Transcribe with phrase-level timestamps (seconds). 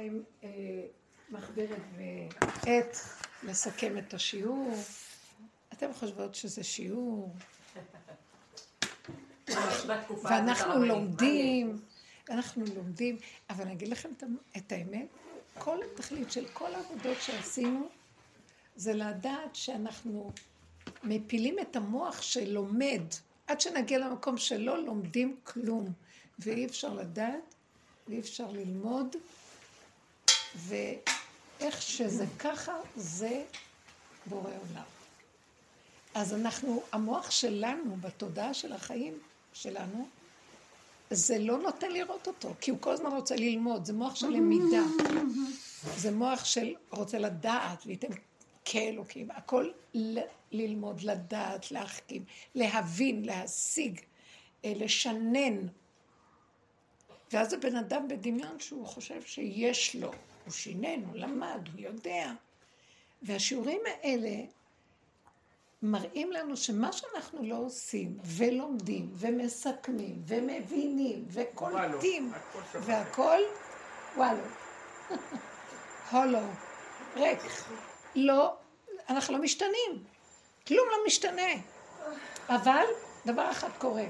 [0.00, 0.48] עם אה,
[1.30, 2.96] מחברת ועט
[3.42, 4.74] לסכם את השיעור.
[5.72, 7.34] אתם חושבות שזה שיעור?
[10.22, 11.78] ואנחנו לומדים,
[12.30, 13.16] אנחנו לומדים,
[13.50, 14.08] אבל אני אגיד לכם
[14.56, 15.06] את האמת,
[15.58, 17.88] כל התכלית של כל העבודות שעשינו,
[18.76, 20.32] זה לדעת שאנחנו
[21.04, 23.02] מפילים את המוח שלומד,
[23.46, 25.92] עד שנגיע למקום שלא לומדים כלום,
[26.38, 27.54] ואי אפשר לדעת,
[28.08, 29.16] ואי אפשר ללמוד,
[30.56, 33.44] ואיך שזה ככה, זה
[34.26, 34.84] בורא עולם.
[36.14, 39.18] אז אנחנו, המוח שלנו, בתודעה של החיים
[39.52, 40.08] שלנו,
[41.10, 44.82] זה לא נותן לראות אותו, כי הוא כל הזמן רוצה ללמוד, זה מוח של למידה.
[45.96, 48.08] זה מוח של רוצה לדעת, וייתן
[48.64, 50.18] כאלוקים, הכל ל-
[50.52, 54.00] ללמוד, לדעת, להחכים, להבין, להשיג,
[54.64, 55.56] אה, לשנן.
[57.32, 60.10] ואז הבן אדם בדמיון שהוא חושב שיש לו,
[60.44, 62.32] הוא שינן, הוא למד, הוא יודע.
[63.22, 64.44] והשיעורים האלה
[65.82, 72.32] מראים לנו שמה שאנחנו לא עושים, ולומדים, ומסכמים, ומבינים, וקולטים,
[72.74, 73.40] והכל,
[74.16, 74.42] וואלו,
[76.10, 76.38] הולו,
[77.16, 77.40] ריק.
[78.14, 78.54] לא,
[79.08, 80.04] אנחנו לא משתנים.
[80.66, 81.52] כלום לא משתנה.
[82.48, 82.84] אבל
[83.26, 84.04] דבר אחד קורה.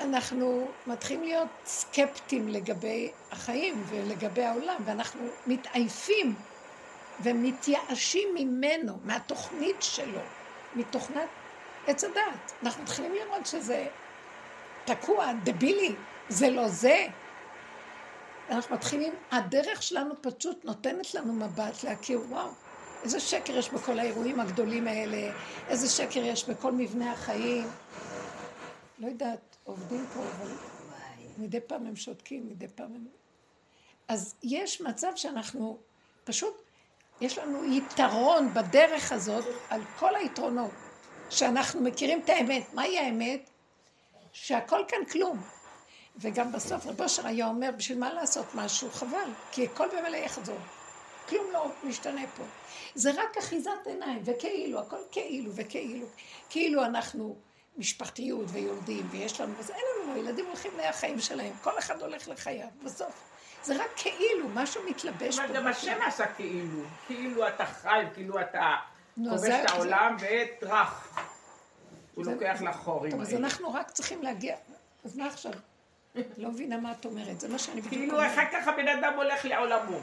[0.00, 6.34] אנחנו מתחילים להיות סקפטיים לגבי החיים ולגבי העולם, ואנחנו מתעייפים
[7.20, 10.20] ומתייאשים ממנו, מהתוכנית שלו,
[10.74, 11.28] מתוכנת
[11.86, 12.52] עץ הדעת.
[12.62, 13.86] אנחנו מתחילים לראות שזה
[14.84, 15.94] תקוע, דבילי,
[16.28, 17.06] זה לא זה.
[18.50, 22.50] אנחנו מתחילים, הדרך שלנו פשוט נותנת לנו מבט להכיר, וואו,
[23.02, 25.32] איזה שקר יש בכל האירועים הגדולים האלה,
[25.68, 27.76] איזה שקר יש בכל מבנה החיים.
[29.02, 30.50] לא יודעת, עובדים פה, אבל
[31.38, 33.06] מדי פעם הם שותקים, מדי פעם הם...
[34.08, 35.78] אז יש מצב שאנחנו
[36.24, 36.62] פשוט,
[37.20, 40.70] יש לנו יתרון בדרך הזאת על כל היתרונות,
[41.30, 42.74] שאנחנו מכירים את האמת.
[42.74, 43.50] מהי האמת?
[44.32, 45.42] שהכל כאן כלום.
[46.16, 48.90] וגם בסוף רב אושר היה אומר, בשביל מה לעשות משהו?
[48.90, 50.58] חבל, כי הכל במילא יחזור.
[51.28, 52.44] כלום לא משתנה פה.
[52.94, 56.06] זה רק אחיזת עיניים, וכאילו, הכל כאילו וכאילו.
[56.50, 57.36] כאילו אנחנו
[57.76, 62.68] משפחתיות ויולדים, ויש לנו, וזה אין לנו, הילדים הולכים לחיים שלהם, כל אחד הולך לחייו,
[62.84, 63.22] בסוף.
[63.62, 65.44] זה רק כאילו, משהו מתלבש פה.
[65.44, 68.76] אבל גם השם עשה כאילו, כאילו אתה חי, כאילו אתה
[69.14, 71.18] כובש את העולם ואת רך.
[72.14, 73.20] הוא לוקח לחורים.
[73.20, 74.56] אז אנחנו רק צריכים להגיע,
[75.04, 75.52] אז מה עכשיו?
[76.36, 78.30] לא מבינה מה את אומרת, זה מה שאני בדיוק כאילו אומרת.
[78.34, 79.98] כאילו אחר כך הבן אדם הולך לעולמו.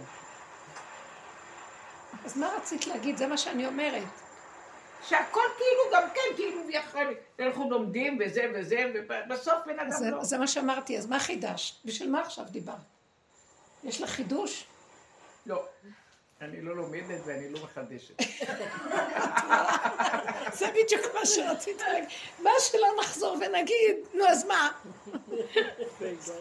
[2.25, 3.17] אז מה רצית להגיד?
[3.17, 4.03] זה מה שאני אומרת.
[5.09, 10.23] שהכל כאילו גם כן, כאילו ויכול, אנחנו לומדים וזה וזה, ובסוף בן אדם זה, לא.
[10.23, 11.85] זה מה שאמרתי, אז מה חידשת?
[11.85, 12.75] בשביל מה עכשיו דיברת?
[13.83, 14.65] יש לך חידוש?
[15.45, 15.63] לא.
[16.41, 18.21] אני לא לומדת ואני לא מחדשת.
[20.59, 22.09] זה בדיוק מה שרציתי להגיד.
[22.39, 24.71] מה שלא נחזור ונגיד, נו אז מה?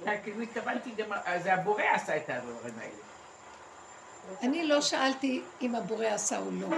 [0.25, 1.13] כאילו התכוונתי גם,
[1.43, 2.95] זה הבורא עשה את הדברים האלה.
[4.43, 6.69] אני לא שאלתי אם הבורא עשה או לא.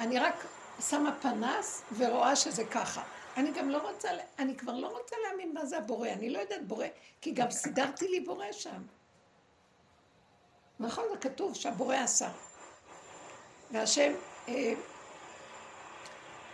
[0.00, 0.46] אני רק
[0.90, 3.02] שמה פנס ורואה שזה ככה.
[3.36, 6.08] אני גם לא רוצה, אני כבר לא רוצה להאמין מה זה הבורא.
[6.08, 6.86] אני לא יודעת בורא,
[7.20, 8.82] כי גם סידרתי לי בורא שם.
[10.80, 12.28] נכון, זה כתוב שהבורא עשה.
[13.70, 14.12] והשם,
[14.48, 14.74] אה,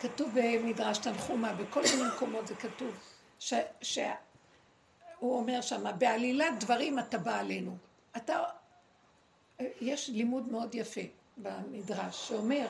[0.00, 2.94] כתוב במדרש תנחומה, בכל מיני מקומות זה כתוב,
[3.38, 4.12] שהוא.
[5.22, 7.76] אומר שם, בעלילת דברים אתה בא עלינו.
[8.16, 8.42] אתה,
[9.80, 11.00] יש לימוד מאוד יפה
[11.36, 12.66] במדרש, שאומר,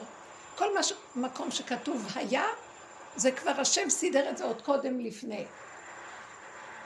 [0.59, 0.93] כל מש...
[1.17, 2.47] מקום שכתוב היה,
[3.17, 5.45] זה כבר השם סידר את זה עוד קודם לפני.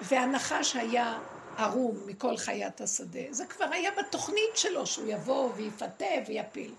[0.00, 1.18] והנחש היה
[1.58, 3.20] ערום מכל חיית השדה.
[3.30, 6.74] זה כבר היה בתוכנית שלו, שהוא יבוא ויפתה ויפיל.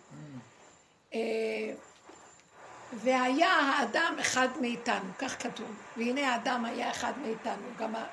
[1.14, 1.20] אה,
[2.94, 5.75] והיה האדם אחד מאיתנו, כך כתוב.
[5.98, 7.68] והנה האדם היה אחד מאיתנו.
[7.78, 8.06] גם ה...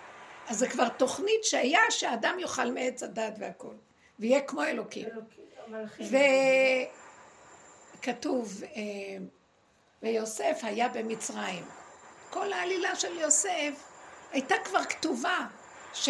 [0.48, 3.74] אז זה כבר תוכנית שהיה שהאדם יאכל מעץ הדת והכל.
[4.18, 5.08] ויהיה כמו אלוקים.
[5.08, 5.24] וכתוב,
[8.08, 8.80] אה,
[10.02, 11.64] ויוסף היה במצרים.
[12.30, 13.84] כל העלילה של יוסף
[14.32, 15.46] הייתה כבר כתובה.
[15.94, 16.08] ש...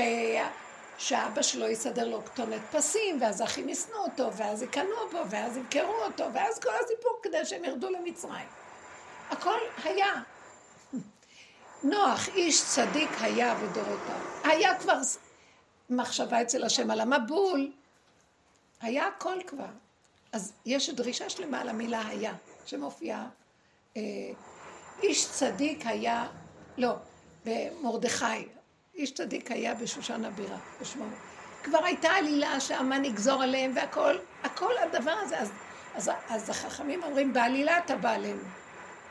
[1.00, 5.94] שאבא שלו יסדר לו כתונת פסים, ואז האחים ישנאו אותו, ואז יקנו בו, ואז ימכרו
[6.04, 8.48] אותו, ואז כל הסיפור כדי שהם ירדו למצרים.
[9.30, 10.22] הכל היה.
[11.82, 14.20] נוח, איש צדיק היה ודורותיו.
[14.44, 14.98] היה כבר
[15.90, 17.72] מחשבה אצל השם על המבול.
[18.80, 19.70] היה הכל כבר.
[20.32, 22.32] אז יש דרישה שלמה על המילה היה,
[22.64, 23.28] שמופיעה.
[23.96, 24.02] אה,
[25.02, 26.26] איש צדיק היה,
[26.78, 26.94] לא,
[27.44, 28.48] במרדכי,
[28.94, 31.04] איש צדיק היה בשושן הבירה, בשמו.
[31.62, 35.38] כבר הייתה עלילה שהמן יגזור עליהם והכל, הכל הדבר הזה.
[35.38, 35.52] אז,
[35.94, 38.42] אז, אז החכמים אומרים, בעלילה אתה בא עלינו.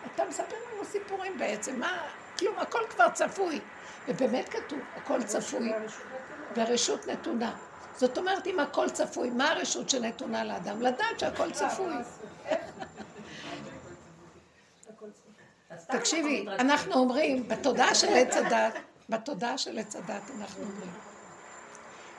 [0.06, 2.08] אתה מספר לנו סיפורים בעצם, מה,
[2.40, 3.60] כלום, הכל כבר צפוי.
[4.08, 5.72] ובאמת כתוב, הכל צפוי,
[6.56, 7.56] והרשות נתונה.
[8.00, 10.82] זאת אומרת, אם הכל צפוי, מה הרשות שנתונה לאדם?
[10.82, 11.94] לדעת שהכל צפוי.
[15.98, 18.74] תקשיבי, אנחנו אומרים, בתודעה של עץ הדת,
[19.10, 20.92] בתודעה של עץ הדת אנחנו אומרים,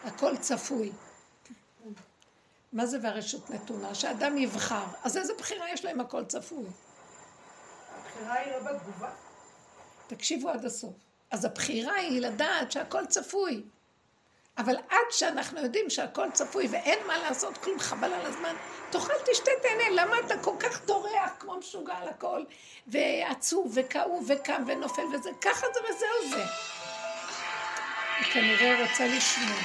[0.05, 0.93] הכל צפוי.
[2.73, 3.95] מה זה והרשות נתונה?
[3.95, 4.85] שאדם יבחר.
[5.03, 6.65] אז איזה בחירה יש להם הכל צפוי?
[7.97, 9.11] הבחירה היא לא בתגובה.
[10.07, 10.95] תקשיבו עד הסוף.
[11.31, 13.63] אז הבחירה היא לדעת שהכל צפוי.
[14.59, 18.55] אבל עד שאנחנו יודעים שהכל צפוי ואין מה לעשות כלום, חבל על הזמן,
[18.91, 22.45] תאכל תשתה תהנה, למה אתה כל כך טורח כמו משוגע על הכל,
[22.87, 26.45] ועצוב וכאוב וקם ונופל וזה, ככה זה וזהו זה.
[28.19, 29.57] היא כנראה רוצה לשמוע.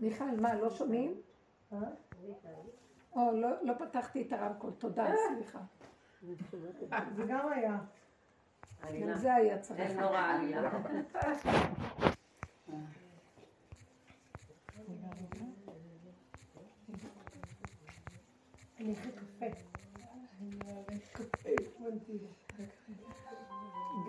[0.00, 1.14] מיכל, מה, לא שומעים?
[3.12, 5.58] או, לא, לא פתחתי את הרמקול, תודה, סליחה.
[7.16, 7.78] זה גם היה.
[8.82, 9.80] גם זה היה צריך.
[9.80, 10.70] אין נורא עלילה.
[18.80, 19.46] אני אחרי קפה.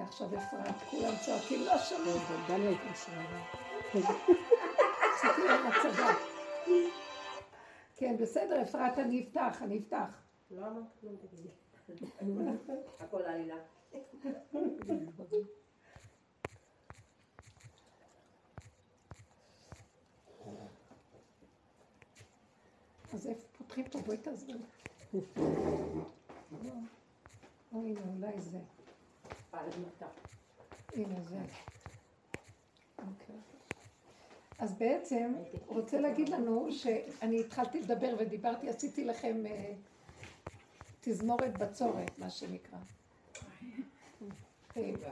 [0.10, 2.18] עכשיו אפרת, כולם צועקים, לא שמעו.
[2.48, 3.24] דליה התקשרה.
[5.14, 6.14] עשיתי להם הצגה.
[7.96, 10.10] כן, בסדר, אפרת, אני אפתח, אני אפתח.
[10.52, 11.50] לא אמרת כלום, תגידי.
[13.00, 13.56] הכל עלילה.
[23.14, 24.00] אז איפה פותחים פה?
[24.02, 24.60] בואי תעזרי.
[27.74, 28.60] או הנה, אולי זה.
[30.94, 31.40] הנה זה.
[32.98, 33.36] אוקיי.
[34.60, 35.34] אז בעצם
[35.68, 39.74] רוצה להגיד לנו שאני התחלתי לדבר ודיברתי, עשיתי לכם אה,
[41.02, 42.78] תזמורת בצורת, מה שנקרא.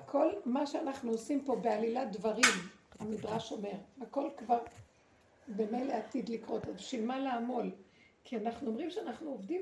[0.05, 2.53] כל מה שאנחנו עושים פה בעלילת דברים,
[2.99, 4.59] המדרש אומר, הכל כבר
[5.47, 7.71] במילא עתיד לקרות, אז בשביל מה לעמול?
[8.23, 9.61] כי אנחנו אומרים שאנחנו עובדים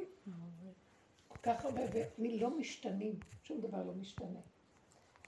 [1.28, 1.82] כל כך הרבה
[2.20, 3.14] ולא משתנים,
[3.44, 4.40] שום דבר לא משתנה.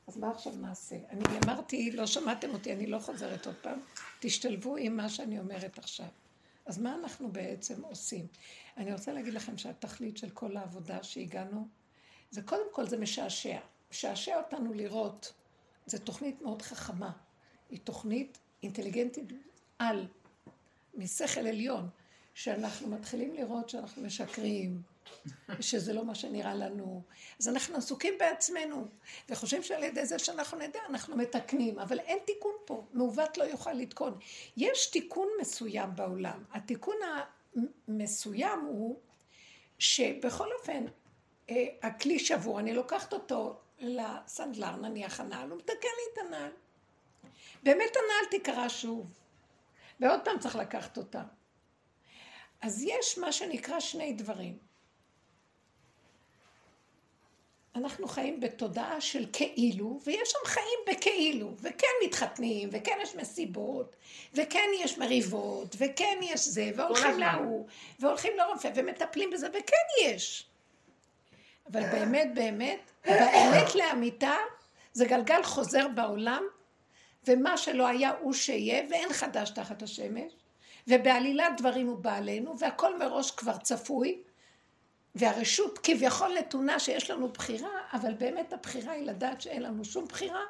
[0.07, 0.95] אז מה עכשיו נעשה?
[1.09, 3.79] אני אמרתי, לא שמעתם אותי, אני לא חוזרת עוד פעם,
[4.19, 6.07] תשתלבו עם מה שאני אומרת עכשיו.
[6.65, 8.27] אז מה אנחנו בעצם עושים?
[8.77, 11.67] אני רוצה להגיד לכם שהתכלית של כל העבודה שהגענו,
[12.31, 13.59] זה קודם כל זה משעשע.
[13.91, 15.33] משעשע אותנו לראות,
[15.85, 17.11] זו תוכנית מאוד חכמה.
[17.69, 19.25] היא תוכנית אינטליגנטית
[19.79, 20.07] על,
[20.93, 21.89] משכל עליון,
[22.33, 24.81] שאנחנו מתחילים לראות שאנחנו משקרים,
[25.59, 27.01] שזה לא מה שנראה לנו.
[27.39, 28.87] אז אנחנו עסוקים בעצמנו,
[29.29, 33.73] וחושבים שעל ידי זה שאנחנו נדע, אנחנו מתקנים, אבל אין תיקון פה, מעוות לא יוכל
[33.73, 34.19] לתקון.
[34.57, 36.43] יש תיקון מסוים בעולם.
[36.51, 36.95] התיקון
[37.87, 38.99] המסוים הוא
[39.79, 40.85] שבכל אופן,
[41.49, 46.51] אה, הכלי שבור, אני לוקחת אותו לסנדלר, נניח הנעל, הוא מתקן לי את הנעל.
[47.63, 49.11] באמת הנעל תיקרא שוב,
[49.99, 51.23] ועוד פעם צריך לקחת אותה.
[52.61, 54.57] אז יש מה שנקרא שני דברים.
[57.75, 63.95] אנחנו חיים בתודעה של כאילו, ויש שם חיים בכאילו, וכן מתחתנים, וכן יש מסיבות,
[64.33, 67.67] וכן יש מריבות, וכן יש זה, והולכים להוא,
[67.99, 70.46] והולכים לרופא, ומטפלים בזה, וכן יש.
[71.71, 74.35] אבל באמת, באמת, באמת לאמיתה,
[74.93, 76.43] זה גלגל חוזר בעולם,
[77.27, 80.33] ומה שלא היה הוא שיהיה, ואין חדש תחת השמש,
[80.87, 84.21] ובעלילת דברים הוא בא עלינו, והכל מראש כבר צפוי,
[85.15, 90.41] והרשות כביכול נתונה שיש לנו בחירה, אבל באמת הבחירה היא לדעת שאין לנו שום בחירה.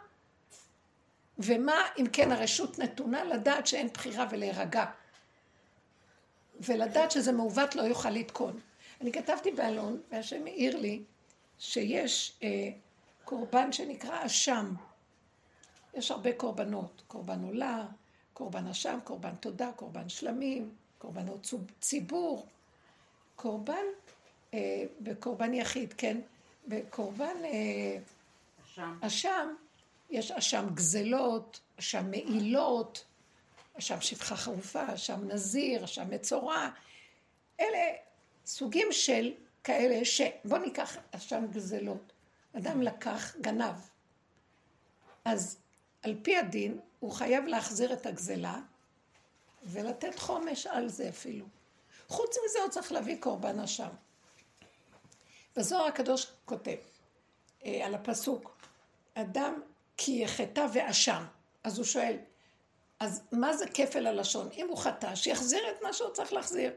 [1.39, 3.23] ומה אם כן הרשות נתונה?
[3.23, 4.85] לדעת שאין בחירה ולהירגע.
[6.59, 8.59] ולדעת שזה מעוות לא יוכל לתקון.
[9.01, 11.03] אני כתבתי באלון, והשם העיר לי
[11.59, 12.69] שיש אה,
[13.25, 14.73] קורבן שנקרא אשם.
[15.93, 17.85] יש הרבה קורבנות, קורבן עולה,
[18.33, 22.45] קורבן אשם, קורבן תודה, קורבן שלמים, קורבנות ציבור.
[23.35, 23.85] קורבן
[24.53, 26.17] אה, בקורבן יחיד, כן?
[26.67, 27.97] בקורבן אה,
[28.65, 28.97] אשם.
[29.01, 29.53] אשם,
[30.09, 33.05] יש אשם גזלות, אשם מעילות,
[33.77, 36.69] אשם שפחה חרופה, אשם נזיר, אשם מצורע.
[37.59, 37.79] אלה
[38.47, 40.21] סוגים של כאלה ש...
[40.45, 42.13] בוא ניקח אשם גזלות.
[42.57, 43.75] אדם לקח, גנב.
[45.25, 45.57] אז
[46.01, 48.59] על פי הדין, הוא חייב להחזיר את הגזלה
[49.63, 51.45] ולתת חומש על זה אפילו.
[52.07, 53.89] חוץ מזה הוא צריך להביא קורבן אשם.
[55.55, 56.77] בזוהר הקדוש כותב
[57.65, 58.57] אה, על הפסוק,
[59.13, 59.61] אדם
[59.97, 61.23] כי יחטא ואשם.
[61.63, 62.17] אז הוא שואל,
[62.99, 64.49] אז מה זה כפל הלשון?
[64.53, 66.71] אם הוא חטא, שיחזיר את מה שהוא צריך להחזיר.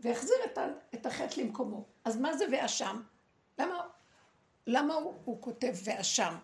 [0.00, 0.58] ויחזיר את,
[0.94, 1.84] את החטא למקומו.
[2.04, 3.02] אז מה זה ואשם?
[3.58, 3.86] למה,
[4.66, 6.34] למה הוא, הוא כותב ואשם?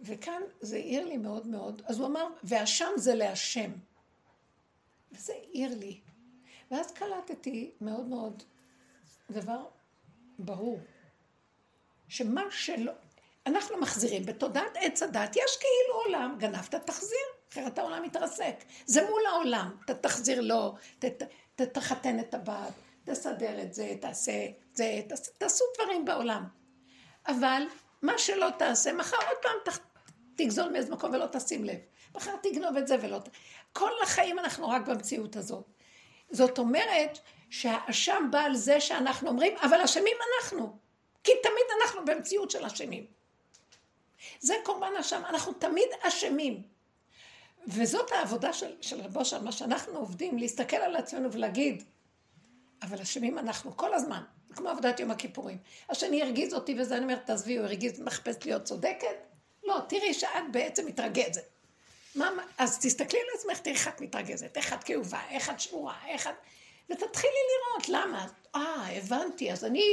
[0.00, 3.70] וכאן זה העיר לי מאוד מאוד, אז הוא אמר, ואשם זה להשם.
[5.12, 6.00] וזה העיר לי.
[6.70, 8.42] ואז קלטתי מאוד מאוד
[9.30, 9.66] דבר
[10.38, 10.80] ברור,
[12.08, 12.92] שמה שלא,
[13.46, 17.18] אנחנו מחזירים בתודעת עץ הדת, יש כאילו עולם, גנבת תחזיר,
[17.52, 18.54] אחרת העולם מתרסק.
[18.86, 20.74] זה מול העולם, אתה תחזיר לו,
[21.66, 22.72] תחתן את הבת,
[23.04, 24.32] תסדר את זה, תעשה
[24.74, 25.00] זה,
[25.38, 26.44] תעשו דברים בעולם.
[27.26, 27.62] אבל
[28.02, 29.74] מה שלא תעשה, מחר עוד פעם
[30.36, 31.78] תגזול מאיזה מקום ולא תשים לב.
[32.14, 33.18] מחר תגנוב את זה ולא...
[33.72, 35.64] כל החיים אנחנו רק במציאות הזאת.
[36.30, 37.18] זאת אומרת
[37.50, 40.76] שהאשם בא על זה שאנחנו אומרים, אבל אשמים אנחנו.
[41.24, 43.06] כי תמיד אנחנו במציאות של אשמים.
[44.40, 46.62] זה קורבן אשם, אנחנו תמיד אשמים.
[47.66, 51.82] וזאת העבודה של, של רבו שם, מה שאנחנו עובדים, להסתכל על עצמנו ולהגיד,
[52.82, 54.22] אבל אשמים אנחנו כל הזמן,
[54.54, 55.58] כמו עבודת יום הכיפורים.
[55.88, 59.16] השני הרגיז אותי וזה, אני אומרת, תעזבי, הוא הרגיז, מחפש להיות צודקת?
[59.64, 61.44] לא, תראי שאת בעצם מתרגזת.
[62.14, 65.94] מה, אז תסתכלי על עצמך, תראי איך את מתרגזת, איך את כאובה, איך את שבורה,
[66.08, 66.34] איך את...
[66.90, 68.26] ותתחילי לראות למה.
[68.54, 69.84] אה, הבנתי, אז אני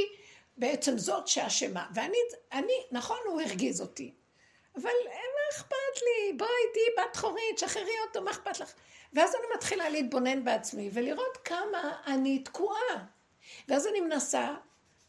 [0.56, 1.86] בעצם זאת שאשמה.
[1.94, 2.18] ואני,
[2.52, 4.12] אני, נכון, הוא הרגיז אותי.
[4.76, 4.90] אבל
[5.52, 6.32] אכפת לי?
[6.32, 8.72] בואי תהיי בת חורית, שחררי אותו, מה אכפת לך?
[9.12, 13.04] ואז אני מתחילה להתבונן בעצמי ולראות כמה אני תקועה.
[13.68, 14.54] ואז אני מנסה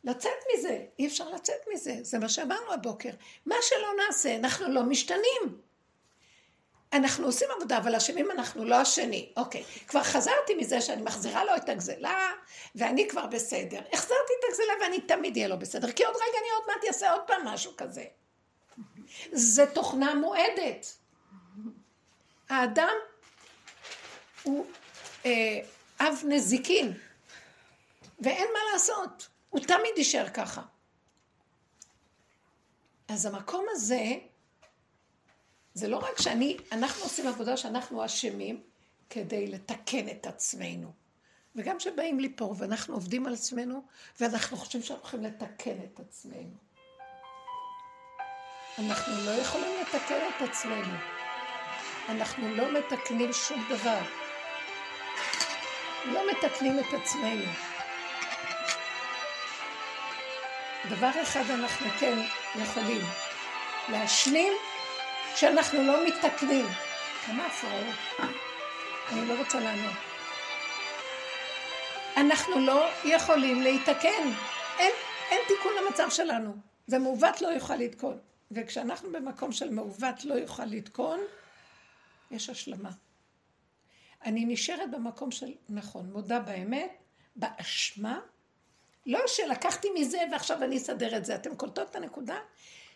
[0.04, 3.10] לצאת מזה, אי אפשר לצאת מזה, זה מה שאמרנו הבוקר.
[3.46, 5.62] מה שלא נעשה, אנחנו לא משתנים.
[6.94, 9.34] אנחנו עושים עבודה, אבל אשמים אנחנו לא השני.
[9.38, 12.32] אוקיי, כבר חזרתי מזה שאני מחזירה לו את הגזלה,
[12.76, 13.80] ואני כבר בסדר.
[13.94, 17.12] החזרתי את הגזלה ואני תמיד אהיה לו בסדר, כי עוד רגע אני עוד מעט אעשה
[17.12, 18.04] עוד פעם משהו כזה.
[19.32, 20.98] זה תוכנה מועדת.
[22.50, 22.94] האדם
[24.44, 24.66] הוא
[25.26, 25.60] אה,
[26.00, 26.94] אב נזיקין,
[28.20, 30.62] ואין מה לעשות, הוא תמיד יישאר ככה.
[33.08, 34.04] אז המקום הזה,
[35.74, 38.64] זה לא רק שאני, אנחנו עושים עבודה שאנחנו אשמים
[39.10, 40.92] כדי לתקן את עצמנו.
[41.56, 43.82] וגם כשבאים לפה ואנחנו עובדים על עצמנו,
[44.20, 46.69] ואנחנו חושבים שאנחנו יכולים לתקן את עצמנו.
[48.80, 50.94] אנחנו לא יכולים לתקן את עצמנו.
[52.10, 54.00] אנחנו לא מתקנים שום דבר.
[56.06, 57.46] לא מתקנים את עצמנו.
[60.90, 62.20] דבר אחד אנחנו כן
[62.56, 63.02] יכולים,
[63.90, 64.54] להשלים
[65.36, 66.66] שאנחנו לא מתקנים.
[67.26, 68.30] כמה הפרעות?
[69.12, 69.96] אני לא רוצה לענות.
[72.18, 74.32] אנחנו לא יכולים להתקן.
[74.80, 74.92] אין,
[75.32, 76.56] אין תיקון למצב שלנו.
[76.88, 78.29] זה מעוות לא יוכל לתקון.
[78.52, 81.20] וכשאנחנו במקום של מעוות לא יוכל לתקון,
[82.32, 82.92] יש השלמה.
[84.26, 86.92] אני נשארת במקום של, נכון, מודה באמת,
[87.36, 88.20] באשמה,
[89.06, 91.36] לא שלקחתי מזה ועכשיו אני אסדר את זה.
[91.36, 92.38] אתם קולטות את הנקודה?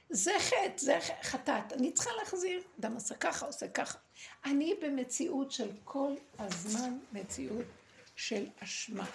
[0.10, 1.74] זה חטא, זה חטאת.
[1.74, 2.62] אני צריכה להחזיר.
[2.80, 3.98] אדם עושה ככה, עושה ככה.
[4.46, 7.66] אני במציאות של כל הזמן מציאות
[8.16, 9.06] של אשמה.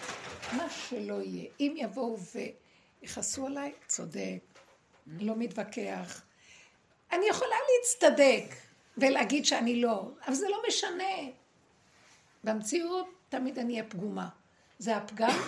[0.57, 1.51] מה שלא יהיה.
[1.61, 2.19] אם יבואו
[3.03, 4.41] ויכעסו עליי, צודק,
[5.07, 6.23] לא מתווכח.
[7.13, 8.55] אני יכולה להצטדק
[8.97, 11.15] ולהגיד שאני לא, אבל זה לא משנה.
[12.45, 14.29] במציאות תמיד אני אהיה פגומה.
[14.79, 15.39] זה הפגם,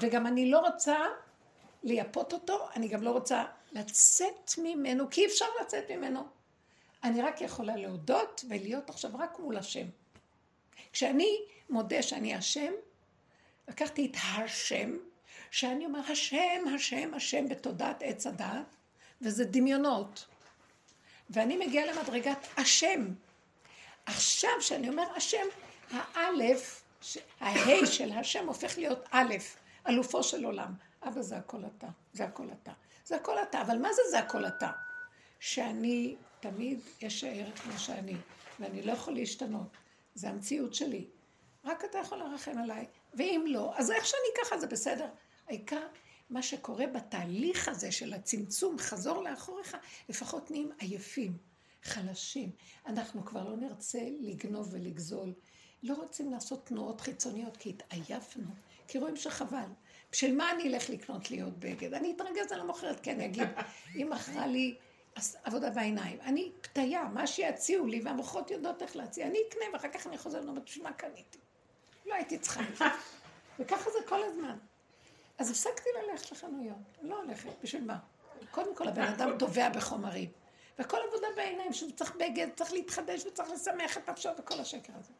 [0.00, 0.96] וגם אני לא רוצה
[1.82, 6.26] לייפות אותו, אני גם לא רוצה לצאת ממנו, כי אי אפשר לצאת ממנו.
[7.04, 9.86] אני רק יכולה להודות ולהיות עכשיו רק מול השם.
[10.92, 11.38] כשאני
[11.70, 12.72] מודה שאני השם,
[13.68, 14.96] לקחתי את השם,
[15.50, 18.76] שאני אומר השם, השם, השם בתודעת עץ הדעת,
[19.22, 20.26] וזה דמיונות.
[21.32, 23.08] ואני מגיעה למדרגת השם.
[24.06, 25.46] עכשיו שאני אומר השם,
[25.90, 26.82] האלף,
[27.40, 29.34] ההי של השם הופך להיות א',
[29.88, 30.74] אלופו של עולם.
[31.02, 32.72] אבא זה הכל אתה, זה הכל אתה.
[33.04, 34.70] זה הכל אתה, אבל מה זה זה הכל אתה?
[35.40, 38.16] שאני תמיד אשאר כמו שאני,
[38.60, 39.76] ואני לא יכול להשתנות.
[40.14, 41.06] זה המציאות שלי.
[41.64, 45.08] רק אתה יכול לרחם עליי, ואם לא, אז איך שאני ככה זה בסדר.
[45.48, 45.86] העיקר,
[46.32, 49.76] מה שקורה בתהליך הזה של הצמצום, חזור לאחוריך,
[50.08, 51.36] לפחות נהיים עייפים,
[51.82, 52.50] חלשים.
[52.86, 55.32] אנחנו כבר לא נרצה לגנוב ולגזול.
[55.82, 58.50] לא רוצים לעשות תנועות חיצוניות, כי התעייפנו,
[58.88, 59.66] כי רואים שחבל.
[60.12, 61.94] בשביל מה אני אלך לקנות לי עוד בגד?
[61.94, 63.48] אני אתרגז על המוכרת, כי אני אגיד,
[63.94, 64.76] היא מכרה לי
[65.44, 66.20] עבודה בעיניים.
[66.20, 70.44] אני פתיה, מה שיציעו לי, והמוחות יודעות איך להציע, אני אקנה, ואחר כך אני חוזרת
[70.44, 71.38] ואומרת, בשביל מה קניתי?
[72.06, 72.88] לא הייתי צריכה.
[73.58, 74.58] וככה זה כל הזמן.
[75.38, 77.98] אז הפסקתי ללכת לחנויות, לא הולכת, בשביל מה?
[78.50, 80.30] קודם כל, הבן אדם טובע בחומרים.
[80.78, 85.12] והכל עבודה בעיניים, שהוא צריך בגד, צריך להתחדש וצריך לשמח את נפשו וכל השקר הזה.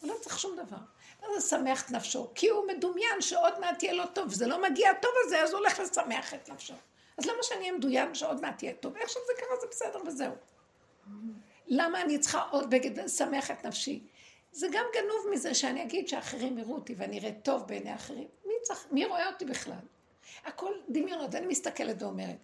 [0.00, 0.76] הוא לא צריך שום דבר.
[1.20, 2.30] זה לשמח את נפשו?
[2.34, 5.58] כי הוא מדומיין שעוד מעט יהיה לו טוב, וזה לא מגיע טוב הזה, אז הוא
[5.58, 6.74] הולך לשמח את נפשו.
[7.18, 8.96] אז למה שאני אהיה מדויין שעוד מעט יהיה טוב?
[8.96, 10.32] איך שזה קרה זה בסדר וזהו.
[11.66, 14.06] למה אני צריכה עוד בגד לשמח את נפשי?
[14.52, 18.28] זה גם גנוב מזה שאני אגיד שאחרים יראו אותי ואני אראה טוב בעיני אחרים.
[18.62, 19.84] צריך, מי רואה אותי בכלל?
[20.44, 22.38] הכל דמיונות, אני מסתכלת ואומרת,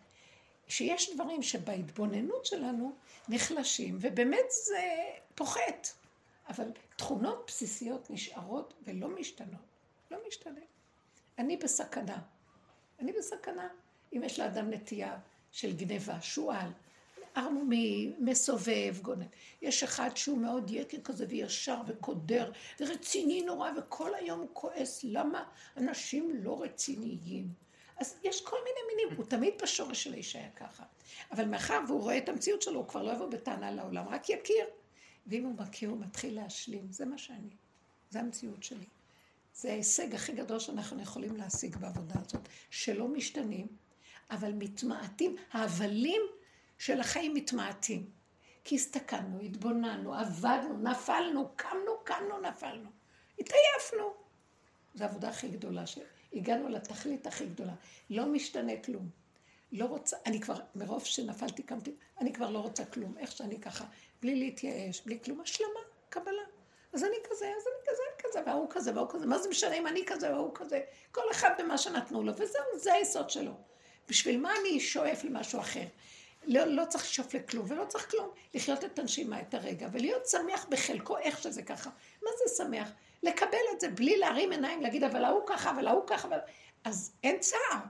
[0.69, 2.93] שיש דברים שבהתבוננות שלנו
[3.29, 4.83] נחלשים, ובאמת זה
[5.35, 5.89] פוחת.
[6.49, 9.61] אבל תכונות בסיסיות נשארות ולא משתנות.
[10.11, 10.61] לא משתנה.
[11.39, 12.19] אני בסכנה.
[13.01, 13.69] אני בסכנה.
[14.13, 15.19] אם יש לאדם נטייה
[15.53, 16.71] של גניבה, שועל,
[17.39, 19.27] ערמומי, מסובב, גונן.
[19.63, 25.45] יש אחד שהוא מאוד יקר כזה וישר וקודר ורציני נורא וכל היום הוא כועס למה
[25.77, 27.49] אנשים לא רציניים.
[27.97, 30.85] אז יש כל מיני מינים, הוא תמיד בשורש של האיש היה ככה.
[31.33, 34.65] אבל מאחר והוא רואה את המציאות שלו, הוא כבר לא יבוא בטענה לעולם, רק יכיר.
[35.27, 36.87] ואם הוא מכיר, הוא מתחיל להשלים.
[36.91, 37.57] זה מה שאני.
[38.11, 38.87] זה המציאות שלי.
[39.55, 43.67] זה ההישג הכי גדול שאנחנו יכולים להשיג בעבודה הזאת, שלא משתנים,
[44.31, 45.37] אבל מתמעטים.
[45.53, 46.23] ההבלים
[46.79, 48.11] של החיים מתמעטים.
[48.65, 52.91] כי הסתכלנו, התבוננו, עבדנו, נפלנו, קמנו, קמנו, נפלנו.
[53.39, 54.15] התעייפנו.
[54.95, 57.75] זו העבודה הכי גדולה, שהגענו לתכלית הכי גדולה.
[58.11, 59.09] לא משתנה כלום.
[59.73, 63.19] לא רוצה, אני כבר, מרוב שנפלתי, קמתי, אני כבר לא רוצה כלום.
[63.19, 63.85] איך שאני ככה,
[64.23, 66.43] בלי להתייאש, בלי כלום, השלמה, קבלה.
[66.93, 69.27] אז אני כזה, אז אני כזה, אני כזה, והוא כזה, והוא כזה.
[69.27, 70.81] מה זה משנה אם אני כזה והוא כזה?
[71.11, 73.53] כל אחד במה שנתנו לו, וזהו, זה היסוד שלו.
[74.09, 75.85] בשביל מה אני שואף למשהו אחר?
[76.49, 78.31] לא, לא צריך לשאוף לכלום, ולא צריך כלום.
[78.55, 81.91] לחיות את הנשימה, את הרגע, ולהיות שמח בחלקו, איך שזה ככה.
[82.23, 82.91] מה זה שמח?
[83.23, 86.39] לקבל את זה בלי להרים עיניים, להגיד, אבל ההוא ככה, אבל ההוא ככה, אבל...
[86.85, 87.81] אז אין צער.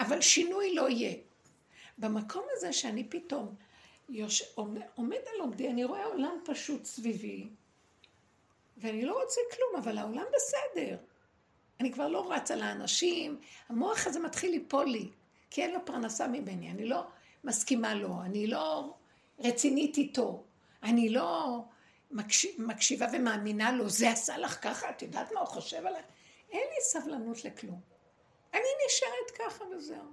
[0.00, 1.14] אבל שינוי לא יהיה.
[1.98, 3.54] במקום הזה שאני פתאום
[4.08, 4.42] יוש...
[4.94, 7.48] עומד על עומדי, אני רואה עולם פשוט סביבי,
[8.76, 10.96] ואני לא רוצה כלום, אבל העולם בסדר.
[11.80, 15.10] אני כבר לא רצה לאנשים, המוח הזה מתחיל ליפול לי.
[15.52, 17.06] כי אין לו פרנסה ממני, אני לא
[17.44, 18.94] מסכימה לו, אני לא
[19.38, 20.44] רצינית איתו,
[20.82, 21.62] אני לא
[22.10, 26.02] מקשיב, מקשיבה ומאמינה לו, זה עשה לך ככה, את יודעת מה הוא חושב עליי?
[26.50, 27.80] אין לי סבלנות לכלום.
[28.54, 30.04] אני נשארת ככה וזהו.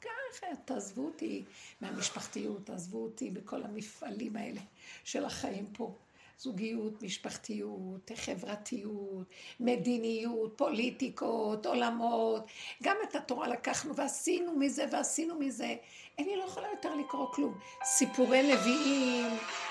[0.00, 1.44] ככה, תעזבו אותי
[1.80, 4.60] מהמשפחתיות, תעזבו אותי בכל המפעלים האלה
[5.04, 5.94] של החיים פה.
[6.38, 9.26] זוגיות, משפחתיות, חברתיות,
[9.60, 12.46] מדיניות, פוליטיקות, עולמות.
[12.82, 15.74] גם את התורה לקחנו ועשינו מזה ועשינו מזה.
[16.18, 17.58] אני לא יכולה יותר לקרוא כלום.
[17.84, 19.26] סיפורי נביאים,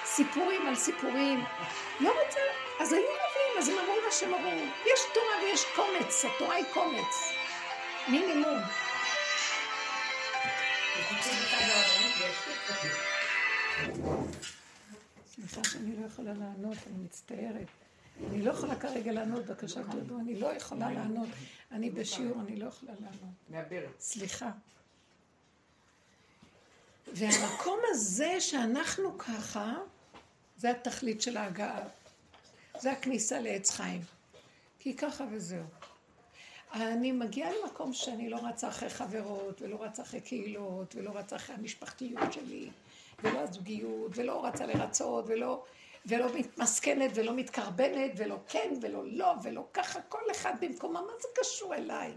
[0.05, 1.39] סיפורים על סיפורים.
[1.99, 2.39] לא רוצה,
[2.79, 4.65] אז היו נביאים, אז הם אמרו מה שהם אמרו.
[4.93, 7.33] יש תורה ויש קומץ, התורה היא קומץ.
[8.07, 8.59] מינימום.
[15.35, 17.67] סליחה שאני לא יכולה לענות, אני מצטערת.
[18.29, 21.29] אני לא יכולה כרגע לענות, בבקשה תודו, אני לא יכולה לענות.
[21.71, 23.33] אני בשיעור, אני לא יכולה לענות.
[23.99, 24.51] סליחה.
[27.13, 29.73] והמקום הזה שאנחנו ככה,
[30.57, 31.87] זה התכלית של ההגעה.
[32.79, 34.01] זה הכניסה לעץ חיים.
[34.79, 35.63] כי ככה וזהו.
[36.73, 41.55] אני מגיעה למקום שאני לא רצה אחרי חברות, ולא רצה אחרי קהילות, ולא רצה אחרי
[41.55, 42.69] המשפחתיות שלי.
[43.23, 45.63] ולא הזוגיות, ולא רצה לרצות, ולא,
[46.05, 51.27] ולא מתמסכנת, ולא מתקרבנת, ולא כן, ולא לא, ולא ככה, כל אחד במקומה, מה זה
[51.35, 52.13] קשור אליי?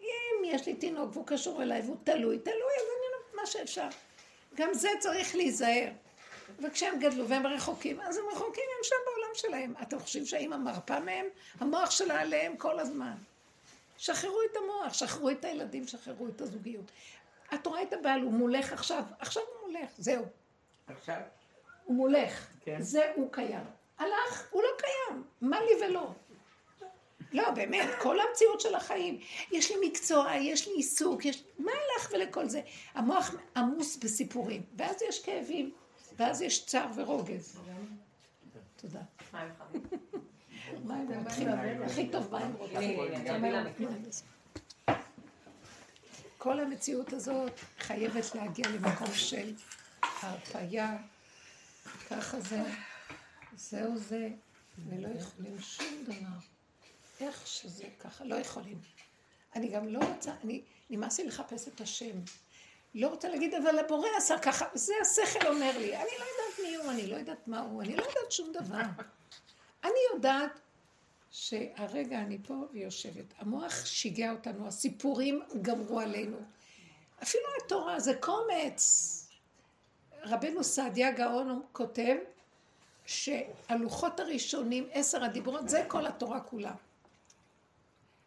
[0.00, 3.88] אם יש לי תינוק והוא קשור אליי והוא תלוי, תלוי, אז אני אומרת מה שאפשר.
[4.54, 5.88] גם זה צריך להיזהר.
[6.58, 9.74] וכשהם גדלו והם רחוקים, אז הם רחוקים, הם שם בעולם שלהם.
[9.82, 11.26] אתם חושבים שהאימא מרפה מהם?
[11.60, 13.14] המוח שלה עליהם כל הזמן.
[13.98, 16.84] שחררו את המוח, שחררו את הילדים, שחררו את הזוגיות.
[17.54, 20.24] את רואה את הבעל, הוא מולך עכשיו, עכשיו הוא מולך, זהו.
[20.86, 21.20] עכשיו?
[21.84, 22.80] הוא מולך, כן.
[22.80, 23.64] זה הוא קיים.
[23.98, 26.12] הלך, הוא לא קיים, מה לי ולא.
[27.32, 29.20] לא, באמת, כל המציאות של החיים.
[29.52, 31.44] יש לי מקצוע, יש לי עיסוק, יש...
[31.58, 32.60] מה לך ולכל זה?
[32.94, 35.72] המוח עמוס בסיפורים, ואז יש כאבים,
[36.16, 37.58] ואז יש צער ורוגז.
[38.76, 39.00] תודה.
[40.84, 42.98] מים מתחילים, הכי טוב מים רוצים.
[46.46, 49.54] כל המציאות הזאת חייבת להגיע למקום של
[50.02, 50.96] הרפאיה,
[52.10, 52.62] ככה זה,
[53.56, 54.28] זהו זה,
[54.88, 56.36] ולא יכולים שום דבר.
[57.20, 58.78] איך שזה ככה, לא יכולים.
[59.56, 62.20] אני גם לא רוצה, אני נמאס לי לחפש את השם.
[62.94, 65.96] לא רוצה להגיד, אבל הבורא עשה ככה, זה השכל אומר לי.
[65.96, 68.82] אני לא יודעת מי הוא, אני לא יודעת מה הוא, אני לא יודעת שום דבר.
[69.84, 70.60] אני יודעת
[71.38, 73.24] שהרגע אני פה ויושבת.
[73.38, 76.36] המוח שיגע אותנו, הסיפורים גמרו עלינו.
[77.22, 79.12] אפילו התורה זה קומץ.
[80.22, 82.16] רבנו סעדיה גאון כותב
[83.06, 86.74] שהלוחות הראשונים, עשר הדיברות, זה כל התורה כולה.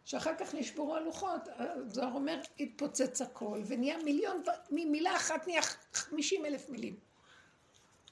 [0.04, 1.40] שאחר כך נשברו הלוחות,
[1.86, 6.96] זוהר אומר, התפוצץ הכל, ונהיה מיליון, ממילה אחת נהיה חמישים אלף מילים.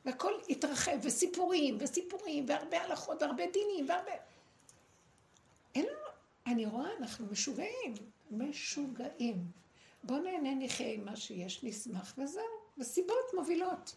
[0.04, 4.12] והכל התרחב, וסיפורים, וסיפורים, והרבה הלכות, והרבה דינים, והרבה...
[5.74, 6.08] אין לנו,
[6.46, 7.94] אני רואה, אנחנו משוגעים,
[8.30, 9.46] משוגעים.
[10.04, 12.58] בואו נהנה נחיה עם מה שיש, נשמח, וזהו.
[12.78, 13.96] וסיבות מובילות.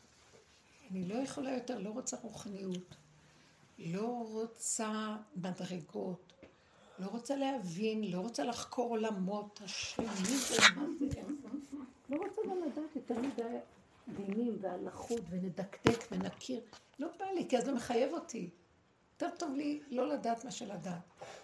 [0.91, 2.95] אני לא יכולה יותר, לא רוצה רוחניות,
[3.79, 6.33] לא רוצה מדרגות,
[6.99, 11.21] לא רוצה להבין, לא רוצה לחקור עולמות, השם, זה, מה זה,
[12.09, 13.57] לא רוצה גם לדעת יותר מדי
[14.07, 16.61] דינים והלכות ונדקדק ונכיר.
[16.99, 18.49] לא בא לי, כי אז זה מחייב אותי.
[19.13, 21.01] יותר טוב לי לא לדעת מה שלדעת.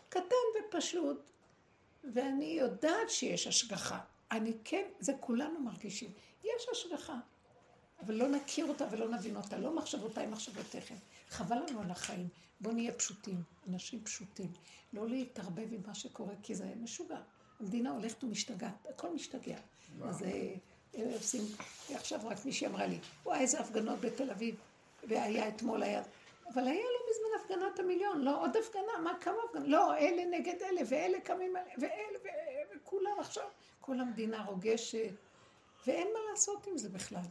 [0.10, 1.18] קטן ופשוט,
[2.14, 4.00] ואני יודעת שיש השגחה.
[4.32, 6.12] אני כן, זה כולנו מרגישים.
[6.44, 7.16] יש השגחה,
[8.00, 9.58] אבל לא נכיר אותה ולא נבין אותה.
[9.58, 10.96] לא מחשבותיי, מחשבותיכם.
[11.30, 12.28] חבל לנו על החיים.
[12.60, 14.52] בואו נהיה פשוטים, אנשים פשוטים.
[14.94, 17.20] לא להתערבב עם מה שקורה, כי זה משוגע.
[17.60, 19.58] המדינה הולכת ומשתגעת, הכל משתגע.
[20.04, 20.56] אז אה,
[20.96, 21.44] אה, עושים,
[21.94, 24.56] עכשיו רק מישהי אמרה לי, וואי, איזה הפגנות בתל אביב,
[25.08, 26.04] והיה אתמול, היה...
[26.54, 29.68] אבל היה מזמן הפגנת המיליון, לא עוד הפגנה, מה כמה הפגנות?
[29.68, 32.20] לא, אלה נגד אלה, ואלה קמים ואלה,
[32.76, 33.48] וכולם עכשיו,
[33.82, 35.12] כל המדינה רוגשת,
[35.88, 37.22] ואין מה לעשות עם זה בכלל.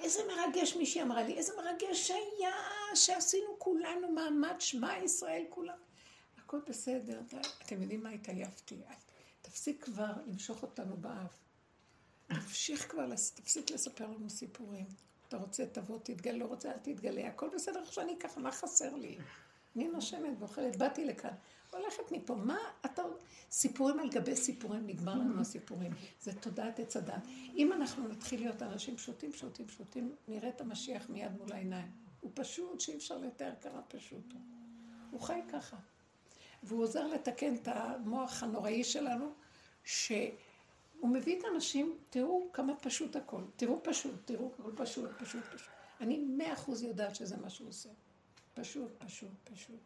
[0.00, 2.54] איזה מרגש מישהי אמרה לי, איזה מרגש היה
[2.94, 5.78] שעשינו כולנו מעמד שמע ישראל כולם.
[6.38, 7.20] הכל בסדר,
[7.62, 8.76] אתם יודעים מה התעייפתי?
[9.42, 11.46] תפסיק כבר למשוך אותנו באף.
[12.26, 15.05] תמשיך כבר, תפסיק לספר לנו סיפורים.
[15.28, 17.28] אתה רוצה, תבוא, תתגלה, לא רוצה, אל תתגלה.
[17.28, 19.18] הכל בסדר איך שאני ככה, מה חסר לי?
[19.76, 21.34] אני נושמת ואוכלת, באתי לכאן.
[21.70, 22.34] הולכת מפה.
[22.34, 23.02] מה אתה...
[23.50, 25.92] סיפורים על גבי סיפורים, נגמר לנו הסיפורים.
[26.20, 27.26] זה תודעת עץ הדת.
[27.56, 31.90] אם אנחנו נתחיל להיות אנשים פשוטים, פשוטים, פשוטים, נראה את המשיח מיד מול העיניים.
[32.20, 34.40] הוא פשוט, שאי אפשר לתאר כמה פשוט הוא.
[35.10, 35.76] הוא חי ככה.
[36.62, 39.32] והוא עוזר לתקן את המוח הנוראי שלנו,
[40.96, 43.42] שהוא מביא את האנשים, תראו כמה פשוט הכל.
[43.56, 45.68] תראו פשוט, תראו הכל פשוט, פשוט, פשוט.
[46.00, 47.88] אני מאה אחוז יודעת שזה מה שהוא עושה.
[48.54, 49.80] פשוט, פשוט, פשוט.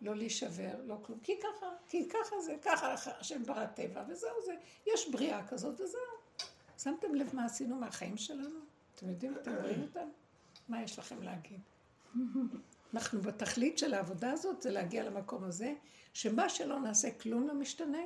[0.00, 1.18] לא להישבר, לא כלום.
[1.22, 4.54] כי ככה, כי ככה זה, ככה השם ברא טבע, וזהו זה.
[4.86, 6.00] יש בריאה כזאת וזהו.
[6.78, 8.58] שמתם לב מה עשינו מהחיים שלנו?
[8.94, 10.08] אתם יודעים, אתם רואים אותם?
[10.68, 11.60] מה יש לכם להגיד?
[12.94, 15.74] אנחנו בתכלית של העבודה הזאת זה להגיע למקום הזה,
[16.12, 18.02] שמה שלא נעשה כלום לא משתנה,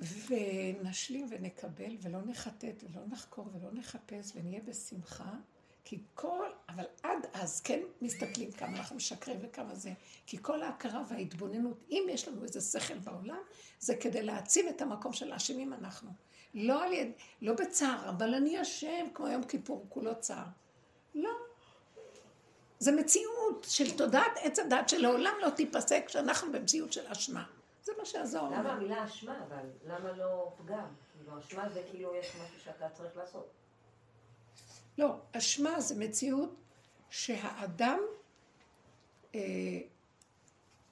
[0.00, 5.34] ונשלים ונקבל ולא נחטט ולא נחקור ולא נחפש ונהיה בשמחה
[5.88, 9.92] כי כל, אבל עד אז כן מסתכלים כמה אנחנו משקרים וכמה זה,
[10.26, 13.38] כי כל ההכרה וההתבוננות, אם יש לנו איזה שכל בעולם,
[13.78, 16.10] זה כדי להעצים את המקום של האשמים אנחנו.
[16.54, 17.10] לא על יד,
[17.42, 20.46] לא בצער, אבל אני אשם, כמו יום כיפור, כולו צער.
[21.14, 21.30] לא.
[22.78, 27.44] זה מציאות של תודעת עץ הדת שלעולם לא תיפסק כשאנחנו במציאות של אשמה.
[27.86, 28.58] זה מה שהזוהר אומר.
[28.58, 29.70] למה המילה אשמה אבל?
[29.86, 30.86] למה לא פגם?
[31.12, 33.50] כאילו אשמה זה כאילו יש משהו שאתה צריך לעשות.
[34.98, 36.54] לא, אשמה זה מציאות
[37.10, 37.98] שהאדם
[39.34, 39.40] אה,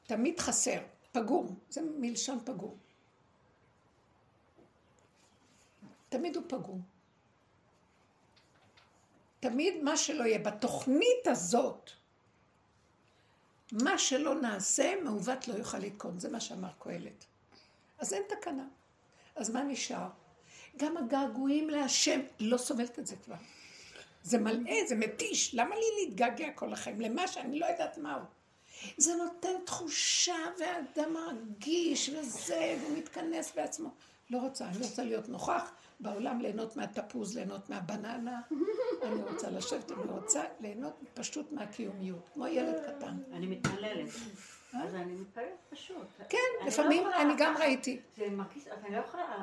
[0.07, 0.79] תמיד חסר,
[1.13, 2.79] פגום, זה מלשון פגום.
[6.09, 6.83] תמיד הוא פגום.
[9.41, 11.91] תמיד מה שלא יהיה בתוכנית הזאת,
[13.83, 17.25] מה שלא נעשה, מעוות לא יוכל לתקון, זה מה שאמר קהלת.
[17.99, 18.65] אז אין תקנה.
[19.37, 20.09] אז מה נשאר?
[20.77, 23.35] גם הגעגועים להשם, לא סובלת את זה כבר.
[24.23, 25.55] זה מלא, זה מתיש.
[25.55, 27.01] למה לי להתגעגע כל החיים?
[27.01, 28.21] למה שאני לא יודעת מהו.
[28.97, 33.91] זה נותן תחושה, ואדם מרגיש, וזה, והוא מתכנס בעצמו.
[34.31, 38.41] לא רוצה, אני רוצה להיות נוכח בעולם, ליהנות מהתפוז, ליהנות מהבננה.
[39.03, 43.19] אני רוצה לשבת, אני רוצה ליהנות פשוט מהקיומיות, כמו ילד קטן.
[43.33, 44.09] אני מתפללת.
[44.75, 44.85] אה?
[44.85, 46.07] אז אני מתפללת פשוט.
[46.29, 48.01] כן, לא לפעמים אני גם ראיתי.
[48.17, 49.43] זה מרגיש, אני לא יכולה,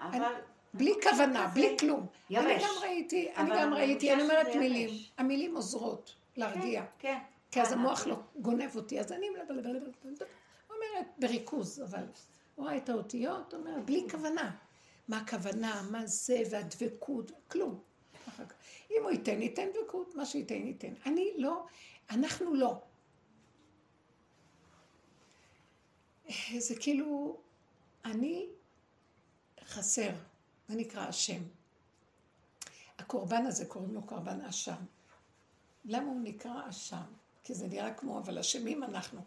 [0.00, 0.32] אבל...
[0.74, 2.06] בלי כוונה, בלי כלום.
[2.30, 4.90] אני גם ראיתי, אני גם ראיתי, אני אומרת מילים.
[5.18, 6.80] המילים עוזרות להרגיע.
[6.80, 7.18] כן, כן.
[7.50, 9.48] כי אז המוח לא גונב אותי, אז אני אומרת
[11.18, 12.04] בריכוז, אבל
[12.56, 14.50] רואה את האותיות, אומרת בלי כוונה.
[15.08, 17.80] מה הכוונה, מה זה, והדבקות, כלום.
[18.90, 20.94] אם הוא ייתן, ייתן דבקות, מה שייתן, ייתן.
[21.06, 21.66] אני לא,
[22.10, 22.80] אנחנו לא.
[26.58, 27.40] זה כאילו,
[28.04, 28.46] אני
[29.64, 30.10] חסר.
[30.68, 31.42] זה נקרא השם.
[32.98, 34.84] הקורבן הזה קוראים לו קורבן אשם.
[35.84, 37.04] למה הוא נקרא אשם?
[37.44, 39.20] כי זה נראה כמו, אבל אשמים אנחנו.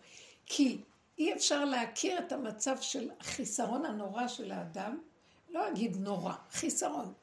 [0.46, 0.82] כי
[1.18, 5.02] אי אפשר להכיר את המצב של החיסרון הנורא של האדם,
[5.50, 7.14] לא אגיד נורא, חיסרון.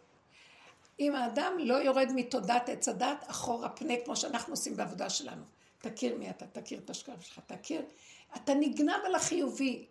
[1.01, 5.43] אם האדם לא יורד מתודעת עץ הדת אחורה פנה, כמו שאנחנו עושים בעבודה שלנו.
[5.79, 7.83] תכיר מי אתה, תכיר את השקר שלך, תכיר.
[8.37, 9.87] אתה נגנב על החיובי.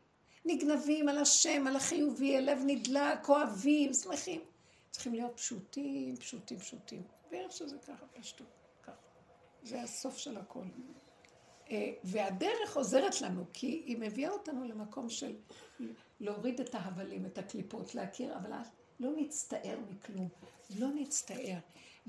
[0.45, 4.41] נגנבים על השם, על החיובי, הלב נדלק, אוהבים, שמחים.
[4.91, 7.03] צריכים להיות פשוטים, פשוטים, פשוטים.
[7.31, 8.47] ואיך שזה ככה, פשטות,
[8.83, 8.91] ככה.
[9.63, 10.63] זה הסוף של הכל.
[11.75, 15.35] אה, והדרך עוזרת לנו, כי היא מביאה אותנו למקום של
[16.19, 18.51] להוריד את ההבלים, את הקליפות, להכיר, אבל
[18.99, 20.29] לא נצטער מכלום,
[20.79, 21.57] לא נצטער,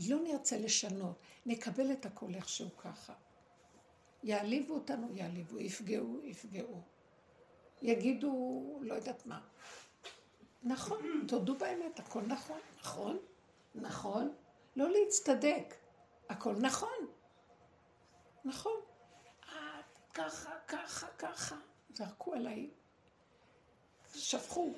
[0.08, 3.12] לא נרצה לשנות, נקבל את הכל איכשהו ככה.
[4.22, 6.80] יעליבו אותנו, יעליבו, יפגעו, יפגעו.
[7.82, 9.40] יגידו, לא יודעת מה.
[10.62, 13.18] נכון, תודו באמת, הכל נכון, נכון,
[13.74, 14.34] נכון.
[14.76, 15.74] לא להצטדק,
[16.28, 17.06] הכל נכון,
[18.44, 18.80] נכון.
[20.16, 21.56] ככה, ככה, ככה.
[21.94, 22.70] זרקו עליי,
[24.14, 24.72] שפכו.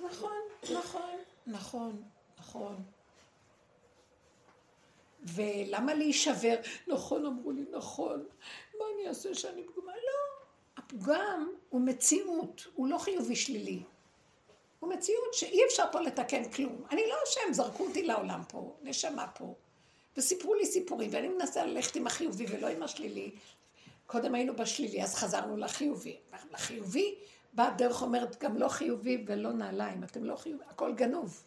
[0.00, 2.02] נכון, נכון, נכון,
[2.38, 2.82] נכון.
[5.22, 6.56] ולמה להישבר?
[6.86, 8.26] נכון, אמרו לי, נכון.
[8.78, 9.92] מה אני אעשה שאני פגומה?
[9.92, 10.44] לא.
[10.76, 13.82] הפגם הוא מציאות, הוא לא חיובי שלילי.
[14.80, 16.84] הוא מציאות שאי אפשר פה לתקן כלום.
[16.90, 19.54] אני לא אשם, זרקו אותי לעולם פה, נשמה פה.
[20.16, 23.30] וסיפרו לי סיפורים, ואני מנסה ללכת עם החיובי ולא עם השלילי.
[24.06, 26.16] קודם היינו בשלילי, אז חזרנו לחיובי.
[26.52, 27.14] לחיובי,
[27.52, 31.42] באה דרך אומרת, גם לא חיובי ולא נעליים, אתם לא חיובי, הכל גנוב.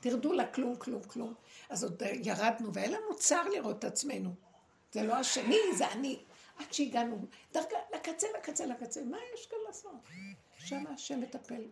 [0.00, 1.34] תרדו לכלום, כלום, כלום.
[1.68, 4.34] אז עוד ירדנו, והיה לנו צער לראות את עצמנו.
[4.92, 6.18] זה לא השני, זה אני.
[6.58, 7.18] עד שהגענו,
[7.52, 9.04] דרגה, לקצה, לקצה, לקצה.
[9.04, 9.92] מה יש כאן לעשות?
[10.56, 11.62] שם השם מטפל.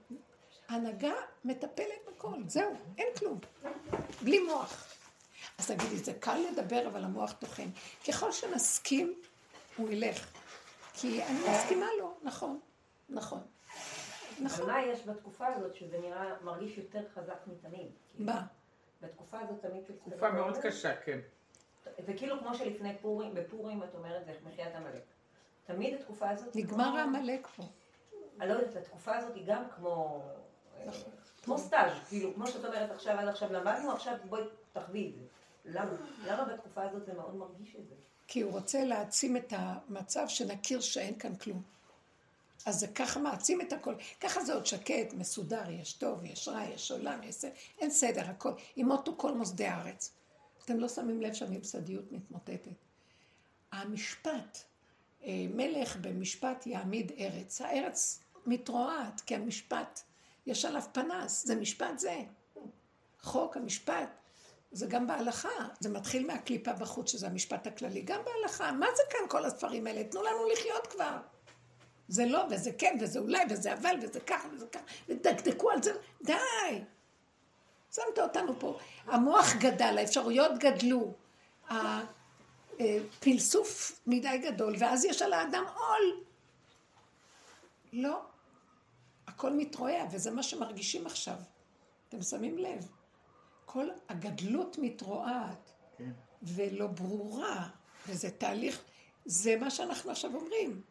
[0.69, 1.13] הנהגה
[1.45, 3.39] מטפלת בכל, זהו, אין כלום.
[4.23, 4.95] בלי מוח.
[5.59, 7.69] אז תגידי, זה קל לדבר, אבל המוח טוחן.
[8.09, 9.15] ככל שנסכים,
[9.79, 10.27] הוא ילך.
[10.95, 12.61] כי אני מסכימה לו, נכון,
[13.09, 13.41] נכון.
[14.41, 14.67] נכון.
[14.67, 17.91] מה יש בתקופה הזאת שזה נראה, מרגיש יותר חזק מתמיד?
[18.19, 18.47] מה?
[19.01, 21.19] בתקופה הזאת תמיד תקופה מאוד קשה, כן.
[22.07, 25.03] זה כאילו כמו שלפני פורים, בפורים את אומרת זה מחיית עמלק.
[25.67, 26.57] תמיד התקופה הזאת...
[26.57, 27.63] נגמר העמלק פה.
[28.41, 30.23] אני לא יודעת, התקופה הזאת היא גם כמו...
[30.87, 31.13] נכון.
[31.43, 35.25] כמו סטאז', כאילו, כמו שאת אומרת עכשיו, עד עכשיו למדנו, עכשיו בואי תחווי את זה.
[35.65, 35.93] למה?
[36.27, 37.95] למה בתקופה הזאת זה מאוד מרגיש את זה?
[38.29, 41.63] כי הוא רוצה להעצים את המצב שנכיר שאין כאן כלום.
[42.67, 43.95] אז זה ככה מעצים את הכל.
[44.21, 47.45] ככה זה עוד שקט, מסודר, יש טוב, יש רע, יש עולם, יש...
[47.79, 48.53] אין סדר, הכל.
[48.77, 50.13] ימותו כל מוסדי הארץ.
[50.65, 52.73] אתם לא שמים לב שהממסדיות מתמוטטת.
[53.73, 54.59] המשפט,
[55.25, 57.61] אה, מלך במשפט יעמיד ארץ.
[57.61, 60.01] הארץ מתרועעת, כי המשפט,
[60.47, 62.23] יש עליו פנס, זה משפט זה.
[63.21, 64.11] חוק, המשפט,
[64.73, 65.49] זה גם בהלכה,
[65.81, 68.73] זה מתחיל מהקליפה בחוץ, שזה המשפט הכללי, גם בהלכה.
[68.73, 70.05] מה זה כאן כל הספרים האלה?
[70.05, 71.17] תנו לנו לחיות כבר.
[72.09, 75.93] זה לא, וזה כן, וזה אולי, וזה אבל, וזה ככה, וזה ככה, ודקדקו על זה,
[76.23, 76.35] די.
[77.95, 78.79] שמת אותנו פה.
[79.07, 81.15] המוח גדל, האפשרויות גדלו,
[82.79, 86.25] הפלסוף מדי גדול, ואז יש על האדם עול.
[87.93, 88.21] לא.
[89.27, 91.37] הכל מתרועע, וזה מה שמרגישים עכשיו.
[92.09, 92.98] אתם שמים לב?
[93.71, 96.11] כל הגדלות מתרועעת, כן.
[96.43, 97.69] ולא ברורה,
[98.09, 98.83] וזה תהליך,
[99.25, 100.83] זה מה שאנחנו עכשיו אומרים.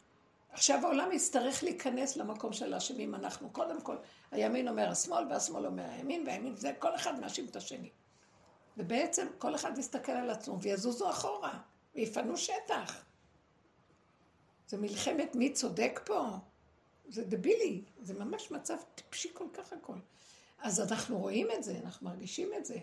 [0.52, 3.50] עכשיו העולם יצטרך להיכנס למקום של האשמים אנחנו.
[3.50, 3.96] קודם כל,
[4.32, 7.90] הימין אומר השמאל, והשמאל אומר הימין, והימין זה, כל אחד מאשים את השני.
[8.78, 11.60] ובעצם כל אחד יסתכל על עצמו ויזוזו אחורה,
[11.96, 13.04] ויפנו שטח.
[14.68, 16.28] זה מלחמת מי צודק פה?
[17.10, 19.98] זה דבילי, זה ממש מצב טיפשי כל כך הכל.
[20.62, 22.78] אז אנחנו רואים את זה, אנחנו מרגישים את זה.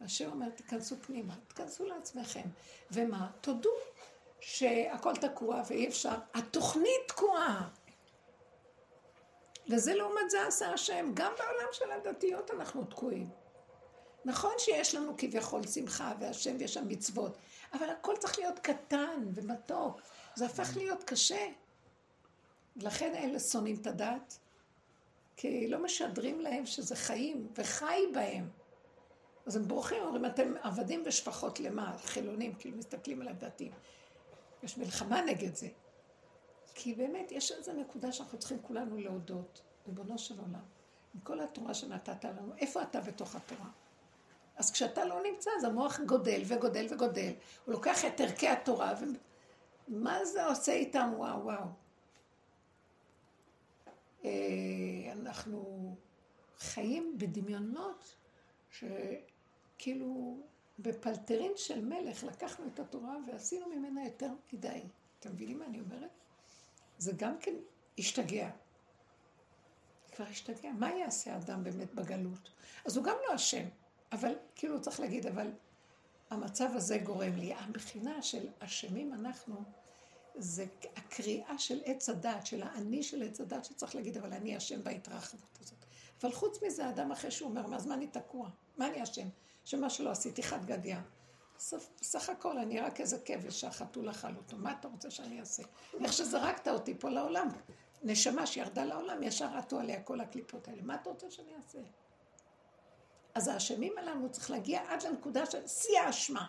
[0.00, 2.48] השם אומר, תיכנסו פנימה, תיכנסו לעצמכם.
[2.90, 3.30] ומה?
[3.40, 3.70] תודו
[4.40, 6.14] שהכל תקוע ואי אפשר.
[6.34, 7.68] התוכנית תקועה.
[9.70, 11.10] וזה לעומת זה עשה השם.
[11.14, 13.30] גם בעולם של הדתיות אנחנו תקועים.
[14.24, 17.36] נכון שיש לנו כביכול שמחה והשם ויש שם מצוות,
[17.72, 20.00] אבל הכל צריך להיות קטן ומתוק.
[20.34, 21.48] זה הפך להיות קשה.
[22.76, 24.38] לכן אלה שונאים את הדת,
[25.36, 28.48] כי לא משדרים להם שזה חיים, וחי בהם.
[29.46, 31.98] אז הם בורחים, אומרים, אתם עבדים ושפחות למה?
[31.98, 33.72] חילונים, כאילו מסתכלים על הדתיים.
[34.62, 35.68] יש מלחמה נגד זה.
[36.74, 40.64] כי באמת, יש איזו נקודה שאנחנו צריכים כולנו להודות, ריבונו של עולם,
[41.14, 43.68] עם כל התורה שנתת לנו, איפה אתה בתוך התורה?
[44.56, 47.32] אז כשאתה לא נמצא, אז המוח גודל וגודל וגודל.
[47.64, 48.94] הוא לוקח את ערכי התורה,
[49.88, 51.10] ומה זה עושה איתם?
[51.16, 51.85] וואו, וואו.
[54.26, 55.94] אה, אנחנו
[56.58, 58.16] חיים בדמיונות
[58.70, 60.40] שכאילו
[60.78, 64.82] בפלטרין של מלך לקחנו את התורה ועשינו ממנה יותר מדי.
[65.18, 66.10] אתם מבינים מה אני אומרת?
[66.98, 67.54] זה גם כן
[67.98, 68.50] השתגע.
[70.12, 70.72] כבר השתגע.
[70.72, 72.50] מה יעשה אדם באמת בגלות?
[72.84, 73.64] אז הוא גם לא אשם.
[74.12, 75.50] אבל כאילו צריך להגיד, אבל
[76.30, 77.54] המצב הזה גורם לי.
[77.54, 79.54] הבחינה של אשמים אנחנו,
[80.36, 84.84] זה הקריאה של עץ הדת, של האני של עץ הדת, שצריך להגיד, אבל אני אשם
[84.84, 85.84] בהתרחבות הזאת.
[86.22, 88.48] אבל חוץ מזה, אדם אחרי שהוא אומר, מה, אז מה אני תקוע?
[88.76, 89.28] מה אני אשם?
[89.64, 91.02] שמה שלא עשיתי חד גדיה.
[92.00, 94.56] בסך הכל אני רק איזה כבש שהחתול אכל אותו.
[94.56, 95.62] מה אתה רוצה שאני אעשה?
[96.04, 97.48] איך שזרקת אותי פה לעולם.
[98.02, 100.82] נשמה שירדה לעולם, ישר עטו עליה כל הקליפות האלה.
[100.82, 101.78] מה אתה רוצה שאני אעשה?
[103.34, 106.46] אז האשמים עלינו צריך להגיע עד לנקודה של שיא האשמה.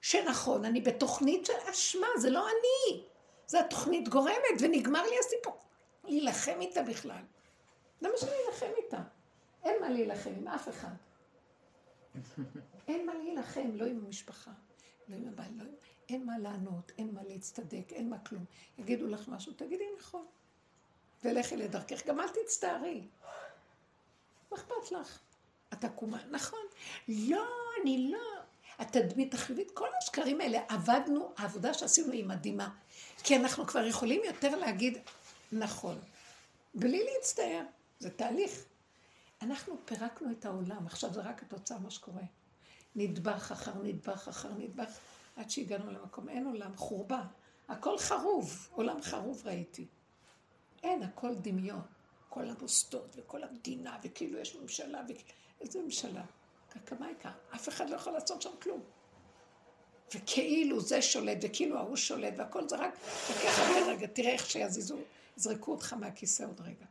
[0.00, 3.04] שנכון, אני בתוכנית של אשמה, זה לא אני.
[3.46, 5.58] זה התוכנית גורמת, ונגמר לי הסיפור.
[6.04, 7.22] להילחם איתה בכלל.
[8.02, 9.02] למה שאני אלחם איתה?
[9.64, 10.94] אין מה להילחם עם אף אחד.
[12.88, 14.50] אין מה להילחם, לא עם המשפחה,
[15.08, 15.74] לא עם הבעל, לא עם...
[16.08, 18.44] אין מה לענות, אין מה להצטדק, אין מה כלום.
[18.78, 20.26] יגידו לך משהו, תגידי נכון.
[21.24, 23.08] ולכי לדרכך, גם אל תצטערי.
[24.50, 25.20] מה אכפת לך?
[25.72, 26.64] את עקומה, נכון.
[27.08, 27.46] לא,
[27.82, 28.37] אני לא.
[28.78, 32.68] התדמית החיובית, כל השקרים האלה, עבדנו, העבודה שעשינו היא מדהימה.
[33.22, 34.98] כי אנחנו כבר יכולים יותר להגיד
[35.52, 35.98] נכון,
[36.74, 37.62] בלי להצטער.
[37.98, 38.64] זה תהליך.
[39.42, 42.22] אנחנו פירקנו את העולם, עכשיו זה רק התוצאה מה שקורה.
[42.96, 44.98] נדבך אחר נדבך אחר נדבך,
[45.36, 47.22] עד שהגענו למקום, אין עולם, חורבה.
[47.68, 49.86] הכל חרוב, עולם חרוב ראיתי.
[50.82, 51.80] אין, הכל דמיון.
[52.28, 55.38] כל המוסדות וכל המדינה, וכאילו יש ממשלה, וכאילו...
[55.60, 56.22] איזה ממשלה?
[57.00, 57.28] העיקר?
[57.54, 58.80] אף אחד לא יכול לעשות שם כלום.
[60.14, 62.94] וכאילו זה שולט, וכאילו ההוא שולט, והכל זה רק
[63.28, 64.96] לוקח הרבה רגע, תראה איך שיזיזו,
[65.36, 66.86] יזרקו אותך מהכיסא עוד רגע.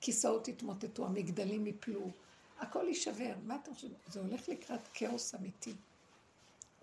[0.00, 2.10] כיסאות יתמוטטו, המגדלים יפלו,
[2.58, 3.32] הכל יישבר.
[3.44, 3.88] מה אתה חושב?
[4.06, 5.74] זה הולך לקראת כאוס אמיתי.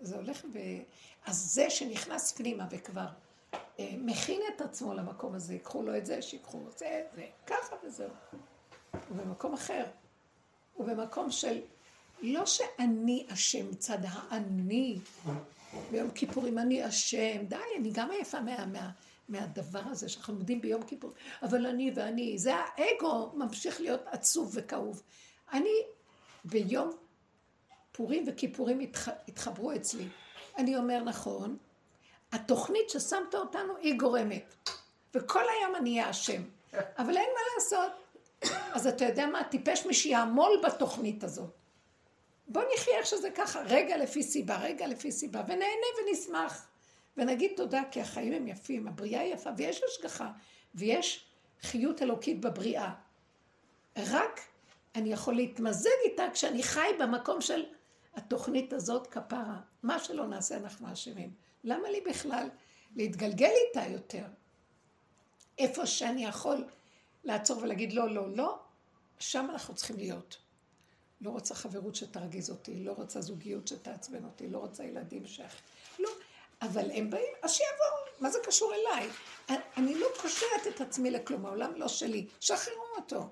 [0.00, 0.58] זה הולך ב...
[1.26, 3.06] אז זה שנכנס פנימה וכבר
[3.54, 7.26] אה, מכין את עצמו למקום הזה, ייקחו לו את זה, שיקחו לו את זה, זה,
[7.46, 8.10] ככה וזהו.
[9.10, 9.84] ובמקום אחר,
[10.76, 11.60] ובמקום של,
[12.22, 14.98] לא שאני אשם מצד האני,
[15.90, 18.90] ביום כיפורים אני אשם, די, אני גם עייפה מה, מה,
[19.28, 25.02] מהדבר הזה שאנחנו לומדים ביום כיפור, אבל אני ואני, זה האגו ממשיך להיות עצוב וכאוב.
[25.52, 25.82] אני
[26.44, 26.90] ביום
[27.92, 30.08] פורים וכיפורים התח, התחברו אצלי.
[30.58, 31.56] אני אומר נכון,
[32.32, 34.54] התוכנית ששמת אותנו היא גורמת,
[35.14, 37.92] וכל היום אני אהיה אשם, אבל אין מה לעשות.
[38.72, 41.65] אז אתה יודע מה, טיפש מי שיעמול בתוכנית הזאת.
[42.48, 46.68] בוא נחיה איך שזה ככה, רגע לפי סיבה, רגע לפי סיבה, ונהנה ונשמח.
[47.16, 50.30] ונגיד תודה, כי החיים הם יפים, הבריאה היא יפה, ויש השגחה,
[50.74, 51.24] ויש
[51.62, 52.94] חיות אלוקית בבריאה.
[53.96, 54.40] רק
[54.94, 57.64] אני יכול להתמזג איתה כשאני חי במקום של
[58.14, 59.60] התוכנית הזאת כפרה.
[59.82, 61.30] מה שלא נעשה אנחנו אשמים.
[61.64, 62.48] למה לי בכלל
[62.96, 64.24] להתגלגל איתה יותר?
[65.58, 66.64] איפה שאני יכול
[67.24, 68.58] לעצור ולהגיד לא, לא, לא,
[69.18, 70.45] שם אנחנו צריכים להיות.
[71.20, 75.40] לא רוצה חברות שתרגיז אותי, לא רוצה זוגיות שתעצבן אותי, לא רוצה ילדים ש...
[75.98, 76.10] לא,
[76.62, 79.08] אבל הם באים, אז שיבואו, מה זה קשור אליי?
[79.76, 83.28] אני לא קושרת את עצמי לכלום, העולם לא שלי, שחררו אותו.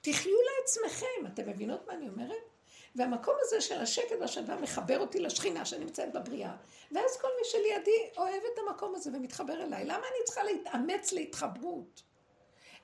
[0.00, 2.54] תחיו לעצמכם, אתם מבינות מה אני אומרת?
[2.96, 6.56] והמקום הזה של השקט והשלווה מחבר אותי לשכינה שנמצאת בבריאה.
[6.92, 9.84] ואז כל מי שלידי אוהב את המקום הזה ומתחבר אליי.
[9.84, 12.02] למה אני צריכה להתאמץ להתחברות?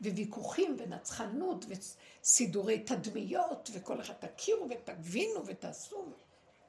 [0.01, 6.05] וויכוחים ונצחנות וסידורי תדמיות וכל אחד תכירו ותבינו ותעשו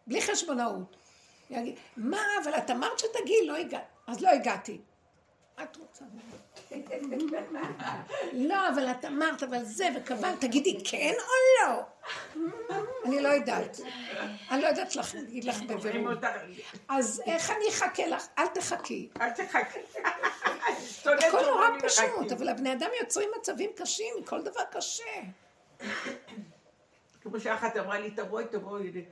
[0.07, 0.97] בלי חשבונאות.
[1.49, 3.83] יגיד, מה, אבל את אמרת שתגיעי, לא הגעת.
[4.07, 4.81] אז לא הגעתי.
[5.63, 6.05] את רוצה?
[8.33, 11.81] לא, אבל את אמרת, אבל זה, וקבלת, תגידי כן או לא?
[13.05, 13.79] אני לא יודעת.
[14.51, 16.11] אני לא יודעת לך, להגיד לך בבירור.
[16.89, 18.27] אז איך אני אחכה לך?
[18.37, 19.09] אל תחכי.
[19.21, 19.79] אל תחכי.
[21.27, 25.21] הכל נורא פשוט, אבל הבני אדם יוצרים מצבים קשים מכל דבר קשה.
[27.21, 29.05] כמו שאחת אמרה לי, תבואי, תבואי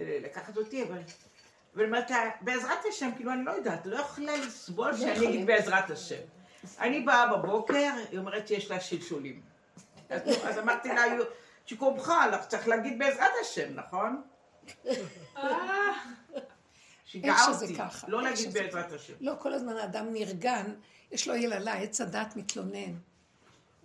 [0.00, 0.98] לקחת אותי, אבל...
[1.74, 5.90] ואני אומרת בעזרת השם, כאילו, אני לא יודעת, לא יכולה לסבול לא שאני אגיד בעזרת
[5.90, 6.20] השם.
[6.80, 9.40] אני באה בבוקר, היא אומרת שיש לה שלשולים.
[10.10, 11.02] אז אמרתי לה,
[11.66, 12.12] שיקומך,
[12.48, 14.22] צריך להגיד בעזרת השם, נכון?
[17.14, 17.76] שיגעה אותי,
[18.08, 19.14] לא להגיד בעזרת השם.
[19.20, 20.74] לא, כל הזמן האדם נרגן,
[21.12, 22.94] יש לו יללה, עץ הדת מתלונן.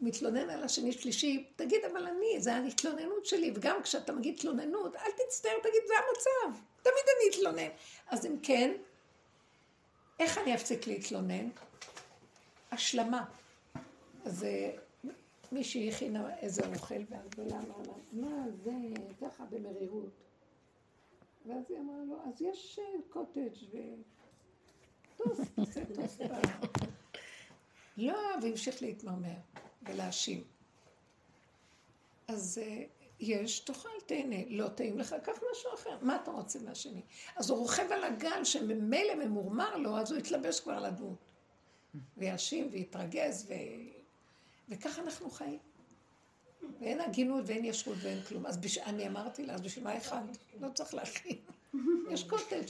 [0.01, 5.11] מתלונן על השני שלישי, תגיד, אבל אני, זה ההתלוננות שלי, וגם כשאתה מגיד תלוננות, אל
[5.11, 6.59] תצטער, תגיד, זה המצב.
[6.81, 7.69] תמיד אני אתלונן.
[8.07, 8.71] אז אם כן,
[10.19, 11.49] איך אני אפסיק להתלונן?
[12.71, 13.25] השלמה.
[14.25, 14.71] אז אה,
[15.51, 18.71] מישהי הכינה איזה אוכל, ואז גדולה אמרה לה, מה זה,
[19.21, 20.28] ככה במרירות.
[21.45, 23.77] ואז היא אמרה לו, אז יש אה, קוטג' ו...
[25.17, 26.17] טוס, תעשה טוס.
[27.97, 29.37] לא, והמשיך להתמרמר
[29.81, 30.43] ולהאשים.
[32.27, 32.83] אז אה,
[33.19, 34.35] יש, תאכל, תהנה.
[34.49, 35.97] לא טעים לך, קח משהו אחר.
[36.01, 37.01] מה אתה רוצה מהשני?
[37.35, 41.25] אז הוא רוכב על הגל שממילא ממורמר לו, אז הוא יתלבש כבר על הדמות.
[42.17, 43.53] ויאשים ויתרגז, ו...
[44.69, 45.59] וככה אנחנו חיים.
[46.81, 48.45] ואין הגינות ואין ישרות ואין כלום.
[48.45, 48.77] אז בש...
[48.77, 50.21] אני אמרתי לה, אז בשביל מה אחד?
[50.61, 51.37] לא צריך להכין.
[52.11, 52.65] יש קוטג'.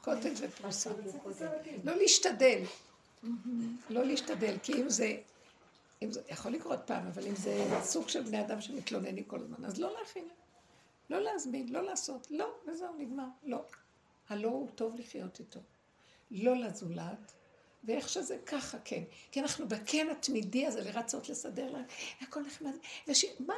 [0.00, 0.90] קוטג' ופרוסה.
[1.84, 2.62] לא להשתדל.
[3.90, 5.16] לא להשתדל, כי אם זה...
[6.02, 9.64] אם זה יכול לקרות פעם, אבל אם זה סוג של בני אדם שמתלוננים כל הזמן,
[9.64, 10.28] אז לא להכין.
[11.10, 12.26] לא להזמין, לא לעשות.
[12.30, 13.26] לא, וזהו, נגמר.
[13.44, 13.62] לא.
[14.28, 15.60] הלא הוא טוב לחיות איתו.
[16.30, 17.32] לא לזולת,
[17.84, 19.02] ואיך שזה ככה, כן.
[19.32, 21.84] כי אנחנו בכן התמידי הזה לרצות לסדר לנו,
[22.20, 22.72] הכל נחמד.
[23.08, 23.24] וש...
[23.40, 23.54] מה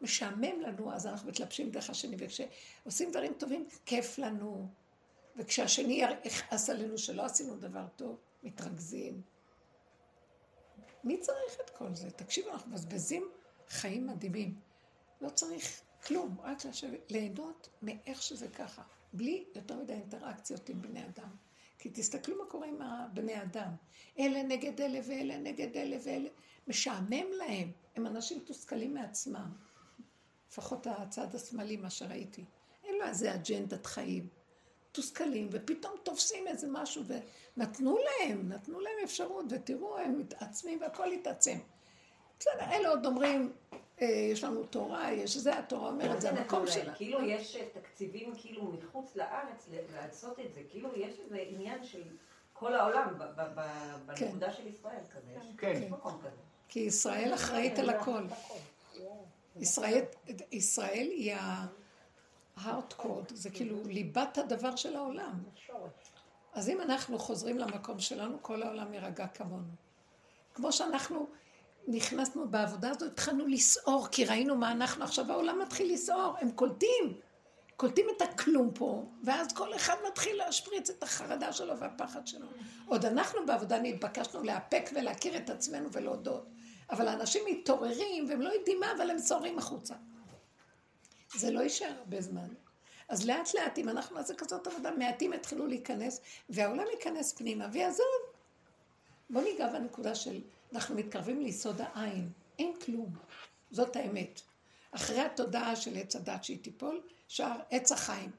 [0.00, 4.68] משעמם לנו, אז אנחנו מתלבשים דרך השני, וכשעושים דברים טובים, כיף לנו.
[5.36, 9.22] וכשהשני יכעס עלינו שלא עשינו דבר טוב, מתרכזים.
[11.04, 12.10] מי צריך את כל זה?
[12.10, 13.28] תקשיבו, אנחנו מבזבזים
[13.68, 14.60] חיים מדהימים.
[15.20, 18.82] לא צריך כלום, רק לשבת, ליהנות מאיך שזה ככה,
[19.12, 21.36] בלי יותר מדי אינטראקציות עם בני אדם.
[21.82, 22.78] כי תסתכלו מה קורה עם
[23.14, 23.70] בני אדם.
[24.18, 26.28] אלה נגד אלה ואלה נגד אלה ואלה.
[26.68, 27.70] משעמם להם.
[27.96, 29.50] הם אנשים מתוסכלים מעצמם.
[30.50, 32.44] לפחות הצד השמאלי, מה שראיתי.
[32.84, 34.28] אין לו איזה אג'נדת חיים.
[34.90, 37.02] מתוסכלים, ופתאום תופסים איזה משהו,
[37.56, 41.58] ונתנו להם, נתנו להם אפשרות, ותראו, הם מתעצמים והכל התעצם.
[42.38, 43.52] בסדר, אלה עוד אומרים,
[44.00, 46.94] יש לנו תורה, יש זה, התורה אומרת, זה המקום שלה.
[46.94, 52.02] כאילו יש תקציבים כאילו מחוץ לארץ לעשות את זה, כאילו יש איזה עניין של
[52.52, 53.14] כל העולם
[54.06, 54.52] בנקודה כן.
[54.52, 55.72] של ישראל כזה, כן.
[55.74, 56.36] יש מקום כזה.
[56.68, 58.22] כי ישראל אחראית על הכל.
[59.56, 60.04] ישראל,
[60.52, 61.36] ישראל היא
[62.98, 65.42] code, זה כאילו ליבת הדבר של העולם.
[66.52, 69.72] אז אם אנחנו חוזרים למקום שלנו, כל העולם יירגע כמונו.
[70.54, 71.26] כמו שאנחנו
[71.86, 77.20] נכנסנו בעבודה הזאת, התחלנו לסעור, כי ראינו מה אנחנו, עכשיו העולם מתחיל לסעור, הם קולטים,
[77.76, 82.46] קולטים את הכלום פה, ואז כל אחד מתחיל להשפריץ את החרדה שלו והפחד שלו.
[82.86, 86.46] עוד אנחנו בעבודה נתבקשנו לאפק ולהכיר את עצמנו ולהודות.
[86.90, 89.94] אבל האנשים מתעוררים והם לא יודעים מה, אבל הם סוערים החוצה.
[91.34, 92.48] זה לא יישאר הרבה זמן.
[93.08, 98.06] אז לאט לאט, אם אנחנו נעשה כזאת עבודה, מעטים יתחילו להיכנס, והעולם ייכנס פנימה, ויעזוב.
[99.30, 100.40] בוא ניגע בנקודה של,
[100.74, 103.16] אנחנו מתקרבים ליסוד העין, אין כלום.
[103.70, 104.40] זאת האמת.
[104.90, 108.30] אחרי התודעה של עץ הדת שהיא תיפול, שער עץ החיים.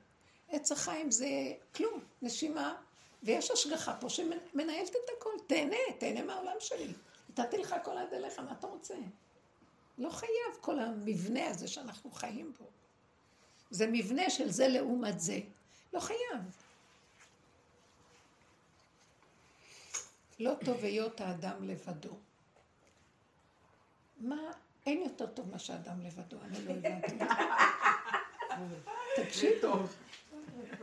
[0.50, 1.28] עץ החיים זה
[1.76, 2.76] כלום, נשימה,
[3.24, 5.30] ויש השגחה פה שמנהלת את הכל.
[5.48, 6.94] תהנה, תהנה מהעולם שלי.
[7.30, 8.96] נתתי לך כל עד אליך, מה אתה רוצה?
[9.98, 12.66] לא חייב כל המבנה הזה שאנחנו חיים בו.
[13.70, 15.40] זה מבנה של זה לעומת זה.
[15.94, 16.42] לא חייב.
[20.40, 22.18] לא טוב היות האדם לבדו.
[24.20, 24.38] מה,
[24.86, 27.16] אין יותר טוב מה שאדם לבדו, אני לא הבנתי.
[29.24, 29.96] תקשיב, טוב.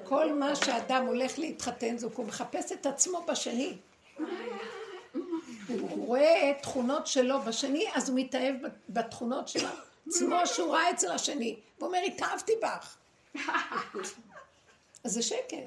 [0.05, 3.76] כל מה שאדם הולך להתחתן זו, הוא מחפש את עצמו בשני.
[5.68, 8.55] הוא רואה תכונות שלו בשני, אז הוא מתאהב
[8.88, 9.66] בתכונות של
[10.07, 11.57] עצמו שהוא ראה אצל השני.
[11.78, 12.96] הוא אומר, התאהבתי בך.
[15.05, 15.66] אז זה שקר.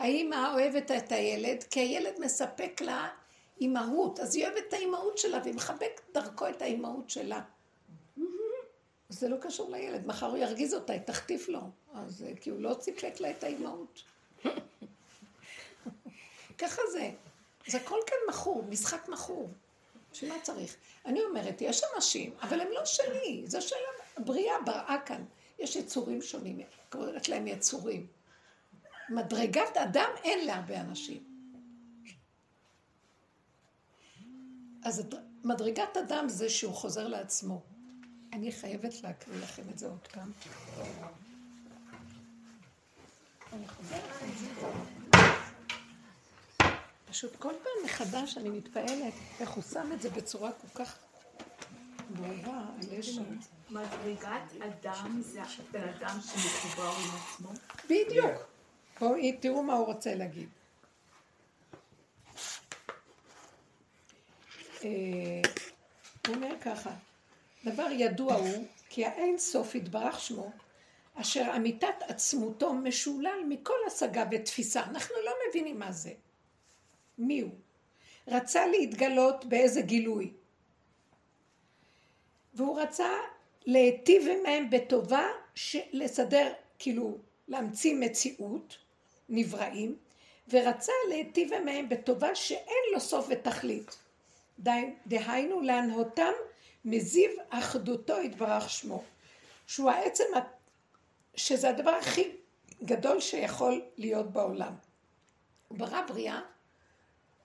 [0.00, 3.08] האימא אוהבת את הילד, כי הילד מספק לה
[3.60, 7.40] אימהות, אז היא אוהבת את האימהות שלה, והיא מחבקת דרכו את האימהות שלה.
[9.08, 11.60] זה לא קשור לילד, מחר הוא ירגיז אותה, היא תחטיף לו.
[11.94, 14.02] אז כי הוא לא סיפק לה את האימהות.
[16.58, 17.10] ככה זה.
[17.66, 19.50] זה הכל כאן מכור, משחק מכור.
[20.12, 20.76] בשביל מה צריך?
[21.06, 23.76] אני אומרת, יש אנשים, אבל הם לא שלי, זה של
[24.16, 25.24] הבריאה בראה כאן.
[25.58, 28.06] יש יצורים שונים, קוראת להם יצורים.
[29.10, 31.22] מדרגת אדם אין להרבה אנשים.
[34.84, 35.02] אז
[35.44, 37.62] מדרגת אדם זה שהוא חוזר לעצמו.
[38.32, 40.32] אני חייבת להקריא לכם את זה עוד פעם.
[47.10, 50.98] פשוט כל פעם מחדש אני מתפעלת איך הוא שם את זה בצורה כל כך
[52.10, 53.38] ברורה על.
[53.70, 55.40] מדרגת אדם זה
[55.70, 57.50] בן אדם שמחובר עם עצמו.
[57.84, 58.49] בדיוק.
[59.00, 60.48] בואו תראו מה הוא רוצה להגיד.
[64.84, 64.88] אה,
[66.26, 66.90] הוא אומר ככה,
[67.64, 70.50] דבר ידוע הוא כי האין סוף יתברך שמו,
[71.14, 74.84] אשר אמיתת עצמותו משולל מכל השגה ותפיסה.
[74.84, 76.12] אנחנו לא מבינים מה זה.
[77.18, 77.50] מי הוא?
[78.28, 80.32] רצה להתגלות באיזה גילוי.
[82.54, 83.08] והוא רצה
[83.66, 85.26] להיטיב עמהם בטובה,
[85.92, 88.76] לסדר, כאילו, להמציא מציאות,
[89.30, 89.96] נבראים,
[90.48, 93.96] ורצה להיטיב עמהם בטובה שאין לו סוף ותכלית.
[95.06, 96.32] דהיינו להנהותם
[96.84, 99.04] מזיו אחדותו יתברך שמו.
[99.66, 100.24] שהוא העצם,
[101.34, 102.30] שזה הדבר הכי
[102.84, 104.74] גדול שיכול להיות בעולם.
[105.68, 106.40] הוא ברא בריאה,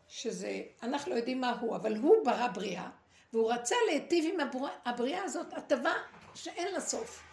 [0.08, 2.90] שזה, אנחנו לא יודעים מה הוא, אבל הוא ברא בריאה,
[3.34, 5.94] והוא רצה להיטיב עם הבר- הבריאה הזאת הטבה
[6.36, 7.24] שאין לה סוף.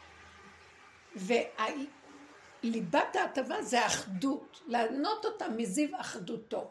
[2.64, 6.70] וליבת ההטבה זה האחדות, לענות אותה מזיו אחדותו.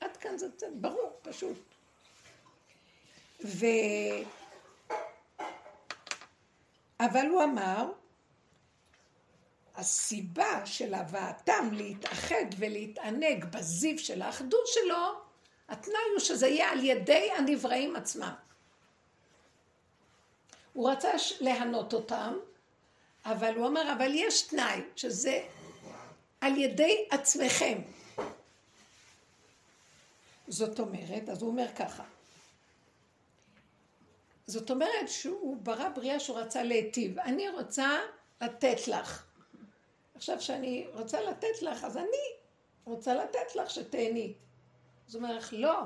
[0.00, 1.58] עד כאן זה ברור, פשוט.
[3.44, 3.66] ו...
[7.00, 7.92] אבל הוא אמר,
[9.76, 15.20] הסיבה של הבאתם להתאחד ולהתענג בזיו של האחדות שלו,
[15.68, 18.34] התנאי הוא שזה יהיה על ידי הנבראים עצמם.
[20.72, 21.10] הוא רצה
[21.40, 22.34] להנות אותם,
[23.32, 25.42] אבל הוא אמר, אבל יש תנאי, שזה
[26.40, 27.78] על ידי עצמכם.
[30.48, 32.04] זאת אומרת, אז הוא אומר ככה,
[34.46, 37.18] זאת אומרת שהוא ברא בריאה שהוא רצה להיטיב.
[37.18, 37.98] אני רוצה
[38.40, 39.26] לתת לך.
[40.14, 42.26] עכשיו שאני רוצה לתת לך, אז אני
[42.84, 44.34] רוצה לתת לך שתהני.
[45.08, 45.80] אז הוא אומר לך, לא.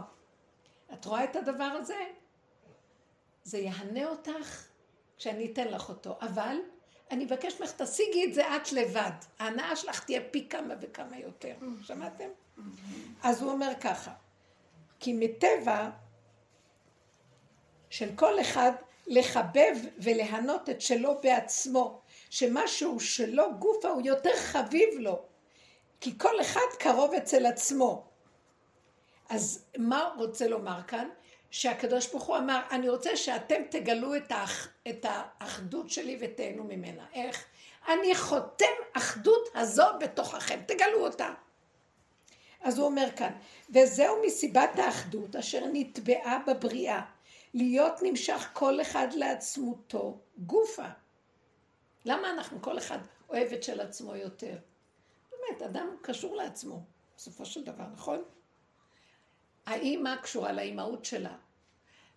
[0.93, 1.99] את רואה את הדבר הזה?
[3.45, 4.67] זה יהנה אותך
[5.17, 6.19] כשאני אתן לך אותו.
[6.21, 6.57] אבל
[7.13, 9.11] אני מבקש ממך, תשיגי את זה את לבד.
[9.39, 11.55] ההנאה שלך תהיה פי כמה וכמה יותר.
[11.83, 12.29] שמעתם?
[13.23, 14.13] אז הוא אומר ככה,
[15.01, 15.91] כי מטבע
[17.91, 18.73] של כל אחד
[19.07, 22.01] לחבב וליהנות את שלו בעצמו,
[22.31, 25.23] שמשהו שלו גופה הוא יותר חביב לו,
[26.01, 28.05] כי כל אחד קרוב אצל עצמו.
[29.29, 31.09] אז מה רוצה לומר כאן?
[31.53, 37.07] שהקדוש ברוך הוא אמר, אני רוצה שאתם תגלו את, האח, את האחדות שלי ותהנו ממנה.
[37.15, 37.45] איך?
[37.89, 41.35] אני חותם אחדות הזו בתוככם, תגלו אותה.
[42.61, 43.33] אז הוא אומר כאן,
[43.71, 47.03] וזהו מסיבת האחדות אשר נטבעה בבריאה,
[47.55, 50.89] להיות נמשך כל אחד לעצמותו גופה.
[52.05, 52.99] למה אנחנו כל אחד
[53.29, 54.57] אוהב את של עצמו יותר?
[55.31, 56.83] באמת, אדם קשור לעצמו,
[57.17, 58.23] בסופו של דבר, נכון?
[59.67, 61.37] האימא קשורה לאימהות שלה,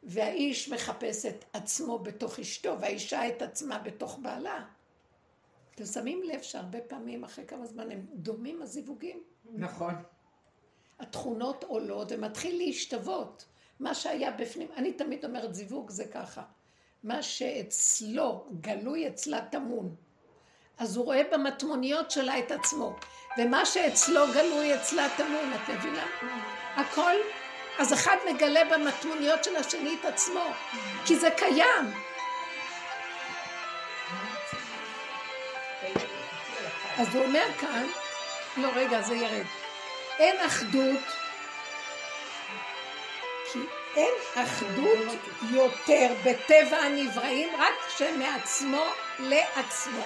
[0.04, 4.66] והאיש מחפש את עצמו בתוך אשתו, והאישה את עצמה בתוך בעלה.
[5.76, 9.24] אתם שמים לב שהרבה פעמים, אחרי כמה זמן, הם דומים הזיווגים?
[9.54, 9.94] נכון.
[11.00, 13.46] התכונות עולות ומתחיל להשתוות.
[13.80, 16.44] מה שהיה בפנים, אני תמיד אומרת זיווג זה ככה.
[17.04, 19.96] מה שאצלו גלוי אצלה טמון.
[20.78, 22.96] אז הוא רואה במטמוניות שלה את עצמו.
[23.38, 26.06] ומה שאצלו גלוי אצלה טמון, את מבינה?
[26.76, 27.16] הכל,
[27.80, 30.46] אז אחד מגלה במטמוניות של השני את עצמו.
[31.06, 31.94] כי זה קיים.
[36.98, 37.88] אז הוא אומר כאן,
[38.58, 39.46] לא רגע זה ירד,
[40.20, 41.04] אין אחדות,
[43.52, 43.60] כי
[43.96, 45.20] אין אחדות
[45.52, 48.84] יותר בטבע הנבראים רק שמעצמו
[49.20, 50.04] לעצמו.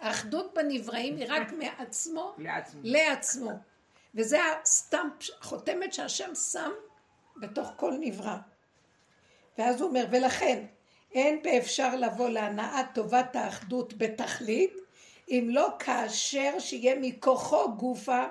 [0.00, 2.80] האחדות בנבראים היא רק מעצמו לעצמו.
[2.84, 3.69] לעצמו.
[4.14, 6.70] וזה הסטמפ, החותמת שהשם שם
[7.36, 8.36] בתוך כל נברא.
[9.58, 10.66] ואז הוא אומר, ולכן
[11.14, 14.72] אין באפשר לבוא להנאת טובת האחדות בתכלית,
[15.28, 18.24] אם לא כאשר שיהיה מכוחו גופה,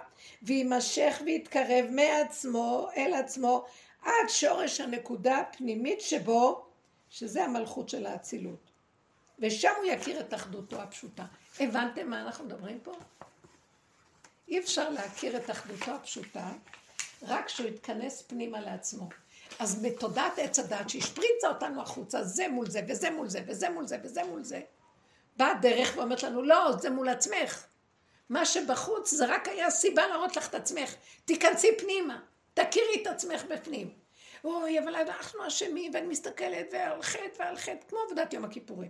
[0.44, 3.66] ויימשך ויתקרב מעצמו אל עצמו,
[4.02, 6.66] עד שורש הנקודה הפנימית שבו,
[7.10, 8.72] שזה המלכות של האצילות.
[9.40, 11.26] ושם הוא יכיר את אחדותו הפשוטה.
[11.60, 12.92] הבנתם מה אנחנו מדברים פה?
[14.50, 16.52] אי אפשר להכיר את אחדותו הפשוטה
[17.22, 19.10] רק כשהוא יתכנס פנימה לעצמו.
[19.60, 23.88] אז בתודעת עץ הדת שהשפריצה אותנו החוצה, זה מול זה, וזה מול זה, וזה מול
[23.88, 24.62] זה, וזה מול זה,
[25.38, 27.66] באה הדרך ואומרת לנו, לא, זה מול עצמך.
[28.30, 30.96] מה שבחוץ זה רק היה סיבה להראות לך את עצמך.
[31.26, 32.20] תיכנסי פנימה,
[32.54, 33.90] תכירי את עצמך בפנים.
[34.44, 38.90] אוי, אבל אנחנו אשמים, ואני מסתכלת, ועל חטא ועל חטא, כמו עבודת יום הכיפורים.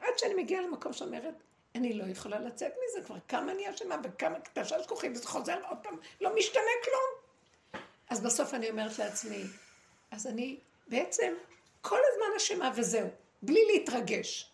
[0.00, 1.34] עד שאני מגיעה למקום שאומרת,
[1.74, 5.78] אני לא יכולה לצאת מזה כבר, כמה אני אשמה וכמה תשע זכוכים, וזה חוזר עוד
[5.82, 7.82] פעם, לא משתנה כלום.
[8.10, 9.44] אז בסוף אני אומרת לעצמי,
[10.10, 11.34] אז אני בעצם
[11.80, 13.08] כל הזמן אשמה וזהו,
[13.42, 14.50] בלי להתרגש.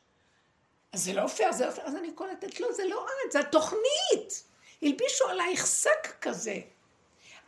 [0.92, 3.40] אז זה לא פייר, זה לא פייר, אז אני קולטת, לא, זה לא את, זה
[3.40, 4.42] התוכנית.
[4.82, 6.56] הלבישו עלייך שק כזה.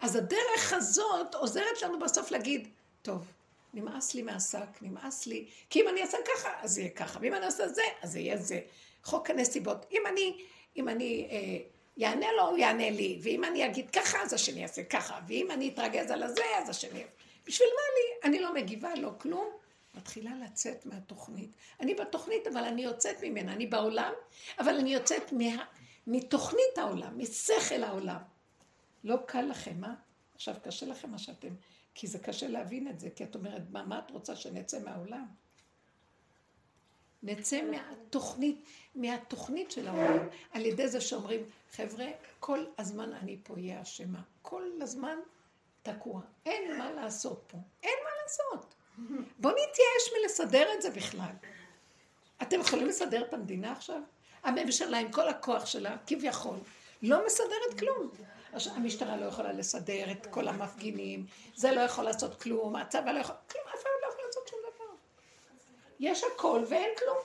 [0.01, 2.69] אז הדרך הזאת עוזרת לנו בסוף להגיד,
[3.03, 3.33] טוב,
[3.75, 7.47] נמאס לי מהשק, נמאס לי, כי אם אני אעשה ככה, אז יהיה ככה, ואם אני
[7.47, 8.61] אעשה זה, אז יהיה זה.
[9.09, 9.87] חוק הנסיבות.
[9.93, 10.45] אם אני,
[10.77, 11.59] אם אני אה,
[11.97, 15.69] יענה לו, הוא יענה לי, ואם אני אגיד ככה, אז השני יעשה ככה, ואם אני
[15.69, 17.05] אתרגז על הזה, אז השני...
[17.47, 18.31] בשביל מה לי?
[18.31, 19.47] אני לא מגיבה, לא כלום.
[19.95, 21.51] מתחילה לצאת מהתוכנית.
[21.81, 23.53] אני בתוכנית, אבל אני יוצאת ממנה.
[23.53, 24.13] אני בעולם,
[24.59, 25.65] אבל אני יוצאת מה,
[26.07, 28.21] מתוכנית העולם, משכל העולם.
[29.05, 29.91] לא קל לכם, אה?
[30.35, 31.55] עכשיו קשה לכם מה שאתם...
[31.95, 35.27] כי זה קשה להבין את זה, כי את אומרת, מה, מה את רוצה שנצא מהעולם?
[37.23, 38.65] נצא מהתוכנית,
[38.95, 41.41] מהתוכנית של העולם, על ידי זה שאומרים,
[41.73, 42.07] חבר'ה,
[42.41, 44.21] כל הזמן אני פה אהיה אשמה.
[44.43, 45.19] כל הזמן
[45.83, 46.21] תקוע.
[46.47, 47.59] אין מה לעשות פה.
[47.83, 48.75] אין מה לעשות.
[49.39, 51.33] בואו נתייאש מלסדר את זה בכלל.
[52.43, 54.01] אתם יכולים לסדר את המדינה עכשיו?
[54.43, 56.57] הממשלה עם כל הכוח שלה, כביכול,
[57.03, 58.11] לא מסדרת כלום.
[58.53, 63.19] עכשיו, המשטרה לא יכולה לסדר את כל המפגינים, זה לא יכול לעשות כלום, הצבא לא
[63.19, 64.95] יכול, כלום, אף אחד לא יכול לעשות שום דבר.
[66.01, 67.17] יש הכל ואין כלום.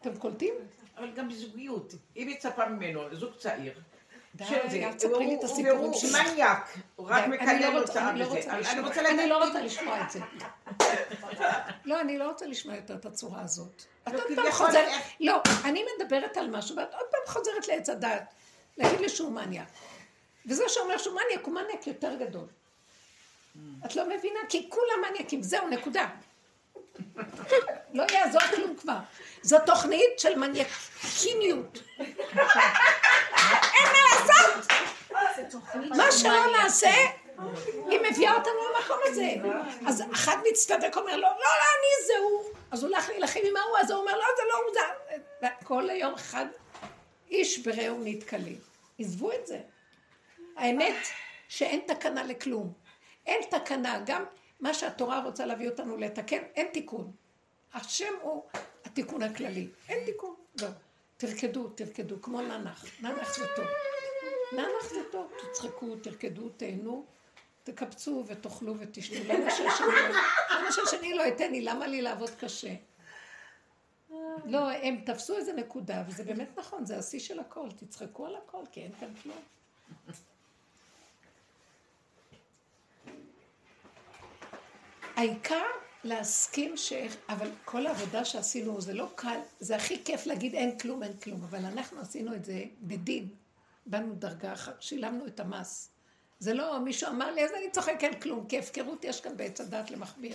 [0.00, 0.54] אתם קולטים?
[0.96, 1.94] אבל גם בזוגיות.
[2.16, 3.72] אם מצפה ממנו, זוג צעיר,
[4.34, 4.44] די,
[4.84, 6.16] אל תספרי לי את הוא- הסיפורים הוא שלך.
[6.30, 8.12] מניאק, הוא רק מקלל אותה.
[8.22, 10.20] רוצה אני לא רוצה לשמוע את זה.
[11.84, 13.82] לא, אני לא רוצה לשמוע יותר את הצורה הזאת.
[14.08, 14.88] את לא, עוד פעם חוזרת,
[15.20, 18.34] לא, אני מדברת על משהו, ואת עוד פעם חוזרת לעץ הדת,
[18.76, 19.68] להגיד לי שהוא מניאק.
[20.46, 22.46] וזה שאומר שהוא מניאק, הוא מניאק יותר גדול.
[23.86, 24.40] את לא מבינה?
[24.48, 26.06] כי כולם מניאקים, זהו, נקודה.
[27.94, 28.98] לא יעזור כלום כבר.
[29.42, 31.78] זו תוכנית של מניאקיניות.
[31.98, 34.72] אין מה לעשות!
[35.96, 36.94] מה שלא נעשה,
[37.88, 39.34] היא מביאה אותנו למקום הזה.
[39.86, 42.42] אז אחד מצטדק אומר לו, לא, לא, אני זה הוא.
[42.70, 45.48] אז הוא הולך להילחם עם ההוא, אז הוא אומר, לא, זה לא הוא, זה...
[45.64, 46.46] כל היום אחד
[47.30, 48.58] איש ברעהו נתקלים.
[48.98, 49.58] עזבו את זה.
[50.56, 51.06] האמת
[51.48, 52.72] שאין תקנה לכלום.
[53.26, 54.24] אין תקנה, גם
[54.60, 57.12] מה שהתורה רוצה להביא אותנו לתקן, אין תיקון.
[57.74, 58.42] השם הוא
[58.84, 59.68] התיקון הכללי.
[59.88, 60.34] אין תיקון.
[60.60, 60.68] לא.
[61.16, 62.84] תרקדו, תרקדו, כמו ננח.
[63.02, 63.66] ננח זה טוב.
[64.52, 65.32] ננח זה טוב.
[65.42, 67.06] תצחקו, תרקדו, תהנו,
[67.62, 69.14] תקבצו ותאכלו ותשתו.
[69.28, 69.86] למה שהשני
[70.64, 71.60] לא, שהשני לא לי?
[71.60, 72.74] למה לי לעבוד קשה?
[74.44, 77.68] לא, הם תפסו איזה נקודה, וזה באמת נכון, זה השיא של הכל.
[77.76, 79.38] תצחקו על הכל, כי אין כאן כלום.
[85.16, 85.64] העיקר
[86.04, 86.92] להסכים ש...
[87.28, 91.42] אבל כל העבודה שעשינו זה לא קל, זה הכי כיף להגיד אין כלום, אין כלום,
[91.50, 93.28] אבל אנחנו עשינו את זה בדין.
[93.86, 95.90] באנו דרגה אחת, שילמנו את המס.
[96.38, 99.60] זה לא, מישהו אמר לי, אז אני צוחק, אין כלום, כי הפקרות יש כאן בעץ
[99.60, 100.34] הדת למכביר.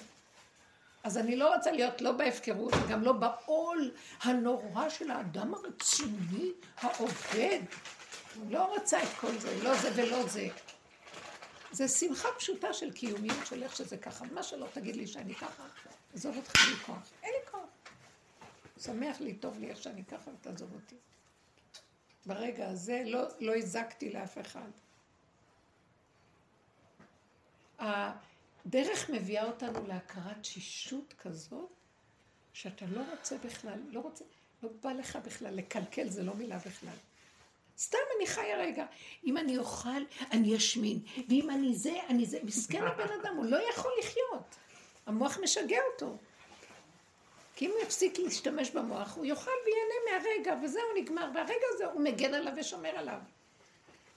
[1.03, 7.59] אז אני לא רוצה להיות לא בהפקרות, וגם לא בעול הנורא של האדם הרציני, העובד.
[8.49, 10.47] לא רוצה את כל זה, לא זה ולא זה.
[11.71, 14.25] זה שמחה פשוטה של קיומיות של איך שזה ככה.
[14.25, 15.63] מה שלא תגיד לי שאני ככה,
[16.13, 17.09] עזוב אותך בלי כוח.
[17.23, 17.69] אין לי כוח.
[18.77, 20.95] שמח לי, טוב לי איך שאני ככה ותעזוב אותי.
[22.25, 24.69] ברגע הזה לא, לא הזקתי לאף אחד.
[27.79, 31.69] הדרך מביאה אותנו להכרת שישות כזאת,
[32.53, 34.23] שאתה לא רוצה בכלל, לא רוצה,
[34.63, 36.95] לא בא לך בכלל, לקלקל זה לא מילה בכלל.
[37.81, 38.85] סתם אני חיה רגע.
[39.25, 40.99] אם אני אוכל, אני אשמין.
[41.29, 42.39] ואם אני זה, אני זה.
[42.43, 44.55] מסכן הבן אדם, הוא לא יכול לחיות.
[45.05, 46.17] המוח משגע אותו.
[47.55, 51.29] כי אם הוא יפסיק להשתמש במוח, הוא יאכל וייהנה מהרגע, וזהו, נגמר.
[51.35, 53.19] והרגע הזה הוא מגן עליו ושומר עליו.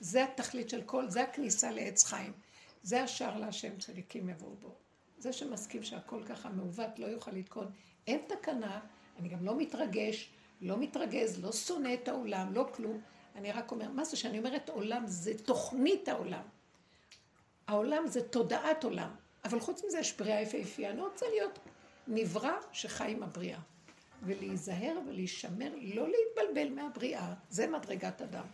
[0.01, 2.33] זה התכלית של כל, זה הכניסה לעץ חיים.
[2.83, 4.75] זה השער להשם צדיקים יבואו בו.
[5.19, 7.71] זה שמסכים שהכל ככה מעוות לא יוכל לתקון.
[8.07, 8.81] אין תקנה,
[9.19, 13.01] אני גם לא מתרגש, לא מתרגז, לא שונא את העולם, לא כלום.
[13.35, 16.45] אני רק אומר, מה זה שאני אומרת עולם זה תוכנית העולם.
[17.67, 19.15] העולם זה תודעת עולם.
[19.45, 20.91] אבל חוץ מזה יש בריאה יפהפייה.
[20.91, 21.59] אני רוצה להיות
[22.09, 23.61] נברא שחי עם הבריאה.
[24.23, 27.35] ולהיזהר ולהישמר, לא להתבלבל מהבריאה.
[27.51, 28.47] זה מדרגת אדם.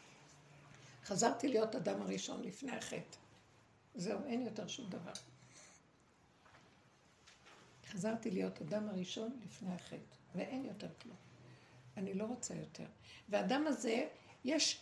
[1.04, 3.16] חזרתי להיות אדם הראשון לפני החטא.
[3.94, 5.12] זהו, אין יותר שום דבר.
[7.86, 11.16] חזרתי להיות אדם הראשון לפני החטא, ואין יותר כלום.
[11.96, 12.86] אני לא רוצה יותר.
[13.28, 14.08] והאדם הזה,
[14.44, 14.80] יש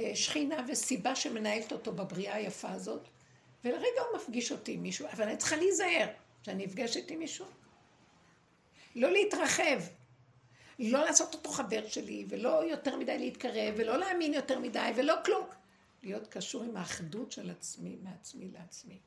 [0.00, 3.08] אה, שכינה וסיבה שמנהלת אותו בבריאה היפה הזאת,
[3.64, 6.08] ולרגע הוא מפגיש אותי עם מישהו, אבל אני צריכה להיזהר
[6.42, 7.46] שאני נפגשת עם מישהו.
[8.94, 9.80] לא להתרחב,
[10.78, 15.46] לא לעשות אותו חבר שלי, ולא יותר מדי להתקרב, ולא להאמין יותר מדי, ולא כלום.
[16.02, 18.98] להיות קשור עם האחדות של עצמי, מעצמי לעצמי.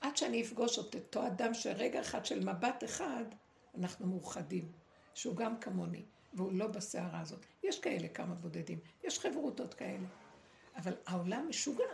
[0.00, 3.24] עד שאני אפגוש את אותו אדם שרגע אחד של מבט אחד,
[3.78, 4.72] אנחנו מאוחדים,
[5.14, 6.04] שהוא גם כמוני,
[6.34, 7.46] והוא לא בסערה הזאת.
[7.62, 10.06] יש כאלה כמה בודדים, יש חברותות כאלה,
[10.76, 11.84] אבל העולם משוגע.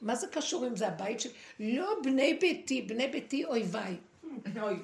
[0.00, 1.32] מה זה קשור אם זה הבית שלי?
[1.60, 3.96] לא בני ביתי, בני ביתי אויביי.
[4.62, 4.76] אוי,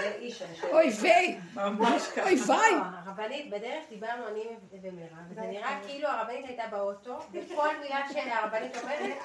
[0.00, 0.66] זה איש אנשי...
[0.72, 2.22] אויבי, ממש ככה.
[2.22, 2.72] אויביי.
[2.72, 4.40] לא, הרבנית, בדרך דיברנו אני
[4.82, 9.18] ומירב, וזה נראה כאילו הרבנית הייתה באוטו, וכל מילה שהרבנית אומרת,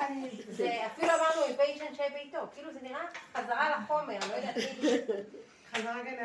[0.49, 5.13] זה אפילו אמרנו אויבי איש אנשי ביתו, כאילו זה נראה חזרה לחומר, לא יודעת, כאילו,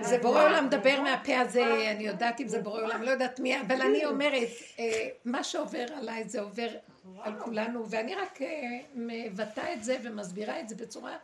[0.01, 3.61] זה בורא עולם מדבר מהפה הזה, אני יודעת אם זה בורא עולם, לא יודעת מי,
[3.61, 6.68] אבל אני אומרת, אה, מה שעובר עליי זה עובר
[7.20, 11.16] על כולנו, ואני רק אה, מבטאה את זה ומסבירה את זה בצורה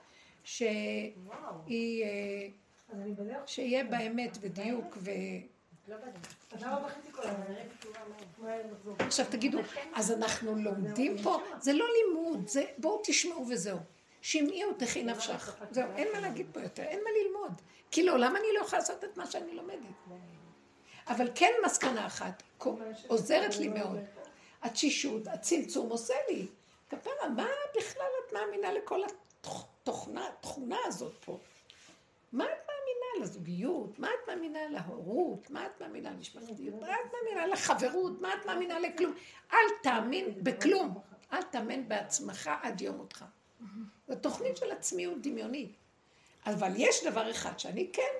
[0.44, 1.14] שהיא,
[2.04, 2.48] אה,
[3.46, 5.10] שיהיה באמת ודיוק ו...
[8.98, 9.58] עכשיו תגידו,
[9.94, 11.40] אז אנחנו לומדים פה?
[11.60, 13.78] זה לא לימוד, זה בואו תשמעו וזהו.
[14.24, 15.56] שמעי ותחי נפשך.
[15.70, 17.62] זהו, אין מה להגיד פה יותר, אין מה ללמוד.
[17.90, 19.94] כי לעולם אני לא יכולה לעשות את מה שאני לומדת.
[21.06, 22.42] אבל כן מסקנה אחת,
[23.06, 23.98] עוזרת לי מאוד.
[24.62, 26.46] התשישות, הצמצום עושה לי.
[26.90, 27.46] כפרה, מה
[27.76, 31.38] בכלל את מאמינה לכל התוכנה, התכונה הזאת פה?
[32.32, 33.98] מה את מאמינה לזוגיות?
[33.98, 35.50] מה את מאמינה להורות?
[35.50, 36.80] מה את מאמינה למשפחתיות?
[36.80, 38.20] מה את מאמינה לחברות?
[38.20, 39.14] מה את מאמינה לכלום?
[39.52, 40.98] אל תאמין בכלום.
[41.32, 43.24] אל תאמן בעצמך עד יום מותך.
[44.08, 45.72] זו תוכנית של עצמיות דמיונית.
[46.46, 48.12] אבל יש דבר אחד שאני כן,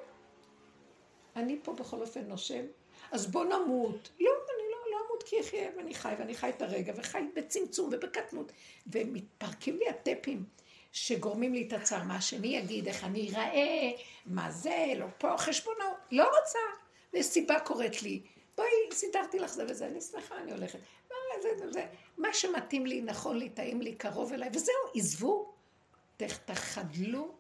[1.36, 2.64] אני פה בכל אופן נושם,
[3.12, 4.08] אז בוא נמות.
[4.20, 7.90] לא, אני לא, לא אמות כי אחיה ואני חי, ואני חי את הרגע, וחי בצמצום
[7.92, 8.52] ובקטנות.
[8.86, 10.44] ומתפרקים לי הטפים
[10.92, 12.02] שגורמים לי את הצער.
[12.02, 13.90] מה השני יגיד, איך אני אראה,
[14.26, 16.58] מה זה, לא פה חשבונו, לא רוצה.
[17.12, 18.22] וסיבה קוראת לי,
[18.56, 20.78] בואי, סידרתי לך זה וזה, אני שמחה, אני הולכת.
[21.10, 21.86] מה, זה, זה, זה.
[22.18, 25.53] מה שמתאים לי, נכון לי, טעים לי, קרוב אליי, וזהו, עזבו.
[26.16, 27.34] תחדלו,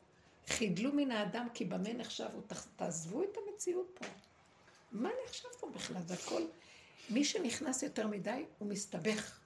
[0.48, 2.40] חידלו מן האדם, כי במה נחשבו?
[2.76, 4.04] תעזבו את המציאות פה.
[4.92, 6.02] מה נחשב פה בכלל?
[6.06, 6.42] זה הכל...
[7.10, 9.38] מי שנכנס יותר מדי, הוא מסתבך.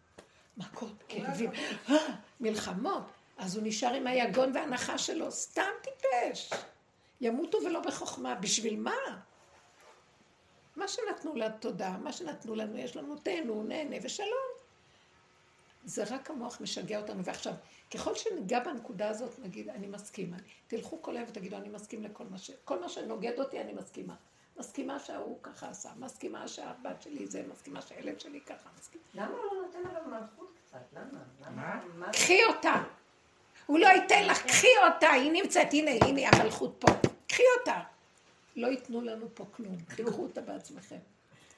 [0.57, 1.51] מכות, כאבים,
[1.89, 1.97] אה,
[2.41, 3.03] מלחמות.
[3.37, 6.51] אז הוא נשאר עם היגון והנחה שלו, סתם טיפש.
[7.21, 8.35] ימותו ולא בחוכמה.
[8.35, 9.21] בשביל מה?
[10.77, 14.48] מה שנתנו לתודה, מה שנתנו לנו, יש לנו תהנו, נהנה ושלום.
[15.89, 17.25] זה רק המוח משגע אותנו.
[17.25, 17.53] ועכשיו,
[17.95, 20.37] ככל שניגע בנקודה הזאת, נגיד, אני מסכימה.
[20.67, 22.51] תלכו כל היום ותגידו, אני מסכים לכל מה ש...
[22.65, 24.15] כל מה שנוגד אותי, אני מסכימה.
[24.57, 29.05] מסכימה שההוא ככה עשה, מסכימה שהבת שלי זה, מסכימה שהילד שלי ככה, מסכימה.
[29.15, 30.79] למה הוא לא נותן עליו מלכות קצת?
[31.47, 31.81] למה?
[31.95, 32.13] מה?
[32.13, 32.83] קחי אותה.
[33.67, 36.93] הוא לא ייתן לך, קחי אותה, היא נמצאת, הנה, הנה המלכות פה.
[37.27, 37.81] קחי אותה.
[38.57, 40.99] לא ייתנו לנו פה כלום, תיקחו אותה בעצמכם.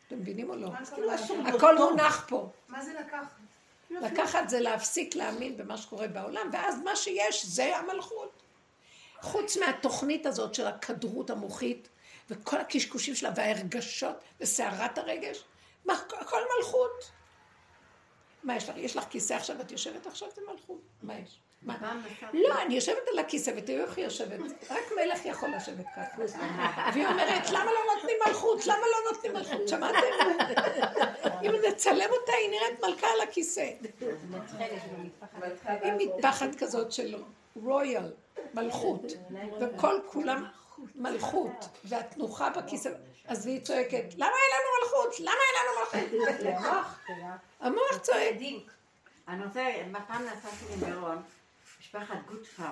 [0.06, 0.70] אתם מבינים או לא?
[1.54, 2.48] הכל מונח פה.
[2.68, 3.39] מה זה לקחת?
[3.90, 8.42] לקחת זה להפסיק להאמין במה שקורה בעולם, ואז מה שיש זה המלכות.
[9.20, 11.88] חוץ מהתוכנית הזאת של הכדרות המוחית,
[12.30, 15.44] וכל הקשקושים שלה, וההרגשות, וסערת הרגש,
[15.84, 17.10] מה, הכל מלכות.
[18.42, 18.76] מה יש לך?
[18.76, 20.80] יש לך כיסא עכשיו, את יושבת עכשיו, זה מלכות.
[21.02, 21.40] מה יש?
[21.62, 22.00] מה?
[22.32, 24.40] לא, אני יושבת על הכיסא, ותראו איך היא יושבת.
[24.70, 26.22] רק מלך יכול לשבת ככה.
[26.92, 28.66] והיא אומרת, למה לא נותנים מלכות?
[28.66, 29.68] למה לא נותנים מלכות?
[29.68, 29.98] שמעתם?
[31.42, 33.70] אם נצלם אותה, היא נראית מלכה על הכיסא.
[35.66, 37.22] היא מטפחת כזאת של
[37.56, 38.12] רויאל,
[38.54, 39.02] מלכות.
[39.60, 40.44] וכל כולם
[40.94, 42.90] מלכות, והתנוחה בכיסא.
[43.26, 45.20] אז היא צועקת, למה אין לנו מלכות?
[45.20, 46.86] למה אין לנו מלכות?
[47.60, 48.34] המוח צועק.
[49.28, 49.66] אני רוצה,
[50.06, 51.22] פעם נסעתי למירון,
[51.94, 52.70] משפחת גוטפר.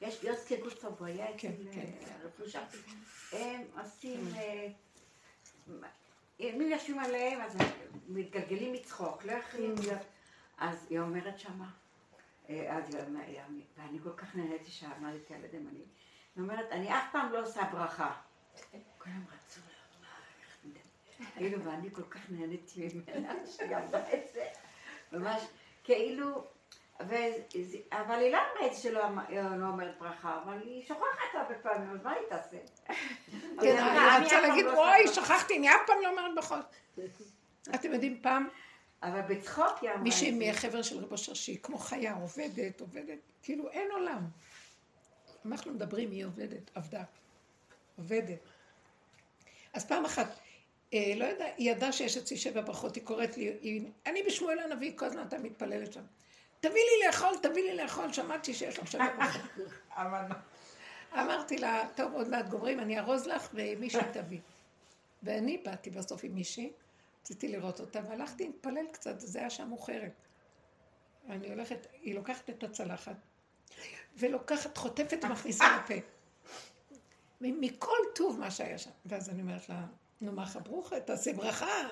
[0.00, 3.36] יש יוסקי גוטפר, הוא היה כן, אצל כן.
[3.38, 4.28] הם עושים...
[4.36, 4.68] אה,
[6.40, 7.56] אם יושבים עליהם, אז
[8.08, 10.00] מתגלגלים מצחוק, לא יכולים להיות...
[10.58, 11.70] אז היא אומרת שמה,
[12.48, 12.80] אה,
[13.76, 15.88] ואני כל כך נהניתי שעמדתי על ידי מנהיג.
[16.36, 18.12] היא אומרת, אני אף פעם לא עושה ברכה.
[18.98, 21.30] כולם רצו נדמה.
[21.36, 24.48] כאילו, ואני כל כך נהניתי ממנה, שהיא אמרה את זה.
[25.12, 25.42] ממש,
[25.84, 26.44] כאילו,
[27.00, 31.54] אבל היא לא אמרה את זה שלא אמ- לא אומרת ברכה, אבל היא שוכחת הרבה
[31.54, 32.56] פעמים, אז מה היא תעשה?
[33.62, 36.58] כן, אני רוצה להגיד, לא עושה שכחתי, אני אף פעם לא אומרת בכל.
[37.74, 38.56] אתם יודעים, פעם ברכה."
[39.02, 40.30] אבל בצחוק היא אמרה מישהי.
[40.30, 44.20] מהחבר של רבו שהיא כמו חיה, עובדת, עובדת, כאילו אין עולם.
[45.46, 47.02] אנחנו מדברים, היא עובדת, עבדה,
[47.96, 48.38] עובדת.
[49.72, 50.26] אז פעם אחת,
[50.94, 54.58] אה, לא יודע, היא ידעה שיש אצלי שבע ברכות, היא קוראת לי, היא, אני בשמואל
[54.58, 56.02] הנביא, כל הזמן הייתה מתפללת שם.
[56.60, 58.96] תביא לי לאכול, תביא לי לאכול, שמעתי שיש לך.
[59.90, 60.24] אבל
[61.12, 64.40] אמרתי לה, טוב, עוד מעט גומרים, אני ארוז לך ומישהי תביא.
[65.22, 66.72] ואני באתי בסוף עם מישהי,
[67.22, 70.12] רציתי לראות אותה, והלכתי להתפלל קצת, זה היה שם מאוחרת.
[71.28, 73.16] אני הולכת, היא לוקחת את הצלחת,
[74.16, 75.94] ולוקחת, חוטפת ומכניסה לפה.
[77.40, 78.90] מכל טוב מה שהיה שם.
[79.06, 79.86] ואז אני אומרת לה,
[80.20, 81.88] נו מה חברוכה, תעשי ברכה,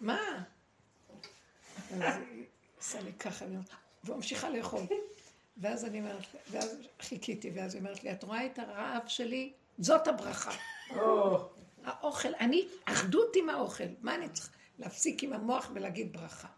[0.00, 0.44] מה?
[1.90, 2.44] אז היא
[2.78, 3.70] עושה לי ככה, אומרת,
[4.04, 4.82] וממשיכה לאכול.
[5.56, 9.52] ואז אני אומרת, ואז חיכיתי, ואז היא אומרת לי, את רואה את הרעב שלי?
[9.78, 10.52] זאת הברכה.
[11.84, 13.84] האוכל, אני, אחדות עם האוכל.
[14.00, 14.50] מה אני צריכה?
[14.78, 16.48] להפסיק עם המוח ולהגיד ברכה.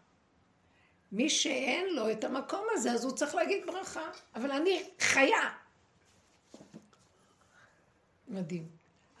[1.11, 4.09] מי שאין לו את המקום הזה, אז הוא צריך להגיד ברכה.
[4.35, 5.49] אבל אני חיה.
[8.27, 8.67] מדהים.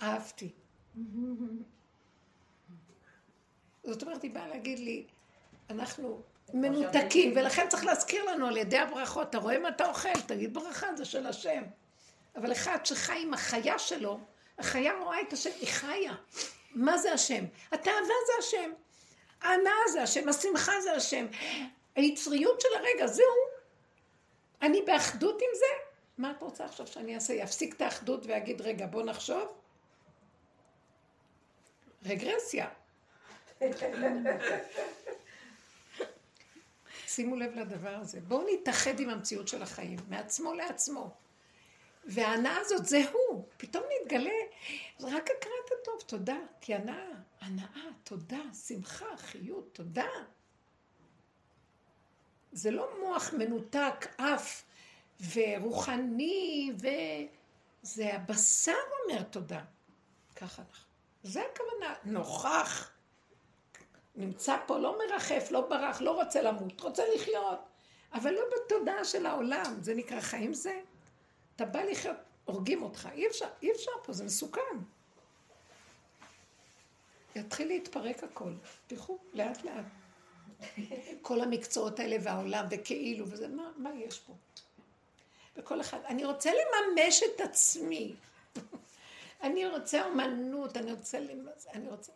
[0.01, 0.51] אהבתי.
[3.83, 5.05] זאת אומרת, היא באה להגיד לי,
[5.69, 6.21] אנחנו
[6.53, 10.95] מנותקים, ולכן צריך להזכיר לנו על ידי הברכות, אתה רואה מה אתה אוכל, תגיד ברכה,
[10.95, 11.63] זה של השם.
[12.35, 14.19] אבל אחד שחי עם החיה שלו,
[14.59, 16.13] החיה רואה את השם, היא חיה.
[16.71, 17.43] מה זה השם?
[17.71, 18.71] התאווה זה השם.
[19.41, 21.25] ההנאה זה השם, השמחה זה השם.
[21.95, 23.25] היצריות של הרגע, זהו.
[24.61, 25.65] אני באחדות עם זה?
[26.17, 27.33] מה את רוצה עכשיו שאני אעשה?
[27.33, 29.47] יפסיק את האחדות ויגיד, רגע, בוא נחשוב?
[32.05, 32.67] רגרסיה.
[37.07, 38.21] שימו לב לדבר הזה.
[38.21, 41.11] בואו נתאחד עם המציאות של החיים, מעצמו לעצמו.
[42.05, 43.43] וההנאה הזאת זה הוא.
[43.57, 44.39] פתאום נתגלה,
[44.97, 46.37] זה רק הכרת הטוב, תודה.
[46.61, 47.09] כי הנאה,
[47.41, 50.07] הנאה, תודה, שמחה, חיות, תודה.
[52.51, 54.63] זה לא מוח מנותק, אף
[55.33, 59.61] ורוחני, וזה הבשר אומר תודה.
[60.35, 60.87] ככה אנחנו.
[61.23, 62.96] זה הכוונה, נוכח.
[64.17, 67.59] נמצא פה, לא מרחף, לא ברח, לא רוצה למות, רוצה לחיות.
[68.13, 70.79] אבל לא בתודעה של העולם, זה נקרא חיים זה.
[71.55, 72.15] אתה בא לחיות,
[72.45, 74.61] הורגים אותך, אי אפשר, אי אפשר פה, זה מסוכן.
[77.35, 78.53] יתחיל להתפרק הכל,
[78.87, 79.85] תלכו לאט לאט.
[81.21, 84.33] כל המקצועות האלה והעולם וכאילו וזה, מה, מה יש פה?
[85.55, 88.15] וכל אחד, אני רוצה לממש את עצמי.
[89.43, 92.11] אני רוצה אומנות, אני רוצה לממש, אני רוצה...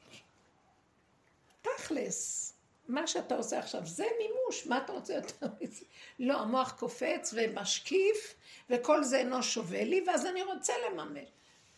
[1.61, 2.53] תכלס,
[2.87, 5.85] מה שאתה עושה עכשיו זה מימוש, מה אתה רוצה יותר מזה?
[6.19, 8.35] לא, המוח קופץ ומשקיף,
[8.69, 11.29] וכל זה אינו שווה לי, ואז אני רוצה לממש.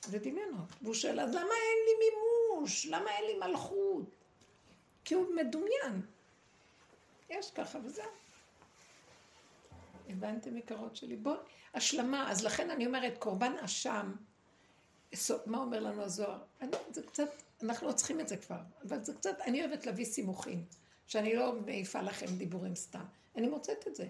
[0.06, 0.70] זה דמיונות.
[0.82, 2.86] והוא שואל, אז למה אין לי מימוש?
[2.86, 4.16] למה אין לי מלכות?
[5.06, 6.02] כי הוא מדומיין.
[7.30, 8.06] יש ככה וזהו.
[10.10, 11.16] הבנתם יקרות שלי?
[11.16, 11.36] בוא,
[11.74, 12.32] השלמה.
[12.32, 14.12] אז לכן אני אומרת, קורבן אשם,
[15.46, 16.40] מה אומר לנו הזוהר?
[16.62, 17.30] אני, זה קצת,
[17.64, 20.66] אנחנו לא צריכים את זה כבר, אבל זה קצת, אני אוהבת להביא סימוכים,
[21.08, 23.04] שאני לא מעיפה לכם דיבורים סתם.
[23.36, 24.06] אני מוצאת את זה,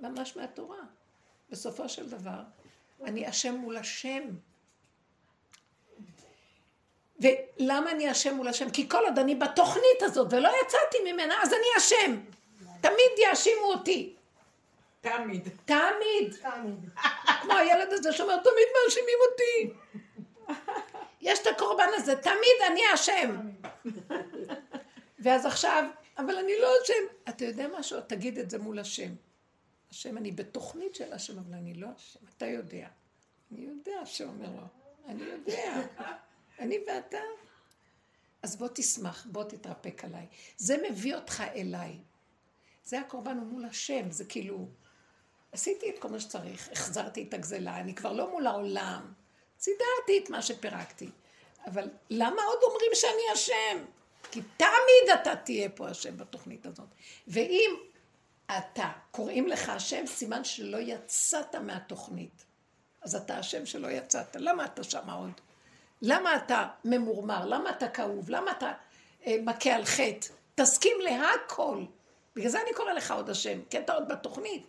[0.00, 0.78] ממש מהתורה.
[1.50, 2.42] בסופו של דבר,
[3.04, 4.22] אני אשם מול השם.
[7.20, 8.70] ולמה אני אשם מול השם?
[8.70, 12.20] כי כל עוד אני בתוכנית הזאת ולא יצאתי ממנה, אז אני אשם.
[12.80, 14.14] תמיד יאשימו אותי.
[15.00, 15.48] תמיד.
[15.64, 16.36] תמיד.
[16.42, 16.90] תמיד.
[17.42, 19.72] כמו הילד הזה שאומר, תמיד מאשימים אותי.
[21.26, 23.50] יש את הקורבן הזה, תמיד אני אשם.
[25.18, 25.84] ואז עכשיו,
[26.18, 27.28] אבל אני לא אשם.
[27.28, 28.00] אתה יודע משהו?
[28.00, 29.14] תגיד את זה מול השם.
[29.90, 32.20] השם, אני בתוכנית של השם, אבל אני לא השם.
[32.36, 32.88] אתה יודע.
[33.52, 34.66] אני יודע שאומר לו.
[35.08, 35.82] אני יודע.
[36.58, 37.18] אני ואתה.
[38.42, 40.26] אז בוא תשמח, בוא תתרפק עליי.
[40.56, 41.98] זה מביא אותך אליי.
[42.84, 44.68] זה הקורבן הוא מול השם, זה כאילו,
[45.52, 49.12] עשיתי את כל מה שצריך, החזרתי את הגזלה, אני כבר לא מול העולם,
[49.60, 51.10] סידרתי את מה שפירקתי.
[51.66, 53.84] אבל למה עוד אומרים שאני אשם?
[54.30, 56.88] כי תמיד אתה תהיה פה אשם בתוכנית הזאת.
[57.28, 57.70] ואם
[58.46, 62.44] אתה, קוראים לך אשם, סימן שלא יצאת מהתוכנית.
[63.02, 64.36] אז אתה אשם שלא יצאת.
[64.36, 65.30] למה אתה שם עוד?
[66.02, 67.46] למה אתה ממורמר?
[67.46, 68.30] למה אתה כאוב?
[68.30, 68.72] למה אתה
[69.26, 70.28] אה, מכה על חטא?
[70.54, 71.84] תסכים להכל.
[72.36, 74.66] בגלל זה אני קורא לך עוד השם, כי אתה עוד בתוכנית.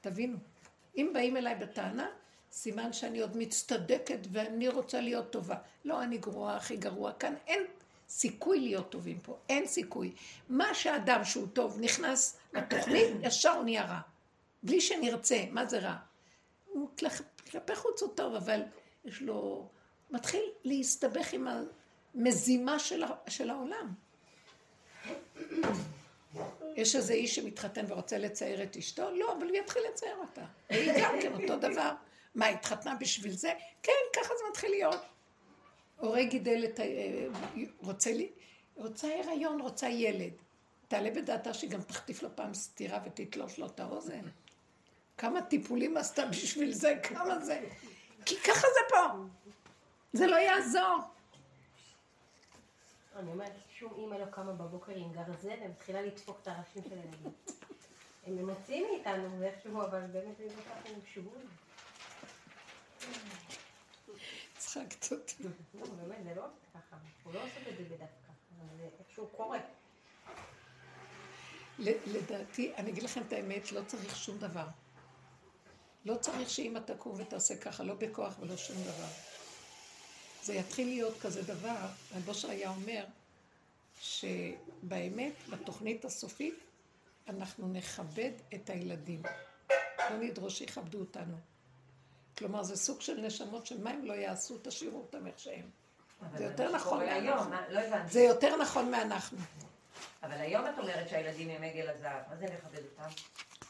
[0.00, 0.38] תבינו,
[0.96, 2.08] אם באים אליי בטענה,
[2.52, 5.56] סימן שאני עוד מצטדקת ואני רוצה להיות טובה.
[5.84, 7.12] לא, אני גרועה, הכי גרוע.
[7.12, 7.62] כאן אין
[8.08, 10.12] סיכוי להיות טובים פה, אין סיכוי.
[10.48, 14.00] מה שאדם שהוא טוב נכנס לתוכנית, ישר הוא נהיה רע.
[14.62, 15.96] בלי שנרצה, מה זה רע?
[16.72, 16.88] הוא
[17.50, 18.62] כלפי חוץ הוא טוב, אבל
[19.04, 19.68] יש לו...
[20.10, 21.48] מתחיל להסתבך עם
[22.14, 23.94] המזימה של, של העולם.
[26.76, 29.10] יש איזה איש שמתחתן ורוצה לצייר את אשתו?
[29.10, 30.44] לא, אבל הוא יתחיל לצייר אותה.
[30.70, 31.92] והיא גם כן אותו דבר.
[32.34, 33.52] מה, התחתנה בשביל זה?
[33.82, 35.00] כן, ככה זה מתחיל להיות.
[35.96, 36.82] הורה גידל את ה...
[37.78, 38.30] רוצה, לי...
[38.76, 40.32] רוצה הריון, רוצה ילד.
[40.88, 44.22] תעלה בדעתה שהיא גם תחטיף לו פעם סטירה ותתלוש לו את האוזן.
[45.18, 47.68] כמה טיפולים עשתה בשביל זה, כמה זה.
[48.26, 49.24] כי ככה זה פה.
[50.12, 50.98] זה לא יעזור.
[53.16, 57.32] אני אומרת, שום אימא לא קמה בבוקר עם גרזן ומתחילה לדפוק את הראשים של הילדים.
[58.26, 61.00] הם ממצים מאיתנו איכשהו, אבל באמת זה לא ככה הם
[64.70, 64.88] שבויים.
[64.88, 65.34] צחקת אותי.
[65.74, 66.44] לא, באמת, זה לא
[66.74, 66.96] ככה.
[67.24, 68.32] הוא לא עושה את זה בדווקא,
[68.76, 69.58] זה איכשהו קורה.
[71.78, 74.66] לדעתי, אני אגיד לכם את האמת, לא צריך שום דבר.
[76.04, 79.08] לא צריך שאמא תקום ותעשה ככה, לא בכוח ולא שום דבר.
[80.42, 83.04] זה יתחיל להיות כזה דבר, רב אושר היה אומר
[84.00, 86.54] שבאמת, בתוכנית הסופית,
[87.28, 89.22] אנחנו נכבד את הילדים.
[90.10, 91.36] לא נדרוש שיכבדו אותנו.
[92.40, 95.70] כלומר, זה סוג של נשמות שמה הם לא יעשו, תשאירו אותם איך שהם.
[96.36, 97.54] זה יותר נכון מאנחנו.
[97.68, 98.12] לא הבנתי.
[98.12, 99.38] זה יותר נכון מאנחנו.
[100.22, 103.08] אבל היום את אומרת שהילדים הם עגל הזהב, מה זה לכבד אותם?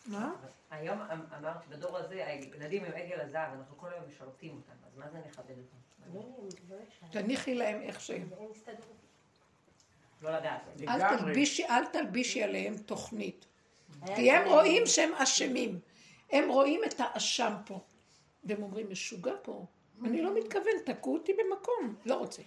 [0.06, 0.32] מה?
[0.70, 4.98] היום אמ- אמרת שבדור הזה הילדים הם עגל הזהב, אנחנו כל היום משרתים אותם, אז
[4.98, 6.14] מה זה נכבד אותם?
[6.14, 6.20] לא,
[6.70, 7.06] לא ישן.
[7.10, 8.28] תניחי להם איך שהם.
[10.22, 10.60] לא לדעת.
[10.88, 11.18] אל.
[11.18, 13.46] תלבישי, אל תלבישי עליהם תוכנית.
[14.16, 15.80] כי הם רואים שהם אשמים.
[16.32, 17.80] הם רואים את האשם פה.
[18.44, 19.66] והם אומרים, משוגע פה.
[20.04, 21.94] אני לא מתכוון, תקעו אותי במקום.
[22.06, 22.42] לא רוצה.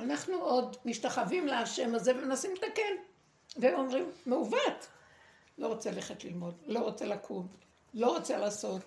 [0.00, 2.94] אנחנו עוד משתחווים להשם הזה ומנסים לתקן.
[3.56, 4.88] והם אומרים, מעוות.
[5.58, 7.48] לא רוצה ללכת ללמוד, לא רוצה לקום,
[7.94, 8.82] לא רוצה לעשות.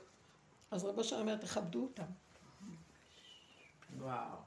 [0.71, 2.03] אז רבו אשר אומר, תכבדו אותם.
[3.97, 4.37] וואו.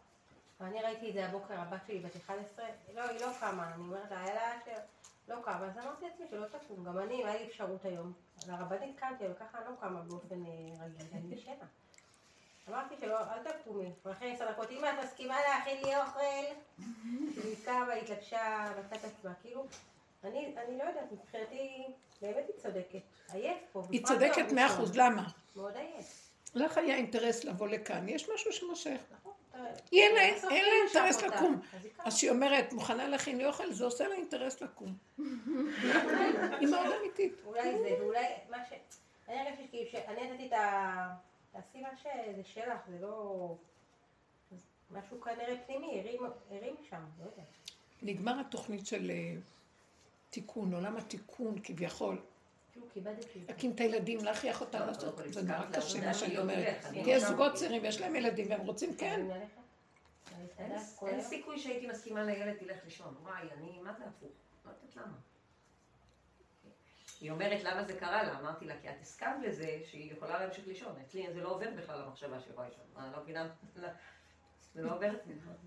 [0.61, 2.65] אני ראיתי את זה הבוקר, הבת שלי בת 11,
[2.95, 4.53] לא, היא לא קמה, אני אומרת לה, היה לה
[5.27, 8.13] שלא קמה, אז אמרתי לעצמי שלא תקום, גם אני, אם היה לי אפשרות היום.
[8.49, 11.67] לרבנית קמתי, אבל ככה אני לא קמה באופן אה, רגיל, אני ישנה.
[12.69, 16.21] אמרתי שלא, אל תקומי, ואחרי עשר דקות, אמא, את מסכימה להכין לי אוכל?
[17.45, 19.67] היא קמה, התלבשה, מצאה את עצמה, כאילו,
[20.25, 21.87] אני, אני לא יודעת, מבחינתי,
[22.23, 23.83] באמת היא צודקת, עייף פה.
[23.91, 24.67] היא צודקת ביום מאה.
[24.67, 25.29] אחוז, למה?
[25.57, 26.31] מאוד עייף.
[26.55, 29.01] לך היה אינטרס לבוא לכאן, יש משהו שמושך.
[29.93, 30.23] אין לה-
[30.83, 31.61] אינטרס לקום.
[31.99, 34.95] אז שהיא אומרת, מוכנה להכין לי אוכל, זה עושה לה אינטרס לקום.
[36.61, 37.33] היא מאוד אמיתית.
[37.45, 38.73] אולי זה, ואולי מה ש...
[39.29, 41.15] אני הרגשתי כאילו שאני נתתי את ה...
[41.53, 43.55] תעשי מה שזה שלך, זה לא...
[44.91, 47.47] משהו כנראה פנימי, הרים, הרים שם, לא יודעת.
[48.03, 49.35] נגמר התוכנית של אה,
[50.31, 52.19] תיקון, עולם התיקון כביכול.
[52.73, 52.82] כאילו כיבדתי את זה.
[53.49, 56.43] להקים את הילדים, להכריח אותם לא, לעשות, כל, זה נורא קשה מה שאני אני לא
[56.43, 56.85] אומרת.
[56.93, 57.55] כי יש לא זוגות.
[57.55, 59.27] צעירים ויש להם ילדים והם רוצים כן.
[60.59, 61.21] אין?
[61.21, 63.15] סיכוי שהייתי מסכימה לילד תלך לישון.
[63.23, 64.31] וואי, אני, מה זה הפוך?
[64.65, 65.17] לא יודעת למה.
[67.21, 70.67] היא אומרת למה זה קרה לה, אמרתי לה, כי את הסכמת לזה שהיא יכולה להמשיך
[70.67, 70.97] לישון.
[71.07, 72.85] אצלי זה לא עובר בכלל המחשבה שהיא יכולה לישון.
[72.97, 73.89] אני לא מבינה, לא,
[74.75, 75.11] זה לא עובר.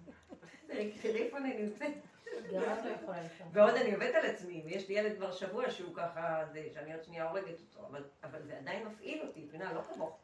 [0.67, 1.93] תראי תראי איפה אני נמצאת.
[3.53, 7.03] ועוד אני עובדת על עצמי, ויש לי ילד כבר שבוע שהוא ככה, זה, שאני עוד
[7.03, 10.19] שנייה הורגת אותו, אבל, אבל זה עדיין מפעיל אותי, את מבינה, לא כמוך.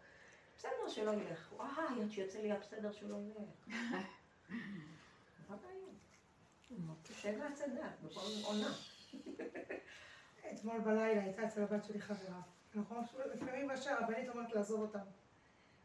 [0.58, 1.54] בסדר שלא ילך.
[1.56, 3.78] וואי, עד שיוצא לי הבסדר שלא ילך.
[5.50, 6.92] מה בעיה?
[7.04, 8.74] תשב מהצד דעת, בכל עונה.
[10.54, 12.42] אתמול בלילה הייתה אצל הבת שלי חברה.
[12.76, 13.02] אנחנו
[13.34, 15.00] לפעמים מה שהרבנית אומרת לעזוב אותם.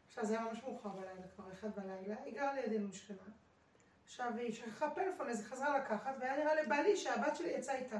[0.07, 3.17] עכשיו זה היה ממש מאוחר בלילה, כבר אחד בלילה, היא גרה לידינו שכנה.
[4.07, 7.97] עכשיו היא שכחה פלאפון, אז היא חזרה לקחת, והיה נראה לבעלי שהבת שלי יצאה איתה,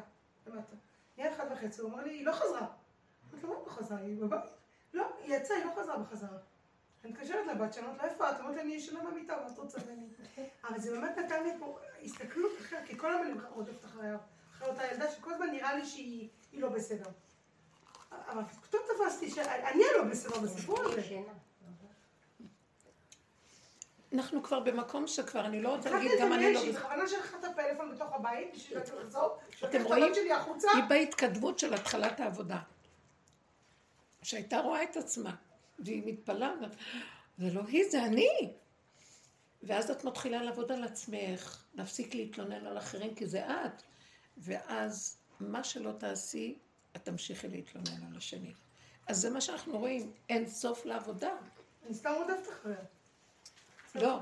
[0.47, 0.75] למטה.
[1.17, 2.67] נהיה אחד וחצי, הוא אמר לי, היא לא חזרה.
[3.31, 3.97] אמרתי לו, מה לא חזרה?
[3.97, 4.49] היא בבית?
[4.93, 6.37] לא, היא יצאה, היא לא חזרה בחזרה.
[7.03, 8.39] אני מתקשרת לבת שלי, אומרת לה, איפה את?
[8.39, 10.07] אמרת לי, אני ישנה במיטה, מה את רוצה ממני?
[10.63, 14.17] אבל זה באמת נתן לי פה הסתכלות אחרת, כי כל הזמן אני רודפת אחריה.
[14.51, 17.09] אחרי אותה ילדה שכל הזמן נראה לי שהיא היא לא בסדר.
[18.11, 21.21] אבל פתאום תפסתי שאני לא בסדר בסיפור הזה.
[24.13, 26.59] אנחנו כבר במקום שכבר, אני לא רוצה להגיד, גם אני לא...
[26.59, 30.13] שהיא בכוונה שלחה את הפלאפון בתוך הבית בשביל לחזור, אתם רואים?
[30.73, 32.59] היא בהתקדמות של התחלת העבודה.
[34.23, 35.35] שהייתה רואה את עצמה,
[35.79, 36.51] והיא מתפלאה,
[37.37, 38.53] זה לא היא, זה אני.
[39.63, 43.83] ואז את מתחילה לעבוד על עצמך, להפסיק להתלונן על אחרים, כי זה את.
[44.37, 46.57] ואז מה שלא תעשי,
[46.95, 48.53] את תמשיכי להתלונן על השני.
[49.07, 51.31] אז זה מה שאנחנו רואים, אין סוף לעבודה.
[51.85, 52.77] אני סתם רודפת אחריה.
[53.97, 54.19] לא.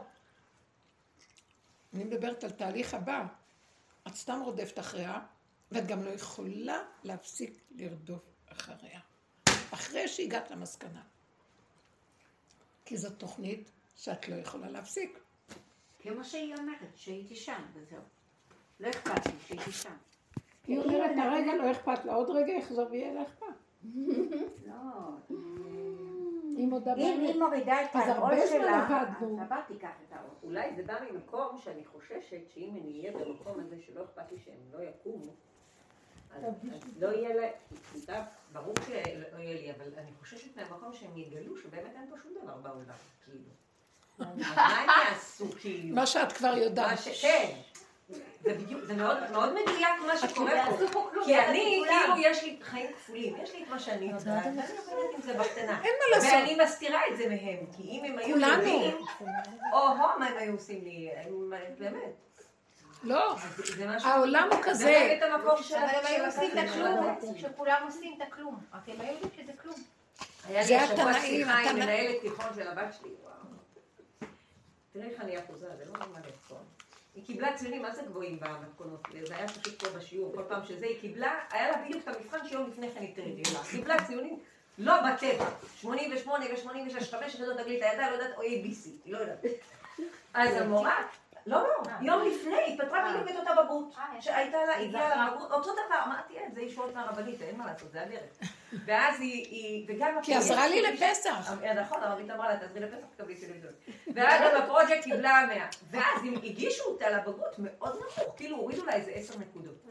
[1.94, 3.26] אני מדברת על תהליך הבא.
[4.08, 5.20] את סתם רודפת אחריה,
[5.72, 9.00] ואת גם לא יכולה להפסיק לרדוף אחריה.
[9.72, 11.02] אחרי שהגעת למסקנה.
[12.86, 15.20] כי זו תוכנית שאת לא יכולה להפסיק.
[16.00, 18.02] כמו שהיא אומרת, שהייתי שם, וזהו.
[18.80, 19.96] לא אכפת לי שהייתי שם.
[20.68, 23.46] היא אומרת, הרגע לא אכפת לה, עוד רגע יחזור ויהיה לה אכפת.
[24.66, 24.74] לא,
[26.58, 27.36] היא מודה אם היא באמת.
[27.36, 29.42] מורידה את אז הרבה העול זמן שלה, עבדנו.
[29.42, 30.32] אז הבת תיקח את העול.
[30.44, 34.60] אולי זה בא ממקום שאני חוששת שאם אני אהיה במקום הזה שלא אכפת לי שהם
[34.72, 35.34] לא יקומו,
[36.36, 36.44] אז
[37.00, 42.10] לא יהיה לה, ברור שלא יהיה לי, אבל אני חוששת מהמקום שהם יגלו שבאמת אין
[42.10, 42.96] פה שום דבר בעולם,
[43.26, 43.50] כאילו.
[44.20, 45.96] מה הם יעשו, כאילו?
[45.96, 47.00] מה שאת כבר יודעת.
[47.22, 47.56] כן.
[48.10, 50.52] זה בדיוק, זה מאוד מאוד מדויק מה שקורה
[50.94, 51.10] פה.
[51.26, 51.82] כי אני.
[51.88, 53.36] כאילו, יש לי חיים כפולים.
[53.44, 55.82] יש לי את מה שאני יודעת, ואני עובדת עם זה בקטנה.
[55.84, 56.34] אין מה לעשות.
[56.34, 58.38] ואני מסתירה את זה מהם, כי אם הם היו.
[58.38, 58.98] יודעים,
[59.74, 61.10] או-הו, מה הם היו עושים לי,
[61.80, 62.14] באמת.
[63.04, 63.36] לא.
[64.04, 65.18] העולם הוא זה כזה.
[65.72, 67.38] אבל הם היו עושים את הכלום.
[67.38, 68.60] שכולם עושים את הכלום.
[68.74, 69.76] רק הם היו יודעים שזה כלום.
[70.48, 73.34] היה לי השבוע התנאים, שיחה עם מנהלת תיכון של הבת שלי, וואו.
[74.94, 76.64] תראי איך אני אחוזה, זה לא נורמלי נכון.
[77.16, 80.86] היא קיבלה ציונים מה זה גבוהים במתכונות, זה היה פשוט פה בשיעור, כל פעם שזה
[80.86, 83.60] היא קיבלה, היה לה בדיוק את המבחן שיום לפני כן היא תרגילה.
[83.72, 84.40] קיבלה ציונים
[84.78, 85.46] לא בטבע.
[85.76, 89.40] 88 ו-86, חמש יחידות אנגלית, הידעה לא יודעת או ABC, היא לא יודעת.
[90.34, 90.96] אז המורה,
[91.48, 93.94] לא, לא, יום לפני, היא פתרה בדיוק את אותה בגרות.
[94.22, 98.02] שהייתה לה, הגיעה לבגרות, אותו דבר, אמרתי, "אה, זה ישועות מהרבנית, אין מה לעשות, זה
[98.02, 98.22] הדרך.
[98.86, 100.22] ואז היא, היא, וגם...
[100.24, 101.52] כי עזרה לי לפסח.
[101.64, 103.62] אה, נכון, הרבית אמרה לה, תעזרי לפסח, תקבלי טובים.
[104.16, 105.66] ואז גם הפרויקט קיבלה 100.
[105.92, 109.86] ואז הם הגישו אותה לבגרות מאוד נמוך, כאילו הורידו לה איזה עשר נקודות.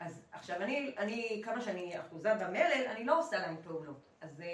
[0.00, 4.00] אז עכשיו אני, אני, כמה שאני אחוזה במלל, אני לא עושה להם פעולות.
[4.20, 4.46] אז אה,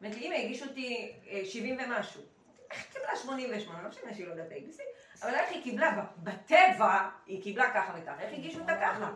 [0.00, 2.22] אומרת לי, אמא, הגישו אותי אה, 70 ומשהו.
[2.70, 3.82] איך קיבלה 88?
[3.82, 4.80] לא משנה שהיא לא יודעת ABC,
[5.22, 9.10] אבל איך היא קיבלה, בטבע, היא קיבלה ככה וככה, איך הגישו אותה ככה?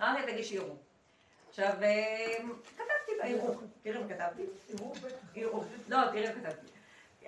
[0.00, 0.76] אמרתי, לה, תגישי ערעור.
[1.62, 2.36] עכשיו, אה,
[2.66, 4.42] כתבתי בערעור, תראי מה כתבתי.
[5.34, 5.64] ערעור.
[5.88, 6.66] לא, תראי מה כתבתי.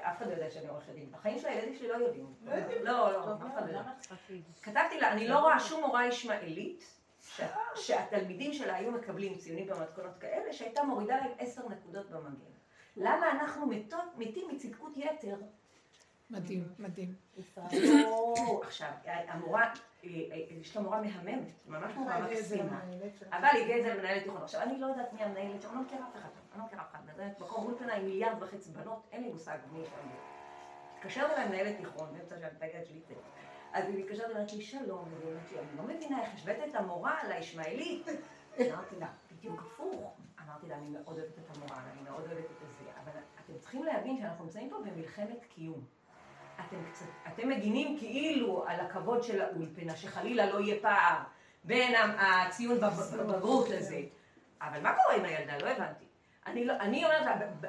[0.00, 1.10] אף אחד לא יודע שאני עורכת דין.
[1.12, 2.34] בחיים של הילדים שלי לא יודעים.
[2.82, 3.82] לא, לא, אף אחד לא יודע.
[4.62, 6.84] כתבתי לה, אני לא רואה שום מורה ישמעאלית
[7.36, 7.40] ש-
[7.76, 12.52] שהתלמידים שלה היו מקבלים ציונים במתכונות כאלה, שהייתה מורידה להם עשר נקודות במגן.
[12.96, 13.66] למה אנחנו
[14.16, 15.36] מתים מצדקות יתר?
[16.32, 17.14] מדהים, מדהים.
[18.04, 19.74] או, עכשיו, המורה, אה,
[20.04, 22.80] אה, יש לה מורה מהממת, ממש מורה מקסימה.
[23.30, 24.42] אבל היא זה למנהלת תיכון.
[24.42, 26.82] עכשיו, אני לא יודעת מי המנהלת שם, אני לא מכירה אף אחד אני לא מכירה
[26.82, 26.98] אף אחד.
[27.14, 30.08] מנהלת מקום אולפנה עם מיליארד וחצי בנות, אין לי מושג מי שם.
[30.96, 33.18] התקשרת אליי מנהלת תיכון, באמצע שהמתגת שלי תהיה.
[33.72, 35.08] אז היא מתקשרת ואומרת לי, שלום,
[35.52, 38.06] אני לא מבינה איך השווית את המורה לישמעאלית.
[38.60, 40.16] אמרתי לה, בדיוק הפוך.
[40.44, 43.12] אמרתי לה, אני מאוד אוהבת את המורה, אני מאוד אוהבת את הזה, אבל
[43.44, 45.84] אתם צריכים להבין שאנחנו נמצאים פה במלחמת קיום.
[46.60, 51.16] אתם קצת, אתם מגינים כאילו על הכבוד של האולפנה, שחלילה לא יהיה פער
[51.64, 54.00] בין הציון בב- בבגרות לזה.
[54.62, 55.58] אבל מה קורה עם הילדה?
[55.58, 56.04] לא הבנתי.
[56.46, 57.26] אני, לא, אני אומרת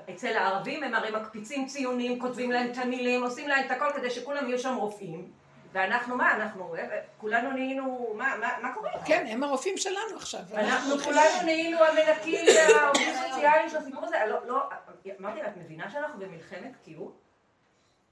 [0.10, 4.10] אצל הערבים הם הרי מקפיצים ציונים, כותבים להם את המילים, עושים להם את הכל כדי
[4.10, 5.32] שכולם יהיו שם רופאים.
[5.74, 6.36] ואנחנו מה?
[6.36, 8.92] אנחנו, אה, כולנו נהיינו, מה, מה, מה קורה?
[9.06, 10.40] כן, הם הרופאים שלנו עכשיו.
[10.54, 14.18] אנחנו כולנו נהיינו המנקים והעובדים הסוציאליים של הסיפור הזה.
[14.30, 14.70] לא, לא,
[15.20, 17.12] אמרתי לה, את מבינה שאנחנו במלחמת קיום?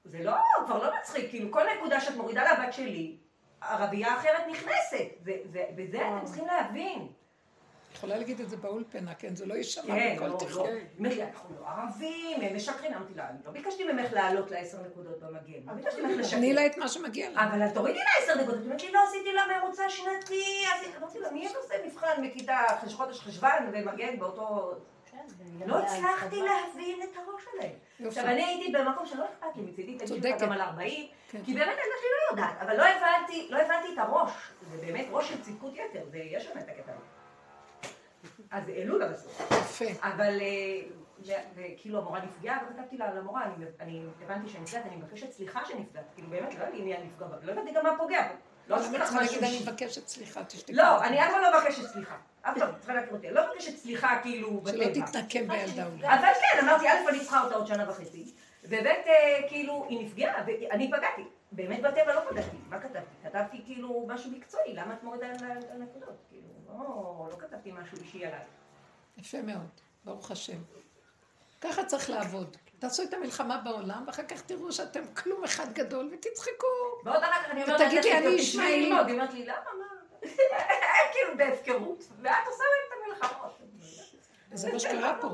[0.04, 0.34] זה לא,
[0.66, 3.18] כבר לא מצחיק, כאילו כל נקודה שאת מורידה לבת שלי,
[3.62, 5.06] ערבייה אחרת נכנסת.
[5.24, 7.08] זה, זה, וזה אתם צריכים להבין.
[7.94, 9.36] יכולה להגיד את זה באולפנה, כן?
[9.36, 10.70] זה לא יישמע כן, בכל לא, תיכון.
[10.70, 10.76] לא.
[10.98, 12.94] אומרת לי, אנחנו לא ערבים, הם משקרים.
[12.94, 15.60] אמרתי לה, אני לא ביקשתי ממך לעלות לעשר נקודות במגן.
[15.66, 16.38] לא ביקשתי ממך לשקר.
[16.38, 17.44] תני לה את מה שמגיע לה.
[17.44, 18.60] אבל אז תורידי לה עשר נקודות.
[18.60, 20.64] היא אומרת לי, לא עשיתי לה ממוצע שנתי.
[21.00, 22.58] אמרתי לה, מי עושה מבחן מכיתה
[22.94, 24.76] חודש חשוון ומגן באותו...
[25.66, 28.08] לא הצלחתי להבין את הראש שלהם.
[28.08, 30.32] עכשיו, אני הייתי במקום שלא אכפת לי, מצידי תגידי.
[30.32, 31.44] אותה גם על 40, כן.
[31.46, 34.32] כי באמת הילדה שלי לא יודעת, אבל לא הבנתי, לא הבנתי את הראש.
[34.72, 37.06] זה באמת ראש של צדקות יתר, זה- יש שם את הקטע הזה.
[38.52, 39.52] אז העלו לה בסוף.
[39.52, 39.86] יפה.
[40.08, 40.82] אבל, אה,
[41.26, 46.06] ו- וכאילו המורה נפגעה, וכתבתי לה למורה, אני, אני הבנתי שנפגעת, אני מבקשת סליחה שנפגעת.
[46.16, 48.28] כאילו באמת, לא ידעתי מי הנפגע, לא הבנתי גם מה פוגע.
[48.68, 49.60] לא לך צריכה להגיד, אני.
[49.62, 50.74] מבקשת סליחה, תשתקי.
[50.74, 52.16] לא, אני אף פעם לא מבקשת סליחה.
[52.42, 53.28] אף פעם, צריכה להכיר אותי.
[53.28, 55.06] אני לא מבקשת סליחה כאילו שלא בטבע.
[55.06, 55.88] תתנקם בילדה.
[55.88, 58.32] אבל כן, אמרתי, א', אני צריכה אותה עוד שנה וחצי,
[58.64, 61.22] וב', אה, כאילו, היא נפגעה, ואני פגעתי.
[61.52, 62.58] באמת בטבע לא פגעתי.
[62.70, 63.16] מה כתבתי?
[63.24, 66.16] כתבתי כאילו משהו מקצועי, למה את מורידה את הנקודות?
[66.30, 68.40] כאילו, לא, לא כתבתי משהו אישי עליי.
[69.18, 69.70] יפה מאוד,
[70.06, 70.58] ברוך השם.
[71.62, 72.58] ככה צריך לעבוד.
[72.80, 76.68] תעשו את המלחמה בעולם, ואחר כך תראו שאתם כלום אחד גדול, ותצחקו.
[77.06, 79.06] ועוד אחר כך אני אומרת, ותגידי, לה, אני "תשמעי ישמעאלי." ללמוד.
[79.08, 79.91] היא אומרת לי, למה, מה?
[81.12, 82.04] כאילו בהפקרות.
[82.22, 83.58] ואת עושה להם את המלחמות.
[84.54, 85.28] זה מה שקרה פה.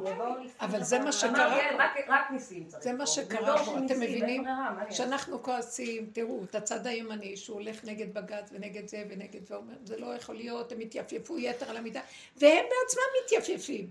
[0.62, 1.84] אבל זה מה שקרה "אין, פה.
[2.14, 2.84] רק- ניסים צריך.
[2.84, 3.08] זה מה.
[3.08, 3.78] שקרה פה.
[3.86, 4.44] אתם מבינים?
[4.90, 9.98] שאנחנו כועסים, תראו, את הצד הימני שהולך נגד בג"ץ ונגד זה ונגד זה, אומר, זה
[10.00, 12.02] לא יכול להיות, הם התייפייפו יתר על המידה,
[12.38, 13.88] והם בעצמם מתייפייפים.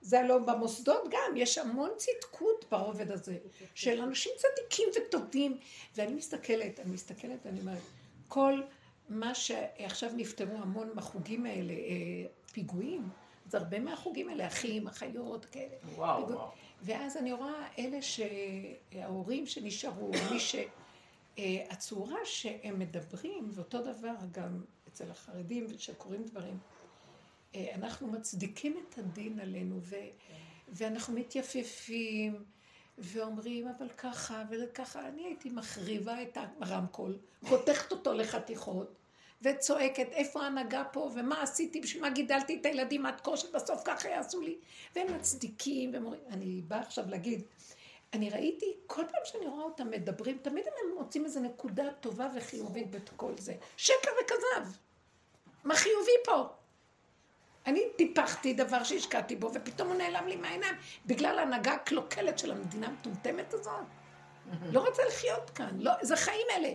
[0.00, 3.36] זה הלוא במוסדות גם, יש המון צדקות ברובד הזה,
[3.74, 5.58] של אנשים צדיקים וטובים.
[5.96, 7.78] ואני מסתכלת, אני מסתכלת ואני אומרת,
[8.28, 8.60] כל
[9.08, 11.78] מה שעכשיו נפטרו המון מהחוגים האלה, אה,
[12.52, 13.08] פיגועים,
[13.46, 15.74] אז הרבה מהחוגים האלה, אחים, אחיות, כאלה.
[15.94, 16.50] וואו, פיגוע- וואו.
[16.82, 20.54] ואז אני רואה אלה שההורים שנשארו, מי ש...
[21.38, 26.58] אה, הצורה שהם מדברים, ואותו דבר גם אצל החרדים, שקורים דברים,
[27.54, 29.96] אה, אנחנו מצדיקים את הדין עלינו, ו...
[30.68, 32.44] ואנחנו מתייפייפים,
[32.98, 38.94] ואומרים, אבל ככה וככה, אני הייתי מחריבה את הרמקול, חותכת אותו לחתיכות,
[39.42, 44.08] וצועקת, איפה ההנהגה פה, ומה עשיתי, בשביל מה גידלתי את הילדים עד כה, שבסוף ככה
[44.08, 44.56] יעשו לי.
[44.96, 47.42] והם מצדיקים, והם אומרים, אני באה עכשיו להגיד,
[48.12, 52.90] אני ראיתי, כל פעם שאני רואה אותם מדברים, תמיד הם מוצאים איזו נקודה טובה וחיובית
[52.90, 53.54] בכל זה.
[53.76, 54.70] שקר וכזב.
[55.64, 56.48] מה חיובי פה?
[57.66, 60.74] אני טיפחתי דבר שהשקעתי בו, ופתאום הוא נעלם לי מהעיניים,
[61.06, 63.72] בגלל ההנהגה הקלוקלת של המדינה המטומטמת הזאת.
[64.72, 66.72] לא רוצה לחיות כאן, לא, זה חיים אלה.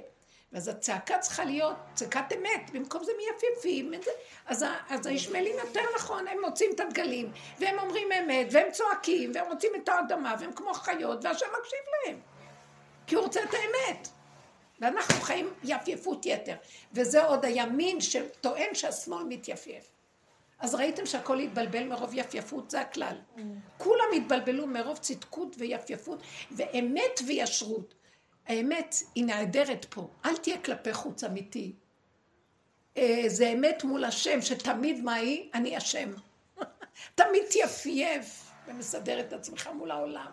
[0.51, 4.11] ואז הצעקה צריכה להיות צעקת אמת, במקום זה מייפייפים, את זה.
[4.45, 9.47] אז, אז הישמעאלים יותר נכון, הם מוצאים את הדגלים, והם אומרים אמת, והם צועקים, והם
[9.47, 12.19] רוצים את האדמה, והם כמו חיות, והשם מקשיב להם.
[13.07, 14.07] כי הוא רוצה את האמת.
[14.81, 16.55] ואנחנו חיים יפייפות יתר.
[16.93, 19.98] וזה עוד הימין שטוען שהשמאל מתייפייף.
[20.60, 23.15] אז ראיתם שהכל התבלבל מרוב יפייפות, זה הכלל.
[23.77, 27.94] כולם התבלבלו מרוב צדקות ויפייפות, ואמת וישרות.
[28.48, 31.73] האמת היא נעדרת פה, אל תהיה כלפי חוץ אמיתי.
[32.98, 35.49] אה, זה אמת מול השם, שתמיד מה היא?
[35.53, 36.14] אני השם.
[37.15, 40.31] אתה מתייפייף ומסדר את עצמך מול העולם.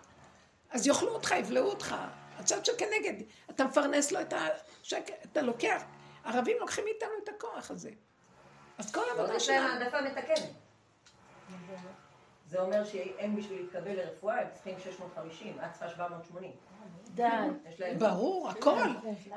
[0.71, 1.95] אז יאכלו אותך, יבלעו אותך.
[2.39, 3.15] הצד שכנגד,
[3.51, 5.83] אתה מפרנס לו את השקר, אתה לוקח.
[6.25, 7.91] ערבים לוקחים מאיתנו את הכוח הזה.
[8.79, 9.81] אז כל העבודה יש להם שלנו...
[9.81, 10.51] העדפה מתקנת.
[12.49, 16.51] זה אומר שהם בשביל להתקבל לרפואה הם צריכים 650, את צריכה 780.
[17.15, 17.23] די.
[17.79, 17.99] להם...
[17.99, 18.89] ברור, הכל.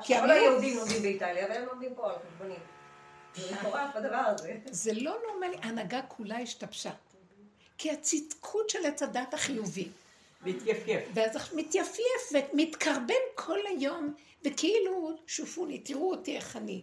[0.02, 2.58] כי כל היהודים לומדים באיטליה והם לומדים פה על חשבונים.
[3.34, 4.58] זה מטורף הדבר הזה.
[4.66, 6.90] זה לא נורמלי, ההנהגה כולה השתבשה.
[7.78, 9.88] כי הצדקות של עץ הדת החיובי,
[10.44, 11.04] להתייפייף.
[11.14, 14.14] ואז מתייפייף ומתקרבן כל היום,
[14.44, 16.82] וכאילו, שופוני, תראו אותי איך אני.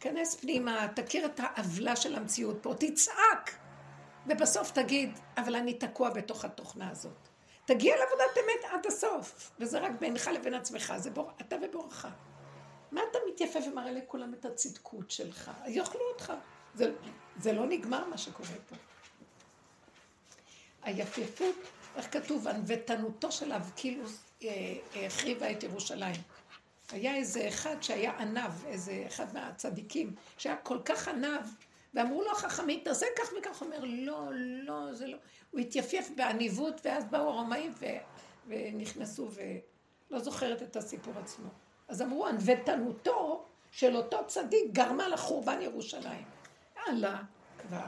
[0.00, 3.56] כנס פנימה, תכיר את העוולה של המציאות פה, תצעק.
[4.26, 7.28] ובסוף תגיד, אבל אני תקוע בתוך התוכנה הזאת.
[7.64, 11.30] תגיע לעבודת אמת עד הסוף, וזה רק בינך לבין עצמך, זה בור...
[11.40, 12.06] אתה ובורך.
[12.92, 15.50] מה אתה מתייפף ומראה לכולם את הצדקות שלך?
[15.66, 16.32] יאכלו אותך.
[16.74, 16.92] זה,
[17.36, 18.76] זה לא נגמר מה שקורה פה.
[20.82, 21.54] היפייפות,
[21.96, 24.48] איך כתוב, ענוותנותו של אבקילוס אה,
[24.96, 26.16] אה, החריבה את ירושלים.
[26.92, 31.46] היה איזה אחד שהיה ענב, איזה אחד מהצדיקים, שהיה כל כך ענב,
[31.94, 34.28] ואמרו לו החכמים, תעשה כך וכך, הוא אומר, לא,
[34.62, 35.16] לא, זה לא.
[35.50, 37.86] הוא התייפייף בעניבות, ואז באו הרומאים ו...
[38.46, 41.48] ונכנסו, ולא זוכרת את הסיפור עצמו.
[41.88, 46.24] אז אמרו, ענוותנותו של אותו צדיק גרמה לחורבן ירושלים.
[46.76, 47.22] יאללה,
[47.58, 47.86] כבר.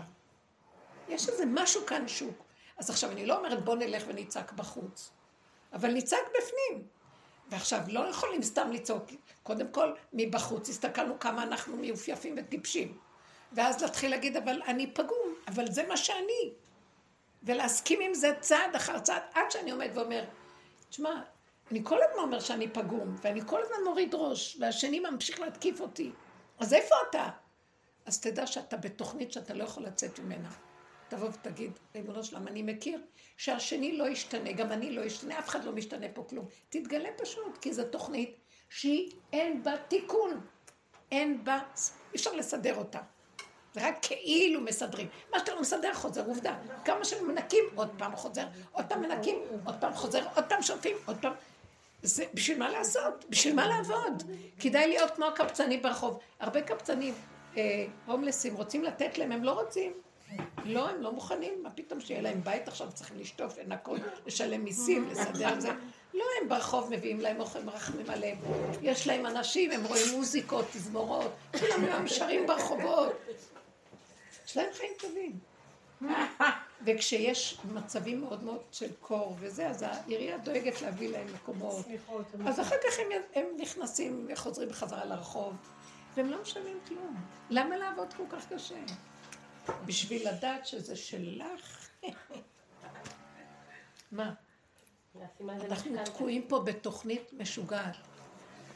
[1.08, 2.44] יש איזה משהו כאן שוק.
[2.78, 5.10] אז עכשיו, אני לא אומרת בוא נלך ונצעק בחוץ,
[5.72, 6.86] אבל נצעק בפנים.
[7.52, 9.04] ועכשיו, לא יכולים סתם לצעוק.
[9.42, 12.98] קודם כל, מבחוץ הסתכלנו כמה אנחנו מיופייפים וטיפשים.
[13.52, 16.52] ואז להתחיל להגיד, אבל אני פגום, אבל זה מה שאני.
[17.42, 20.24] ולהסכים עם זה צעד אחר צעד, עד שאני עומד ואומר,
[20.90, 21.22] תשמע,
[21.70, 26.10] אני כל הזמן אומר שאני פגום, ואני כל הזמן מוריד ראש, והשני ממשיך להתקיף אותי.
[26.58, 27.28] אז איפה אתה?
[28.06, 30.48] אז תדע שאתה בתוכנית שאתה לא יכול לצאת ממנה.
[31.12, 33.00] תבוא ותגיד, ריבונו שלם, אני מכיר
[33.36, 36.46] שהשני לא ישתנה, גם אני לא אשתנה, אף אחד לא משתנה פה כלום.
[36.68, 38.36] תתגלה פשוט, כי זו תוכנית
[38.68, 40.40] שהיא אין בה תיקון.
[41.10, 41.58] אין בה,
[42.12, 42.98] אי אפשר לסדר אותה.
[43.74, 45.08] זה רק כאילו מסדרים.
[45.32, 46.58] מה שאתה לא מסדר חוזר, עובדה.
[46.84, 51.16] כמה שמנקים, עוד פעם חוזר, עוד פעם מנקים, עוד פעם חוזר, עוד פעם שופים, עוד
[51.22, 51.32] פעם...
[52.02, 53.24] זה בשביל מה לעשות?
[53.28, 54.22] בשביל מה לעבוד?
[54.60, 56.18] כדאי להיות כמו הקבצנים ברחוב.
[56.40, 57.14] הרבה קבצנים,
[57.56, 59.92] אה, הומלסים, רוצים לתת להם, הם לא רוצים.
[60.64, 65.08] לא, הם לא מוכנים, מה פתאום שיהיה להם בית עכשיו, צריכים לשטוף, לנקות, לשלם מיסים,
[65.08, 65.70] לסדר את זה.
[66.14, 68.38] לא, הם ברחוב מביאים להם אוכל, מרחמים עליהם.
[68.82, 73.12] יש להם אנשים, הם רואים מוזיקות, תזמורות, כולם גם שרים ברחובות.
[74.46, 75.38] יש להם חיים טובים.
[76.86, 81.86] וכשיש מצבים מאוד מאוד של קור וזה, אז העירייה דואגת להביא להם מקומות.
[82.46, 85.54] אז אחר כך הם, הם נכנסים וחוזרים בחזרה לרחוב,
[86.16, 87.16] והם לא משלמים כלום.
[87.50, 88.74] למה לעבוד כל כך קשה?
[89.86, 91.88] בשביל לדעת שזה שלך.
[94.12, 94.34] מה?
[95.50, 96.04] אנחנו.
[96.04, 97.96] תקועים פה בתוכנית משוגעת,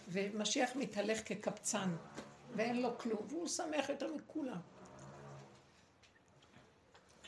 [0.08, 1.96] ומשיח מתהלך כקבצן,
[2.56, 4.60] ואין לו כלום, והוא שמח יותר מכולם.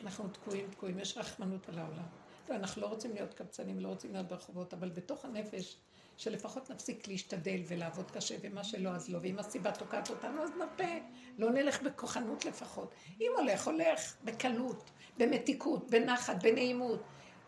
[0.03, 2.07] אנחנו תקועים, תקועים, יש רחמנות על העולם.
[2.51, 5.77] אנחנו לא רוצים להיות קבצנים, לא רוצים להיות ברחובות, אבל בתוך הנפש,
[6.19, 10.99] שלפחות נפסיק להשתדל ולעבוד קשה, ומה שלא אז לא, ואם הסיבה תוקעת אותנו אז נרפה,
[11.39, 12.95] לא נלך בכוחנות לפחות.
[13.21, 17.03] אם הולך, הולך, בקלות, במתיקות, בנחת, בנעימות.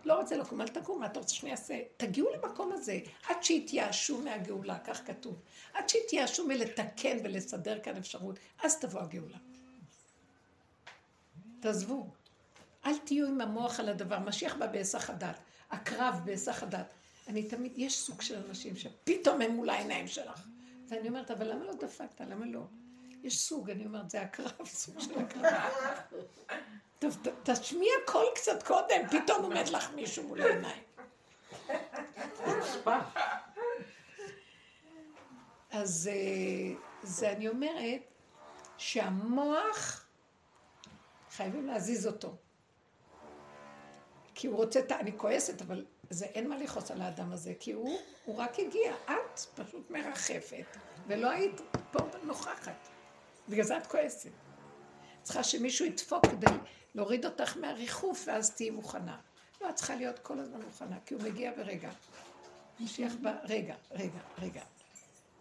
[0.04, 1.78] לא רוצה לקום, אל תקום, מה אתה רוצה שאני אעשה?
[1.96, 2.98] תגיעו למקום הזה,
[3.28, 5.42] עד שיתייאשו מהגאולה, כך כתוב.
[5.74, 9.38] עד שיתייאשו מלתקן ולסדר כאן אפשרות, אז תבוא הגאולה.
[11.60, 12.06] תעזבו.
[12.86, 14.18] אל תהיו עם המוח על הדבר.
[14.18, 15.40] משיח בא בהיסח הדעת.
[15.70, 16.94] הקרב בהיסח הדעת.
[17.30, 20.46] אני תמיד, יש סוג של אנשים שפתאום הם מול העיניים שלך.
[20.88, 22.20] ואני אומרת, אבל למה לא דפקת?
[22.20, 22.60] למה לא?
[23.22, 25.52] יש סוג, אני אומרת, זה הקרב, סוג של הקרב.
[26.98, 30.82] טוב, תשמיע קול קצת קודם, פתאום עומד לך מישהו מול העיניים.
[35.70, 38.00] אז אה, זה אני אומרת
[38.78, 40.06] שהמוח,
[41.30, 42.36] חייבים להזיז אותו.
[44.34, 47.98] כי הוא רוצה, אני כועסת, אבל זה אין מה לכעוס על האדם הזה, כי הוא,
[48.24, 50.76] הוא רק הגיע, את פשוט מרחפת
[51.06, 51.60] ולא היית
[51.90, 52.88] פה נוכחת.
[53.48, 54.30] בגלל זה את כועסת.
[55.22, 56.46] צריכה שמישהו ידפוק כדי
[56.94, 59.18] להוריד אותך מהריחוף, ואז תהיי מוכנה.
[59.60, 61.90] לא, את צריכה להיות כל הזמן מוכנה, כי הוא מגיע ברגע.
[62.80, 64.62] משיח בא, רגע, רגע, רגע.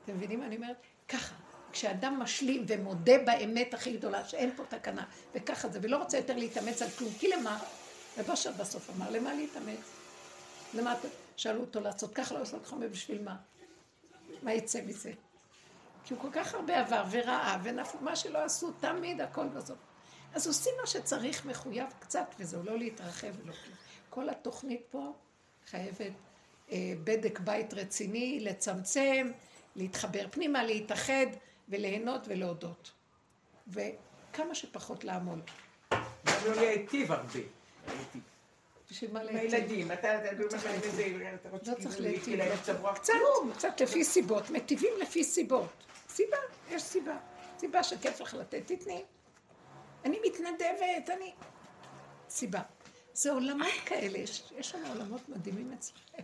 [0.03, 0.77] אתם מבינים מה אני אומרת?
[1.07, 1.35] ככה.
[1.71, 5.05] כשאדם משלים ומודה באמת הכי גדולה, שאין פה תקנה,
[5.35, 7.59] וככה זה, ולא רוצה יותר להתאמץ על כלום, כי למה?
[8.17, 9.98] רב אשר בסוף אמר, למה להתאמץ?
[10.73, 10.95] למה.
[11.39, 13.35] שאלו אותו לעשות ככה, לא לעשות חומר בשביל מה?
[14.43, 15.11] מה יצא מזה?
[16.03, 19.77] כי הוא כל כך הרבה עבר וראה ונפל, מה שלא עשו, תמיד הכל בסוף.
[20.33, 23.53] אז עושים מה שצריך מחויב קצת, וזהו, לא להתרחב ולא.
[24.09, 25.13] כל התוכנית פה
[25.69, 26.11] חייבת
[26.71, 29.31] אה, בדק בית רציני, לצמצם,
[29.75, 31.25] להתחבר פנימה, להתאחד
[31.69, 32.91] וליהנות ולהודות.
[33.67, 35.41] וכמה שפחות לעמול.
[35.91, 35.99] גם
[36.45, 37.39] לא להיטיב הרבה.
[38.91, 39.53] בשביל מה להיטיב?
[39.53, 41.21] הילדים, אתה אתה לא צריך להיטיב.
[41.21, 42.93] אתה רוצה לא צריך כאילו להיטיב.
[42.95, 43.13] קצת,
[43.57, 45.69] קצת לפי סיבות, מטיבים לפי סיבות.
[46.09, 46.37] סיבה,
[46.69, 47.17] יש סיבה.
[47.59, 49.03] סיבה שכיף לך לתת, תתני.
[50.05, 51.33] אני מתנדבת, אני...
[52.29, 52.61] סיבה.
[53.13, 56.23] זה עולמות כאלה, יש, שם עולמות מדהימים אצלכם.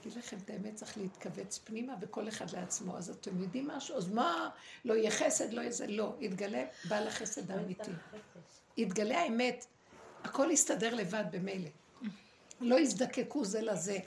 [0.00, 2.96] אגיד לכם את האמת, צריך להתכווץ פנימה וכל אחד לעצמו.
[2.96, 3.96] אז אתם יודעים משהו?
[3.96, 4.50] אז מה?
[4.84, 5.86] לא יהיה חסד, לא יהיה זה.
[5.86, 7.90] לא, יתגלה בעל החסד האמיתי.
[8.76, 9.66] יתגלה האמת.
[10.28, 11.68] הכל יסתדר לבד במילא.
[12.60, 13.98] לא יזדקקו זה לזה.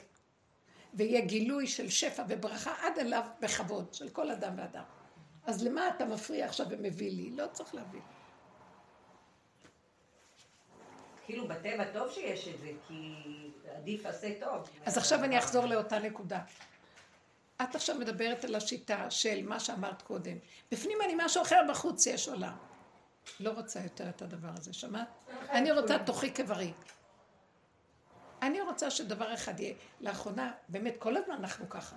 [0.94, 4.82] ויהיה גילוי של שפע וברכה עד אליו בכבוד, של כל אדם ואדם.
[5.46, 7.30] אז למה אתה מפריע עכשיו ומביא לי?
[7.30, 8.00] לא צריך להביא.
[11.26, 13.14] כאילו בטבע טוב שיש את זה, כי
[13.76, 14.68] עדיף עשה טוב.
[14.86, 16.40] אז עכשיו אני אחזור לאותה נקודה.
[17.62, 20.36] את עכשיו מדברת על השיטה של מה שאמרת קודם.
[20.72, 22.71] בפנים אני משהו אחר, בחוץ יש עולם.
[23.40, 25.08] לא רוצה יותר את הדבר הזה, שמעת?
[25.50, 26.72] אני רוצה תוכי כברי.
[28.42, 29.74] אני רוצה שדבר אחד יהיה.
[30.00, 31.96] לאחרונה, באמת, כל הזמן אנחנו ככה.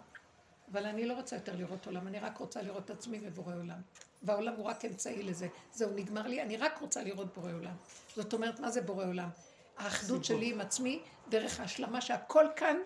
[0.72, 3.81] אבל אני לא רוצה יותר לראות עולם, אני רק רוצה לראות את עצמי ובורא עולם.
[4.23, 5.47] והעולם הוא רק אמצעי לזה.
[5.72, 7.76] זהו, נגמר לי, אני רק רוצה לראות בורא עולם.
[8.15, 9.30] זאת אומרת, מה זה בורא עולם?
[9.77, 12.77] האחדות שלי עם עצמי, דרך ההשלמה שהכל כאן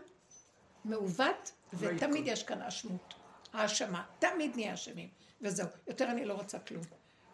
[0.86, 3.14] מעוות, ותמיד יש כאן אשמות.
[3.54, 4.04] האשמה.
[4.20, 5.10] תמיד נהיה אשמים.
[5.42, 5.68] וזהו.
[5.88, 6.84] יותר אני לא רוצה כלום.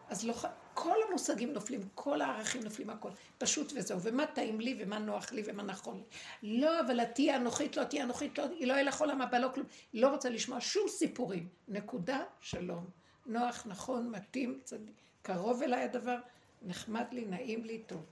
[0.09, 0.33] אז לא,
[0.75, 3.09] כל המושגים נופלים, כל הערכים נופלים, הכל.
[3.37, 3.99] פשוט וזהו.
[4.01, 6.59] ומה טעים לי, ומה נוח לי, ומה נכון לי.
[6.59, 9.37] לא, אבל את תהיה אנוכית, לא תהיה אנוכית, לא, היא לא יהיה לך עולם הבא,
[9.37, 9.67] לא כלום.
[9.93, 11.47] לא רוצה לשמוע שום סיפורים.
[11.67, 12.85] נקודה, שלום.
[13.25, 14.95] נוח, נכון, מתאים, צדיק.
[15.21, 16.17] קרוב אליי הדבר,
[16.61, 18.05] נחמד לי, נעים לי, טוב.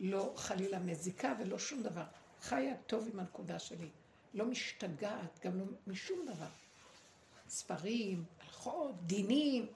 [0.00, 2.04] לא חלילה מזיקה ולא שום דבר.
[2.42, 3.88] חיה טוב עם הנקודה שלי.
[4.34, 6.48] לא משתגעת, גם לא משום דבר.
[7.48, 9.66] ספרים, הלכות, דינים,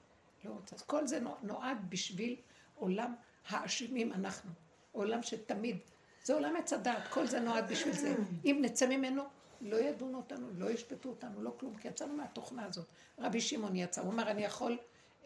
[0.45, 0.77] לא רוצה.
[0.77, 2.37] אז כל זה נו- נועד בשביל
[2.75, 3.15] עולם
[3.49, 4.51] האשמים אנחנו.
[4.93, 5.77] עולם שתמיד,
[6.25, 8.15] זה עולם עץ הדעת, כל זה נועד בשביל זה.
[8.45, 9.23] אם נצא ממנו,
[9.61, 12.87] לא ידונו אותנו, לא ישפטו אותנו, לא כלום, כי יצאנו מהתוכנה הזאת.
[13.19, 14.79] רבי שמעון יצא, הוא אמר, אני יכול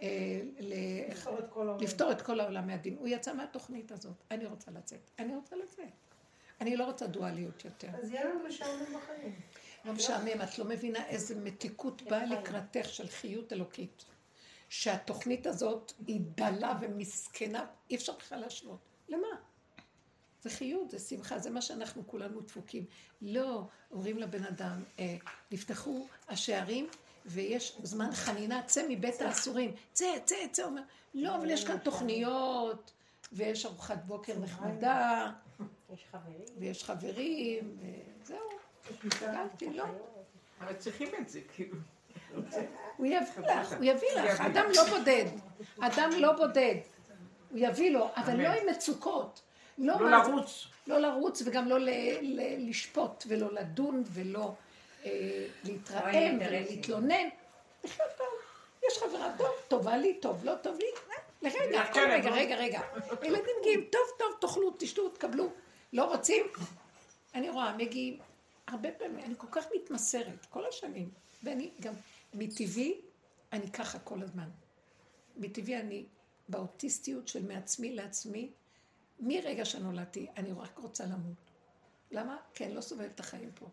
[0.03, 0.09] אה,
[0.61, 0.74] ל-
[1.11, 1.81] לפתור את כל העולם.
[1.85, 2.97] לפתור את כל העולם מהדין.
[2.99, 4.12] הוא יצא מהתוכנית הזאת.
[4.31, 5.11] אני רוצה לצאת.
[5.19, 5.85] אני רוצה לצאת.
[6.61, 7.89] אני לא רוצה דואליות יותר.
[8.03, 9.35] אז יהיה לנו משעמם בחיים.
[9.85, 14.05] לא משעמם, את לא מבינה איזה מתיקות באה לקראתך של חיות אלוקית.
[14.74, 18.78] שהתוכנית הזאת היא דלה ומסכנה, אי אפשר בכלל להשוות.
[19.09, 19.28] למה?
[20.42, 22.84] זה חיות, זה שמחה, זה מה שאנחנו כולנו דפוקים.
[23.22, 25.16] לא, אומרים לבן אדם, אה,
[25.51, 26.88] נפתחו השערים
[27.26, 29.74] ויש זמן חנינה, צא מבית האסורים.
[29.92, 30.82] צא, צא, צא, אומר,
[31.14, 32.92] לא, אבל יש כאן תוכניות,
[33.32, 35.32] ויש ארוחת בוקר נחמדה,
[35.92, 36.44] יש חברים.
[36.59, 37.78] ויש חברים,
[38.22, 38.38] וזהו.
[39.20, 39.84] הגעתי, לא.
[40.60, 41.76] אבל צריכים את זה, כאילו.
[42.97, 45.24] הוא יביא לך, הוא יביא לך, אדם לא בודד,
[45.81, 46.74] אדם לא בודד,
[47.51, 48.43] הוא יביא לו, אבל.
[48.43, 49.40] לא עם מצוקות,
[49.78, 50.66] לא לא לרוץ.
[50.86, 51.77] לא לרוץ וגם לא
[52.59, 54.52] לשפוט ולא לדון ולא
[55.05, 56.39] אה, להתרעם.
[56.40, 57.28] ולהתלונן,
[57.85, 58.27] לחיות טוב,
[58.89, 62.39] יש חברה טוב, טובה לי, טוב, לא טוב לי, אה, לרגע, עכשיו כל רגע, יבוא.
[62.39, 62.81] רגע, רגע,
[63.23, 65.48] ילדים מגיעים, טוב, טוב, תאכלו, תשתו, תקבלו,
[65.93, 66.47] לא רוצים?
[67.35, 68.19] אני רואה, מגיעים,
[68.69, 71.09] הרבה פעמים, אני כל כך מתמסרת, כל השנים,
[71.43, 71.93] ואני גם,
[72.35, 73.01] מטבעי,
[73.52, 74.51] אני ככה כל הזמן.
[75.36, 76.06] מטבעי אני
[76.48, 78.51] באוטיסטיות של מעצמי לעצמי,
[79.20, 81.51] מרגע שנולדתי, אני רק רוצה למות.
[82.11, 82.36] למה?
[82.55, 83.66] כי אני לא סובלת את החיים פה.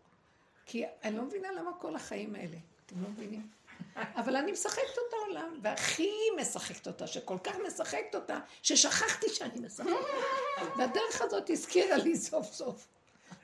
[0.66, 2.56] כי אני לא מבינה למה כל החיים האלה.
[2.86, 3.48] אתם לא מבינים?
[4.20, 6.10] אבל אני משחקת אותה עולם, והכי
[6.40, 9.90] משחקת אותה, שכל כך משחקת אותה, ששכחתי שאני משחקת.
[10.78, 12.88] והדרך הזאת הזכירה לי סוף סוף.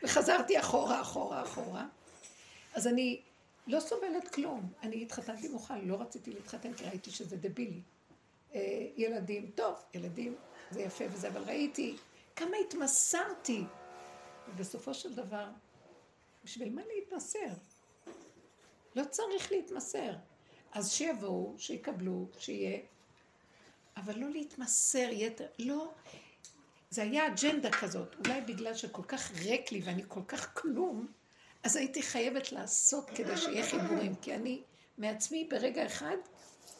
[0.02, 1.86] וחזרתי אחורה, אחורה, אחורה.
[2.74, 3.20] אז אני
[3.68, 4.72] לא סובלת כלום.
[4.82, 7.82] אני התחתנתי מאוחר, לא רציתי להתחתן, כי ראיתי שזה דבילי.
[8.54, 10.36] אה, ילדים, טוב, ילדים,
[10.70, 11.96] זה יפה וזה, אבל ראיתי
[12.36, 13.64] כמה התמסרתי.
[14.48, 15.46] ובסופו של דבר,
[16.44, 17.48] בשביל מה להתמסר?
[18.96, 20.12] לא צריך להתמסר.
[20.72, 22.78] אז שיבואו, שיקבלו, שיהיה,
[23.96, 25.92] אבל לא להתמסר יתר, לא.
[26.90, 31.06] זה היה אג'נדה כזאת, אולי בגלל שכל כך ריק לי ואני כל כך כלום,
[31.62, 34.62] אז הייתי חייבת לעשות כדי שיהיה חיבורים, כי אני
[34.98, 36.16] מעצמי ברגע אחד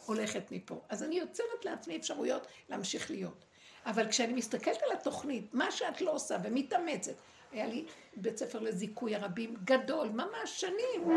[0.07, 0.81] הולכת מפה.
[0.89, 3.45] אז אני יוצרת לעצמי אפשרויות להמשיך להיות.
[3.87, 7.15] אבל כשאני מסתכלת על התוכנית, מה שאת לא עושה ומתאמצת,
[7.53, 7.85] היה לי
[8.17, 11.09] בית ספר לזיכוי הרבים גדול, ממש שנים,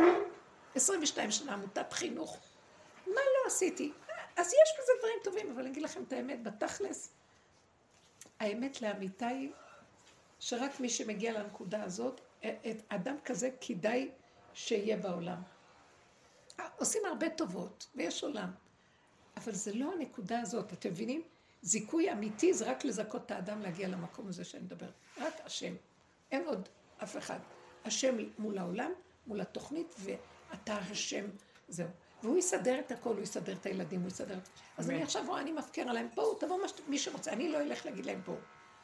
[0.76, 2.40] 22 שנה עמותת חינוך.
[3.08, 3.92] מה לא עשיתי?
[4.38, 7.12] אז יש בזה דברים טובים, אבל אני אגיד לכם את האמת, בתכלס,
[8.40, 9.52] האמת לאמיתה היא
[10.40, 14.12] שרק מי שמגיע לנקודה הזאת, את אדם כזה כדאי
[14.54, 15.42] שיהיה בעולם.
[16.78, 18.52] עושים הרבה טובות, ויש עולם,
[19.38, 21.24] אבל זה לא הנקודה הזאת, אתם מבינים?
[21.62, 24.90] זיכוי אמיתי זה רק לזכות את האדם להגיע למקום הזה שאני מדבר.
[25.18, 25.74] רק השם.
[26.32, 26.70] אין עוד
[27.04, 27.40] אף אחד.
[27.86, 28.92] השם מול העולם,
[29.28, 31.26] מול התוכנית, ואתה השם,
[31.68, 31.88] זהו.
[32.24, 34.40] והוא יסדר את הכל, הוא יסדר את הילדים, הוא יסדר...
[34.78, 36.58] אז אני עכשיו רואה, אני מפקר עליהם, בואו, תבואו
[36.88, 38.38] מי שרוצה, אני לא אלך להגיד להם בואו.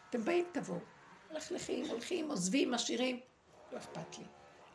[0.10, 0.80] אתם באים, תבואו.
[1.50, 3.20] הולכים, הולכים, עוזבים, משאירים,
[3.78, 4.24] לא אכפת לי.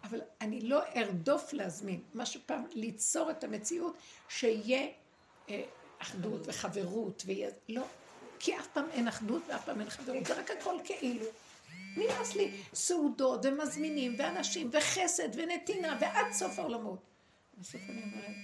[0.05, 3.97] אבל אני לא ארדוף להזמין, מה שפעם ליצור את המציאות
[4.29, 4.89] שיהיה
[5.51, 5.63] אה,
[5.99, 7.51] אחדות וחברות, ויהיה...
[7.69, 7.85] לא,
[8.39, 11.27] כי אף פעם אין אחדות ואף פעם אין חברות, זה רק הכל כאילו.
[11.97, 16.99] נמאס לי סעודות ומזמינים ואנשים וחסד ונתינה ועד סוף העולמות.
[17.59, 18.37] בסוף אני אומרת,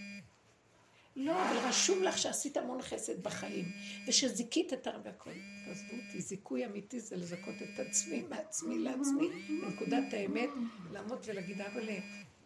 [1.20, 3.65] לא, אבל רשום לך שעשית המון חסד בחיים,
[4.09, 5.31] ושזיכית את הרבה הכל.
[5.66, 9.28] תעזבו אותי, זיכוי אמיתי זה לזכות את עצמי, מעצמי לעצמי,
[9.62, 10.49] בנקודת האמת,
[10.93, 11.89] לעמוד ולהגיד, אבל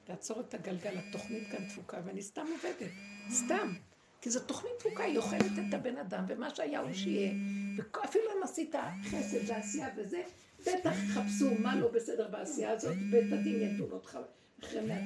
[0.04, 2.90] תעצור את הגלגל, התוכנית כאן תפוקה, ואני סתם עובדת,
[3.30, 3.74] סתם.
[4.20, 7.32] כי זו תוכנית תפוקה, היא אוכלת את הבן אדם, ומה שהיה הוא שיהיה.
[7.76, 8.74] ואפילו אם עשית
[9.04, 10.22] חסד ועשייה וזה,
[10.60, 14.18] בטח חפשו מה לא בסדר בעשייה הזאת, בית הדין ידון אותך
[14.62, 15.02] אחרי מאה.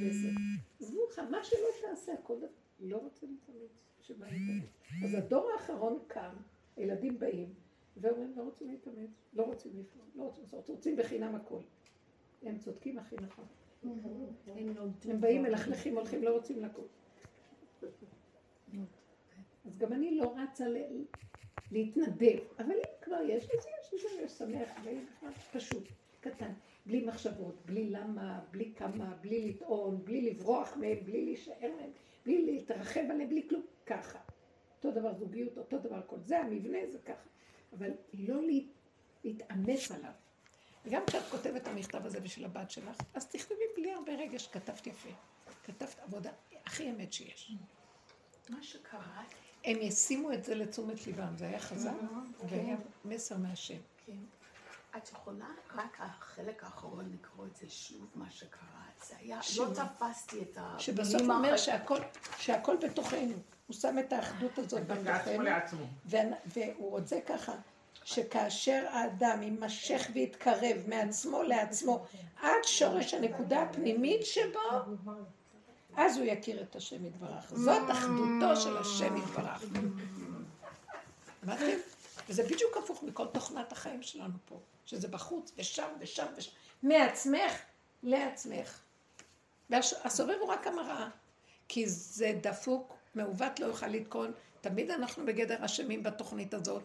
[0.81, 2.66] עזבו אותך, מה שלא תעשה, הכל דבר.
[2.81, 3.71] לא רוצה להתאמץ,
[4.01, 4.71] שבא להתאמץ.
[5.05, 6.35] אז הדור האחרון קם,
[6.77, 7.55] הילדים באים,
[7.97, 11.61] ואומרים, לא רוצים להתאמץ, לא רוצים לפעול, לא רוצים לעשות, רוצים בחינם הכל.
[12.43, 13.45] הם צודקים הכי נכון.
[15.05, 16.87] הם באים, מלכלכים, הולכים, לא רוצים לקום.
[19.65, 20.65] אז גם אני לא רצה
[21.71, 24.71] להתנדב, אבל אם כבר יש, אז יש, יש, יש שמח,
[25.53, 25.89] פשוט,
[26.21, 26.53] קטן,
[26.87, 31.91] בלי מחשבות, בלי למה, בלי כמה, בלי לטעון, בלי לברוח מהם, בלי להישאר מהם,
[32.27, 34.19] בלי להתרחב עליהם, בלי כלום, ככה.
[34.77, 37.29] אותו דבר זוגיות, אותו דבר כל זה, המבנה זה ככה.
[37.79, 38.41] אבל לא
[39.25, 40.11] להתאמץ עליו.
[40.85, 44.87] וגם כשאת כותבת את המכתב הזה בשביל הבת שלך, אז תכתבי בלי הרבה רגש, כתבת
[44.87, 45.09] יפה.
[45.65, 46.31] כתבת עבודה
[46.65, 47.53] הכי אמת שיש.
[48.49, 49.23] מה שקרה...
[49.65, 51.93] הם ישימו את זה לתשומת ליבם, זה היה חזק,
[52.49, 53.79] והיה מסר מהשם.
[54.97, 58.61] את יכולה רק החלק האחרון לקרוא את זה שוב, מה שקרה.
[59.09, 61.57] זה היה, לא תפסתי את המילים שבסוף הוא אומר
[62.39, 63.35] שהכל בתוכנו.
[63.67, 65.87] הוא שם את האחדות הזאת בתוכנו.
[66.47, 67.53] והוא רוצה ככה,
[68.05, 72.05] שכאשר האדם יימשך ויתקרב מעצמו לעצמו
[72.43, 74.61] עד שורש הנקודה הפנימית שבו,
[75.97, 77.53] אז הוא יכיר את השם יתברך.
[77.55, 79.65] זאת אחדותו של השם יתברך.
[81.43, 81.79] הבנתם?
[82.29, 86.51] וזה בדיוק הפוך מכל תוכנת החיים שלנו פה, שזה בחוץ ושם ושם ושם,
[86.83, 87.53] מעצמך
[88.03, 88.81] לעצמך.
[89.71, 91.09] והסובב הוא רק המראה,
[91.69, 96.83] כי זה דפוק, מעוות לא יוכל לתקון, תמיד אנחנו בגדר אשמים בתוכנית הזאת.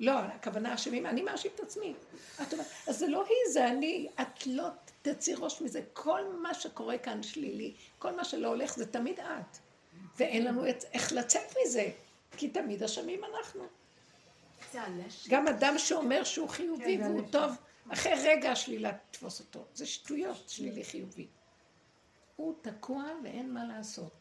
[0.00, 1.94] לא, הכוונה אשמים, אני מאשים את עצמי.
[2.42, 4.64] את אומרת, אז זה לא היא, זה אני, את לא
[5.02, 5.82] תצאי ראש מזה.
[5.92, 9.58] כל מה שקורה כאן שלילי, כל מה שלא הולך, זה תמיד את.
[10.16, 11.90] ואין לנו את, איך לצאת מזה,
[12.36, 13.62] כי תמיד אשמים אנחנו.
[15.28, 17.52] גם אדם שאומר שהוא חיובי כן, והוא טוב,
[17.92, 19.64] אחרי רגע השלילה תתפוס אותו.
[19.74, 21.26] זה שטויות, שלילי חיובי.
[22.36, 24.12] הוא תקוע ואין מה לעשות.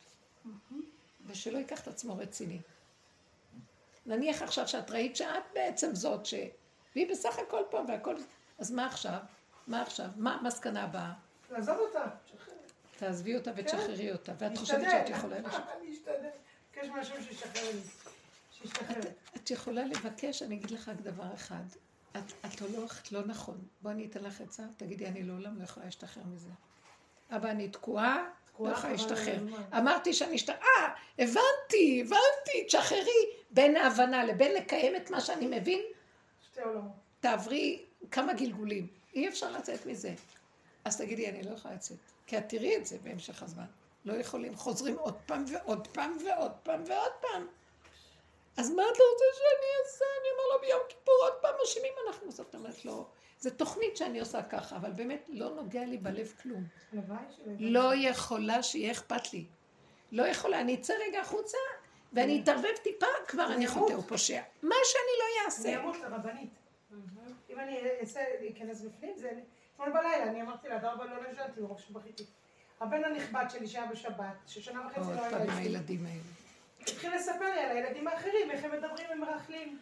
[1.26, 2.60] ושלא ייקח את עצמו רציני.
[4.06, 6.34] נניח עכשיו שאת ראית שאת בעצם זאת ש...
[6.96, 8.16] והיא בסך הכל פה והכל...
[8.60, 9.20] אז מה עכשיו?
[9.68, 10.08] מה עכשיו?
[10.16, 11.14] מה המסקנה הבאה?
[11.52, 12.06] לעזוב אותה.
[12.98, 14.34] תעזבי אותה ותשחררי אותה.
[14.38, 15.38] ואת חושבת שאת יכולה...
[15.38, 16.30] אני אשתדל.
[16.80, 17.80] מבקש מהשם שישחרר לי.
[19.36, 21.64] את יכולה לבקש, אני אגיד לך רק דבר אחד.
[22.46, 23.58] את הולכת לא נכון.
[23.82, 26.50] בואי אני אתן לך עצה, תגידי, אני לעולם לא יכולה להשתחרר מזה.
[27.30, 28.30] אבא, אני תקועה,
[28.60, 29.40] לא יכולה להשתחרר.
[29.78, 33.40] אמרתי שאני אשתחרר, אה, הבנתי, הבנתי, תשחררי.
[33.52, 35.82] בין ההבנה לבין לקיים את מה שאני מבין,
[37.20, 38.88] תעברי כמה גלגולים.
[39.14, 40.14] אי אפשר לצאת מזה.
[40.86, 41.98] אז תגידי, אני לא יכולה לצאת.
[42.28, 43.66] כי את תראי את זה בהמשך הזמן.
[44.06, 47.48] לא יכולים, חוזרים עוד פעם ועוד פעם ועוד פעם ועוד פעם.
[48.60, 50.06] אז מה אתה רוצה שאני אעשה?
[50.22, 52.32] אני אומר לו ביום כיפור עוד פעם אשמים אנחנו.
[52.32, 53.06] זאת אומרת, לא.
[53.40, 56.64] זו תוכנית שאני עושה ככה, אבל באמת לא נוגע לי בלב כלום.
[57.60, 59.46] לא יכולה שיהיה אכפת לי.
[60.12, 61.58] לא יכולה, אני אצא רגע החוצה,
[62.14, 64.42] ואני אתערבב טיפה, כבר אני חוטא ופושע.
[64.64, 65.82] מה שאני לא אני אעשה.
[65.82, 66.50] אמות לרבנית.
[67.50, 69.32] אם אני אעשה, להיכנס בפנים, זה...
[69.74, 72.26] אתמול בלילה אני אמרתי לה, ארבע לא נשנתי, מרוב שבכיתי.
[72.82, 76.39] הבן הנכבד שלי שהיה בשבת, ששנה וחצי עוד לא היה פעם עם הילדים האלה.
[76.82, 79.80] התחיל לספר לי על הילדים האחרים, איך הם מדברים ומרכלים.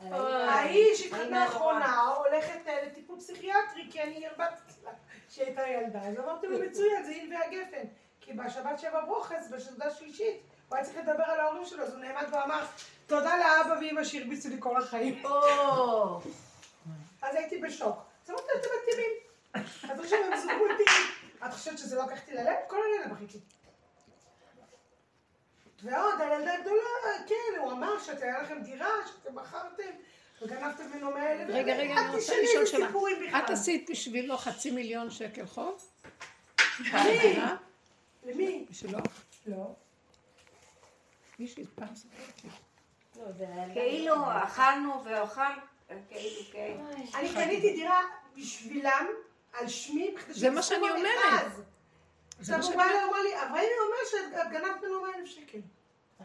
[0.00, 1.42] האיש התחתנה הנוראה.
[1.42, 4.90] האחרונה, הולכת אה, לטיפול פסיכיאטרי, כי אני הרבצתי לה
[5.30, 6.00] שהיא הייתה ילדה.
[6.02, 7.86] אז אמרתי לו, מצוין, זה אין והגפן.
[8.20, 10.36] כי בשבת שבע ברוכס, בסעודה שלישית,
[10.68, 12.64] הוא היה צריך לדבר על ההורים שלו, אז הוא נעמד ואמר,
[13.06, 15.22] תודה לאבא ואמא שהרביצו לי כל החיים.
[17.22, 17.96] אז הייתי בשוק.
[18.24, 19.10] אז אמרתי לו, אתם מתאימים.
[19.92, 20.84] אז עכשיו הם זוגו אותי.
[21.46, 22.54] את חושבת שזה לא לקחתי ללב?
[22.66, 23.38] כל הלילה בכיתי.
[25.82, 26.80] ועוד, הילדה הגדולה,
[27.26, 29.82] כן, הוא אמר שהיה לכם דירה, שאתם מכרתם,
[30.42, 31.54] וגנבתם ממנו מאה אלף.
[31.54, 32.88] רגע, רגע, אני רוצה לשאול שאלה.
[33.38, 35.90] את עשית בשבילו חצי מיליון שקל חוב?
[36.80, 37.40] למי?
[38.24, 38.66] למי?
[38.70, 38.98] בשבילו?
[39.46, 39.74] לא.
[41.38, 42.50] מישהי פעם סיפרת לי.
[43.16, 43.74] לא, זה הילדה.
[43.74, 44.14] כאילו
[44.44, 45.42] אכלנו ואוכל,
[45.88, 46.76] כאילו, כן.
[47.14, 48.00] אני קניתי דירה
[48.36, 49.06] בשבילם,
[49.52, 50.90] על שמי, בכדי זה מה שאני.
[50.90, 51.52] אומרת.
[52.40, 55.10] זה עכשיו מה הוא בא אליי, הוא אמר לי, אברהים אומר שאת גנבת ממנו 100
[55.18, 55.58] אלף שקל.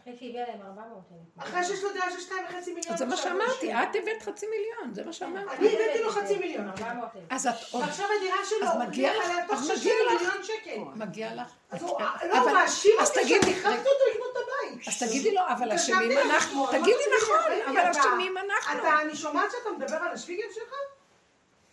[0.01, 1.47] אחרי שהביאה להם 400 אלף.
[1.47, 2.33] אחרי שיש לו דירה של 2.5
[2.67, 2.93] מיליון.
[2.93, 5.55] אז זה מה עכשיו שאמרתי, את הבאת חצי מיליון, זה מה שאמרתי.
[5.57, 6.69] אני הבאתי לו חצי מיליון.
[6.69, 7.23] 400 אלף.
[7.29, 10.95] אז את עוד ועכשיו הדירה שלו, אז מגיע לך, אז 60 מגיע לך.
[10.95, 11.47] מגיע לך.
[11.71, 12.27] אז הוא כן.
[12.29, 13.79] לא, מאשים אז אותי תגידי, שאני רגע.
[13.79, 14.87] אותו לקנות את הבית.
[14.87, 16.67] אז תגידי לו, אבל התקשרתי אשמים אנחנו.
[16.67, 18.79] תגידי נכון, "ראיתי, אבל אתה- אשמים אנחנו.
[19.01, 20.73] אני שומעת שאתה מדבר על השוויגר שלך?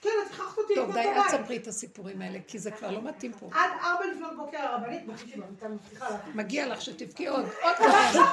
[0.01, 1.40] כן, את הכרחת אותי טוב, לקנות די, את אל הבית.
[1.40, 3.51] תספרי את הסיפורים האלה, כי זה כבר לא מתאים פה.
[3.52, 5.02] עד ארבע לפנות בוקר הרבנית.
[6.35, 8.31] מגיע לך שתבכי עוד, עוד אני עוד.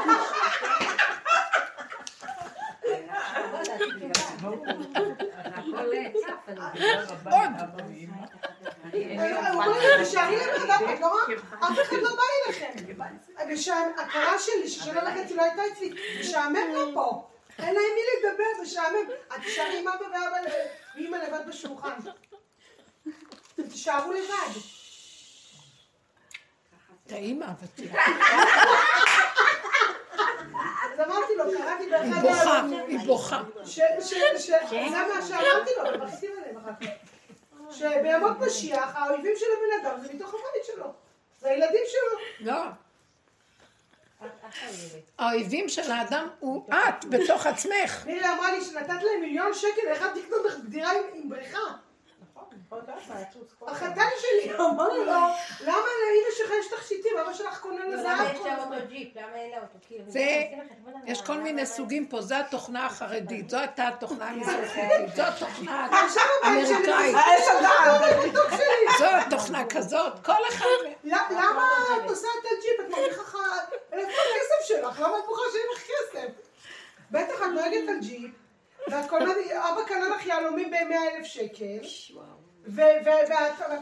[10.14, 11.24] לבן אדם, את לא רואה?
[11.60, 12.94] אף אחד לא בא אליכם.
[13.98, 17.28] והכרה שלי, ששנה וחצי לא הייתה אצלי, משעמם לה פה.
[17.60, 19.10] אין להם מי לדבר, משעמם.
[19.36, 20.38] את תישארי עם אבא ואבא
[20.96, 22.00] ואימא לבד בשולחן.
[23.54, 24.60] אתם תישארו לבד.
[27.10, 28.02] האימא הוותיקה.
[30.84, 33.44] אז אמרתי לו, קראתי באחד היא בוכה, היא בוכה.
[33.64, 33.84] זה
[35.16, 36.88] מה שאמרתי לו, ובכיתי עליהם אחר כך.
[37.76, 40.94] שבימות משיח, האויבים של הבן אדם זה מתוך הבית שלו.
[41.40, 42.20] זה הילדים שלו.
[42.40, 42.62] לא.
[45.20, 48.06] האויבים של האדם הוא את, בתוך עצמך.
[48.06, 51.60] מירי אמרה לי שנתת להם מיליון שקל, איך את תקנות דירה עם בריכה?
[53.68, 55.04] החתן שלי אמר לו,
[55.62, 57.18] למה לאמא שלך יש תכשיטים?
[57.18, 58.74] אבא שלך קונה למה לזהב יש כל לה הזמן.
[58.78, 59.16] אותו ג'יפ?
[59.16, 59.78] למה אין לה אותו?
[59.88, 60.44] כאילו, זה-
[61.06, 66.22] יש כל מיני סוגים פה, זו התוכנה החרדית, זו הייתה התוכנה המזרחית, זו התוכנה שלי,
[66.44, 67.16] האמריקאית,
[68.58, 68.98] שלי.
[69.00, 70.66] זו התוכנה כזאת, כל אחד...
[71.04, 71.68] למה
[71.98, 72.80] את נוסעת על ג'יפ?
[72.86, 73.38] את מרוויחה לך...
[73.92, 75.00] איפה הכסף שלך?
[75.00, 76.28] למה את בוכה שאין לך כסף?
[77.12, 78.32] בטח את נוהגת על ג'יפ,
[78.88, 79.32] ואת קונה...
[79.52, 81.84] אבא קנה לך יהלומים ב-100 אלף שקל,
[82.66, 83.30] ואת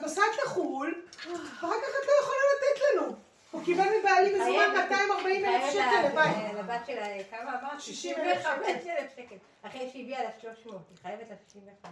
[0.02, 3.16] נוסעת לחו"ל, ואחר כך את לא יכולה לתת לנו.
[3.52, 6.36] הוא קיבל מבעלי מזומן חייבת- 240 אלף שקל לבית.
[6.58, 7.82] לבת שלה, כמה אמרת?
[7.82, 9.36] 65,000 65,000 שקל.
[9.64, 11.92] אחרי שהביאה לה 300, היא חייבת לה 65.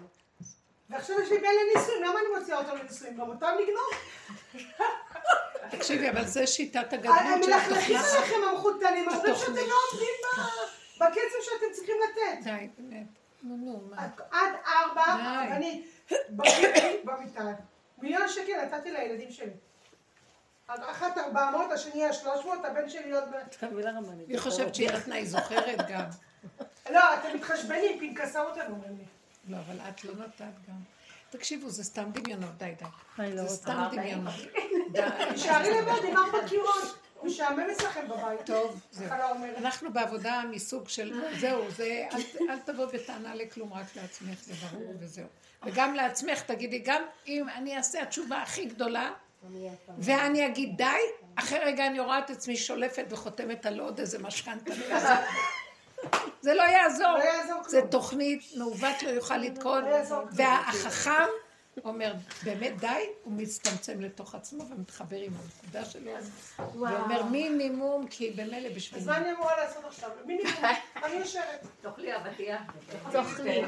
[0.90, 3.18] ועכשיו יש לי בן לנישואים, למה אני מוציאה אותו לנישואים?
[3.18, 3.92] גם אותם לגנוב?
[5.72, 8.18] תקשיבי, אבל זה שיטת הם הגדלות של מלכלכים התוכנה.
[8.20, 9.68] עליכם המחותנים, אומרים שאתם התוכנית.
[9.68, 10.16] לא עומדים
[10.98, 12.44] בקצב שאתם צריכים לתת.
[12.44, 13.08] די, באמת.
[13.44, 14.08] נו, נו, מה?
[14.32, 15.02] עד- ארבע.
[15.52, 15.84] ואני
[16.30, 17.42] בכיתי במיטה.
[17.98, 19.50] מיליון שקל נתתי לילדים שלי.
[20.68, 23.24] אחת ארבע מאות, השני היה שלוש מאות, הבן שלי עוד...
[23.24, 23.50] ב-
[24.28, 26.06] היא חושבת שהיא נתנה, היא זוכרת גם.
[26.90, 29.04] לא, אתם מתחשבנים, פנקסאות הם אומרים לי.
[29.48, 30.76] לא, אבל את לא נתת גם.
[31.30, 32.86] תקשיבו, זה סתם דמיונות, די, די.
[33.38, 34.34] זה סתם דמיונות.
[34.92, 35.02] די.
[35.30, 36.98] תישארי לבד עם ארבע קירות.
[37.24, 38.46] משעמם אצלכם בבית.
[38.46, 39.10] טוב, זהו.
[39.32, 39.58] אומרת.
[39.58, 44.94] אנחנו בעבודה מסוג של, זהו, זה, אל, אל תבוא בטענה לכלום, רק לעצמך, זה ברור
[45.00, 45.28] וזהו.
[45.66, 49.12] וגם לעצמך, תגידי, גם אם אני אעשה התשובה הכי גדולה,
[50.00, 50.86] ואני אגיד די,
[51.36, 54.74] אחרי רגע אני רואה את עצמי שולפת וחותמת על עוד איזה משכנתה.
[56.42, 57.18] זה לא יעזור.
[57.18, 57.82] לא זה.
[57.90, 60.24] תוכנית, מעוות לא יוכל לתקון, לא.
[60.32, 61.30] והחכם
[61.84, 62.14] אומר,
[62.44, 66.12] באמת די, הוא מצטמצם לתוך עצמו ומתחבר עם הנקודה שלו,
[66.58, 70.10] ואומר מינימום, כי במילא אז בשביל מה אני אמורה לעשות עכשיו?
[70.26, 70.54] מינימום,
[71.04, 71.62] אני יושבת.
[71.82, 72.62] תאכלי אבטיח.
[73.12, 73.62] תאכלי.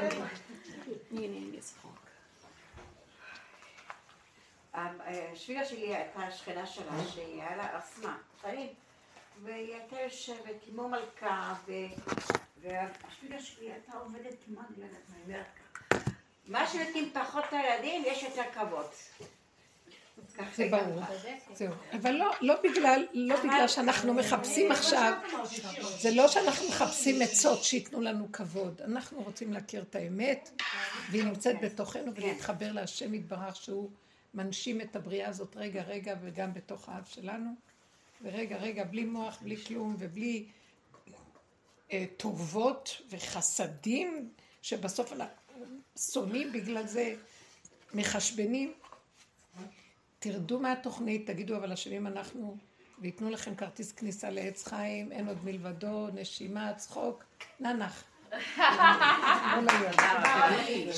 [5.32, 8.68] השבילה שלי הייתה שכנה שלה, שהיה לה אסמה, חיים.
[9.42, 11.72] והיא הייתה יושבת כמו מלכה, ו-
[12.60, 14.84] והשבילה שלי הייתה עובדת כמו אני
[15.24, 15.46] אומרת.
[16.46, 18.86] מה שנותנים פחות לילדים, יש יותר כבוד.
[20.54, 21.00] זה ברור.
[21.54, 21.72] זהו.
[21.92, 25.12] אבל לא, לא בגלל, לא בגלל שאנחנו מחפשים עכשיו,
[25.98, 28.82] זה לא שאנחנו מחפשים עצות שייתנו לנו כבוד.
[28.82, 30.62] אנחנו רוצים להכיר את האמת,
[31.10, 33.90] והיא נמצאת בתוכנו, ולהתחבר להשם יתברך שהוא
[34.34, 37.50] מנשים את הבריאה הזאת רגע רגע, וגם בתוך האף שלנו.
[38.22, 40.46] ורגע רגע, בלי מוח, בלי כלום, ובלי
[41.92, 44.30] אה, טובות וחסדים,
[44.62, 45.45] שבסוף אנחנו
[45.96, 47.14] שונאים בגלל זה,
[47.94, 48.72] מחשבנים.
[50.18, 52.56] תרדו מהתוכנית, תגידו, אבל אשמים אנחנו,
[52.98, 57.24] וייתנו לכם כרטיס כניסה לעץ חיים, אין עוד מלבדו, נשימה, צחוק,
[57.60, 58.04] ננח.